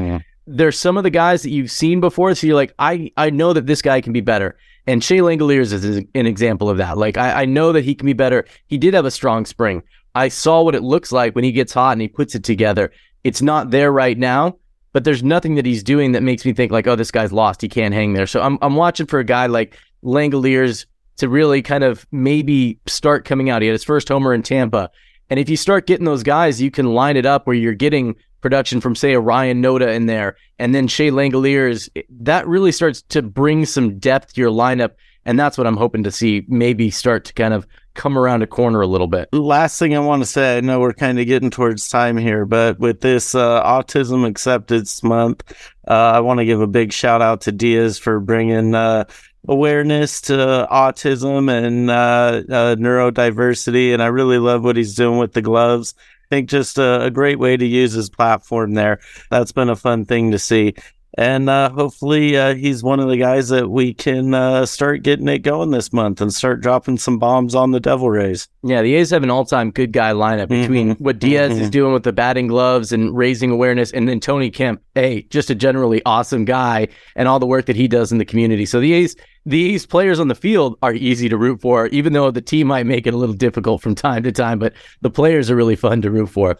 there's 0.46 0.78
some 0.78 0.96
of 0.96 1.02
the 1.02 1.10
guys 1.10 1.42
that 1.42 1.50
you've 1.50 1.70
seen 1.70 2.00
before, 2.00 2.34
so 2.34 2.46
you're 2.46 2.56
like, 2.56 2.74
I, 2.78 3.10
I 3.16 3.30
know 3.30 3.52
that 3.52 3.66
this 3.66 3.82
guy 3.82 4.00
can 4.00 4.12
be 4.12 4.20
better. 4.20 4.56
And 4.86 5.02
Shea 5.02 5.18
Langeliers 5.18 5.72
is 5.72 5.84
an 5.84 6.26
example 6.26 6.70
of 6.70 6.76
that. 6.78 6.96
Like, 6.96 7.18
I, 7.18 7.42
I 7.42 7.44
know 7.44 7.72
that 7.72 7.84
he 7.84 7.94
can 7.94 8.06
be 8.06 8.12
better. 8.12 8.46
He 8.68 8.78
did 8.78 8.94
have 8.94 9.04
a 9.04 9.10
strong 9.10 9.44
spring. 9.44 9.82
I 10.14 10.28
saw 10.28 10.62
what 10.62 10.76
it 10.76 10.82
looks 10.82 11.10
like 11.10 11.34
when 11.34 11.44
he 11.44 11.52
gets 11.52 11.72
hot 11.72 11.92
and 11.92 12.00
he 12.00 12.08
puts 12.08 12.34
it 12.34 12.44
together. 12.44 12.92
It's 13.24 13.42
not 13.42 13.70
there 13.70 13.90
right 13.90 14.16
now, 14.16 14.56
but 14.92 15.02
there's 15.02 15.24
nothing 15.24 15.56
that 15.56 15.66
he's 15.66 15.82
doing 15.82 16.12
that 16.12 16.22
makes 16.22 16.44
me 16.44 16.52
think 16.52 16.70
like, 16.70 16.86
oh, 16.86 16.94
this 16.94 17.10
guy's 17.10 17.32
lost. 17.32 17.60
He 17.60 17.68
can't 17.68 17.92
hang 17.92 18.12
there. 18.12 18.28
So 18.28 18.40
I'm, 18.40 18.58
I'm 18.62 18.76
watching 18.76 19.06
for 19.06 19.18
a 19.18 19.24
guy 19.24 19.46
like 19.46 19.76
Langoliers 20.04 20.86
to 21.16 21.28
really 21.28 21.62
kind 21.62 21.82
of 21.82 22.06
maybe 22.12 22.78
start 22.86 23.24
coming 23.24 23.50
out. 23.50 23.62
He 23.62 23.68
had 23.68 23.74
his 23.74 23.84
first 23.84 24.08
homer 24.08 24.32
in 24.32 24.42
Tampa. 24.42 24.90
And 25.28 25.40
if 25.40 25.50
you 25.50 25.56
start 25.56 25.88
getting 25.88 26.04
those 26.04 26.22
guys, 26.22 26.62
you 26.62 26.70
can 26.70 26.94
line 26.94 27.16
it 27.16 27.26
up 27.26 27.46
where 27.46 27.56
you're 27.56 27.74
getting 27.74 28.14
production 28.46 28.80
from, 28.80 28.94
say, 28.94 29.12
a 29.12 29.18
Ryan 29.18 29.60
Noda 29.60 29.92
in 29.92 30.06
there, 30.06 30.36
and 30.60 30.72
then 30.72 30.86
Shea 30.86 31.10
Langeliers. 31.10 31.88
That 32.20 32.46
really 32.46 32.70
starts 32.70 33.02
to 33.08 33.20
bring 33.20 33.66
some 33.66 33.98
depth 33.98 34.34
to 34.34 34.40
your 34.40 34.52
lineup. 34.52 34.92
And 35.24 35.36
that's 35.36 35.58
what 35.58 35.66
I'm 35.66 35.76
hoping 35.76 36.04
to 36.04 36.12
see 36.12 36.44
maybe 36.46 36.88
start 36.92 37.24
to 37.24 37.32
kind 37.34 37.52
of 37.52 37.66
come 37.94 38.16
around 38.16 38.42
a 38.42 38.46
corner 38.46 38.80
a 38.80 38.86
little 38.86 39.08
bit. 39.08 39.28
Last 39.32 39.80
thing 39.80 39.96
I 39.96 39.98
want 39.98 40.22
to 40.22 40.26
say, 40.26 40.58
I 40.58 40.60
know 40.60 40.78
we're 40.78 40.92
kind 40.92 41.18
of 41.18 41.26
getting 41.26 41.50
towards 41.50 41.88
time 41.88 42.16
here, 42.16 42.46
but 42.46 42.78
with 42.78 43.00
this 43.00 43.34
uh, 43.34 43.64
Autism 43.64 44.24
Acceptance 44.24 45.02
Month, 45.02 45.52
uh, 45.88 45.90
I 45.90 46.20
want 46.20 46.38
to 46.38 46.44
give 46.44 46.60
a 46.60 46.68
big 46.68 46.92
shout 46.92 47.20
out 47.20 47.40
to 47.40 47.50
Diaz 47.50 47.98
for 47.98 48.20
bringing 48.20 48.76
uh, 48.76 49.06
awareness 49.48 50.20
to 50.20 50.68
autism 50.70 51.50
and 51.50 51.90
uh, 51.90 52.42
uh, 52.48 52.76
neurodiversity. 52.76 53.92
And 53.92 54.00
I 54.00 54.06
really 54.06 54.38
love 54.38 54.62
what 54.62 54.76
he's 54.76 54.94
doing 54.94 55.18
with 55.18 55.32
the 55.32 55.42
gloves. 55.42 55.94
Think 56.30 56.48
just 56.48 56.78
a, 56.78 57.04
a, 57.04 57.10
great 57.10 57.38
way 57.38 57.56
to 57.56 57.64
use 57.64 57.92
his 57.92 58.10
platform 58.10 58.74
there. 58.74 58.98
That's 59.30 59.52
been 59.52 59.68
a 59.68 59.76
fun 59.76 60.04
thing 60.04 60.32
to 60.32 60.38
see 60.38 60.74
and 61.16 61.48
uh, 61.48 61.70
hopefully 61.70 62.36
uh, 62.36 62.54
he's 62.54 62.82
one 62.82 63.00
of 63.00 63.08
the 63.08 63.16
guys 63.16 63.48
that 63.48 63.70
we 63.70 63.94
can 63.94 64.34
uh, 64.34 64.66
start 64.66 65.02
getting 65.02 65.28
it 65.28 65.38
going 65.38 65.70
this 65.70 65.92
month 65.92 66.20
and 66.20 66.32
start 66.32 66.60
dropping 66.60 66.98
some 66.98 67.18
bombs 67.18 67.54
on 67.54 67.70
the 67.70 67.80
Devil 67.80 68.10
Rays. 68.10 68.48
Yeah, 68.62 68.82
the 68.82 68.94
A's 68.94 69.10
have 69.10 69.22
an 69.22 69.30
all-time 69.30 69.70
good 69.70 69.92
guy 69.92 70.12
lineup 70.12 70.48
between 70.48 70.94
mm-hmm. 70.94 71.04
what 71.04 71.18
Diaz 71.18 71.52
mm-hmm. 71.52 71.62
is 71.62 71.70
doing 71.70 71.92
with 71.92 72.02
the 72.02 72.12
batting 72.12 72.48
gloves 72.48 72.92
and 72.92 73.16
raising 73.16 73.50
awareness, 73.50 73.92
and 73.92 74.08
then 74.08 74.20
Tony 74.20 74.50
Kemp, 74.50 74.82
hey, 74.94 75.22
just 75.30 75.50
a 75.50 75.54
generally 75.54 76.02
awesome 76.04 76.44
guy, 76.44 76.88
and 77.14 77.28
all 77.28 77.38
the 77.38 77.46
work 77.46 77.66
that 77.66 77.76
he 77.76 77.88
does 77.88 78.12
in 78.12 78.18
the 78.18 78.24
community. 78.24 78.66
So 78.66 78.80
the 78.80 78.92
A's, 78.92 79.16
these 79.46 79.86
players 79.86 80.18
on 80.18 80.26
the 80.26 80.34
field 80.34 80.76
are 80.82 80.92
easy 80.92 81.28
to 81.28 81.36
root 81.36 81.60
for, 81.60 81.86
even 81.88 82.12
though 82.12 82.32
the 82.32 82.42
team 82.42 82.66
might 82.66 82.84
make 82.84 83.06
it 83.06 83.14
a 83.14 83.16
little 83.16 83.34
difficult 83.34 83.80
from 83.80 83.94
time 83.94 84.24
to 84.24 84.32
time. 84.32 84.58
But 84.58 84.72
the 85.02 85.10
players 85.10 85.50
are 85.50 85.56
really 85.56 85.76
fun 85.76 86.02
to 86.02 86.10
root 86.10 86.26
for. 86.26 86.58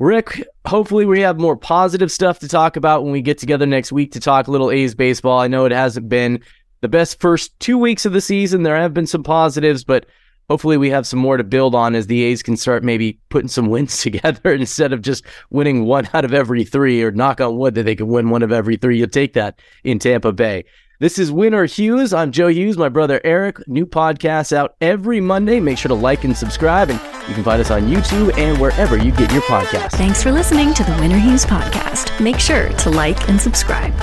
Rick, 0.00 0.48
hopefully 0.66 1.04
we 1.04 1.20
have 1.20 1.38
more 1.38 1.58
positive 1.58 2.10
stuff 2.10 2.38
to 2.38 2.48
talk 2.48 2.76
about 2.76 3.04
when 3.04 3.12
we 3.12 3.20
get 3.20 3.36
together 3.36 3.66
next 3.66 3.92
week 3.92 4.12
to 4.12 4.20
talk 4.20 4.48
a 4.48 4.50
little 4.50 4.70
A's 4.70 4.94
baseball. 4.94 5.38
I 5.38 5.46
know 5.46 5.66
it 5.66 5.72
hasn't 5.72 6.08
been 6.08 6.40
the 6.80 6.88
best 6.88 7.20
first 7.20 7.58
two 7.60 7.76
weeks 7.76 8.06
of 8.06 8.14
the 8.14 8.22
season. 8.22 8.62
There 8.62 8.74
have 8.74 8.94
been 8.94 9.06
some 9.06 9.22
positives, 9.22 9.84
but 9.84 10.06
hopefully 10.48 10.78
we 10.78 10.88
have 10.88 11.06
some 11.06 11.18
more 11.18 11.36
to 11.36 11.44
build 11.44 11.74
on 11.74 11.94
as 11.94 12.06
the 12.06 12.22
A's 12.22 12.42
can 12.42 12.56
start 12.56 12.82
maybe 12.82 13.20
putting 13.28 13.48
some 13.48 13.68
wins 13.68 13.98
together 14.02 14.54
instead 14.54 14.94
of 14.94 15.02
just 15.02 15.22
winning 15.50 15.84
one 15.84 16.08
out 16.14 16.24
of 16.24 16.32
every 16.32 16.64
three 16.64 17.02
or 17.02 17.10
knock 17.10 17.42
on 17.42 17.58
wood 17.58 17.74
that 17.74 17.82
they 17.82 17.94
can 17.94 18.08
win 18.08 18.30
one 18.30 18.42
of 18.42 18.52
every 18.52 18.78
three. 18.78 18.96
You'll 18.96 19.08
take 19.08 19.34
that 19.34 19.60
in 19.84 19.98
Tampa 19.98 20.32
Bay. 20.32 20.64
This 21.00 21.18
is 21.18 21.32
Win 21.32 21.54
or 21.54 21.64
Hughes. 21.64 22.12
I'm 22.12 22.30
Joe 22.30 22.48
Hughes, 22.48 22.76
my 22.76 22.90
brother 22.90 23.22
Eric. 23.24 23.66
New 23.66 23.86
podcasts 23.86 24.54
out 24.54 24.76
every 24.82 25.18
Monday. 25.18 25.58
Make 25.58 25.78
sure 25.78 25.88
to 25.88 25.94
like 25.94 26.24
and 26.24 26.36
subscribe, 26.36 26.90
and 26.90 27.00
you 27.26 27.34
can 27.34 27.42
find 27.42 27.58
us 27.58 27.70
on 27.70 27.84
YouTube 27.84 28.36
and 28.36 28.60
wherever 28.60 28.98
you 28.98 29.10
get 29.10 29.32
your 29.32 29.40
podcasts. 29.44 29.92
Thanks 29.92 30.22
for 30.22 30.30
listening 30.30 30.74
to 30.74 30.84
the 30.84 30.94
Win 31.00 31.10
or 31.10 31.18
Hughes 31.18 31.46
podcast. 31.46 32.22
Make 32.22 32.38
sure 32.38 32.68
to 32.68 32.90
like 32.90 33.30
and 33.30 33.40
subscribe. 33.40 33.94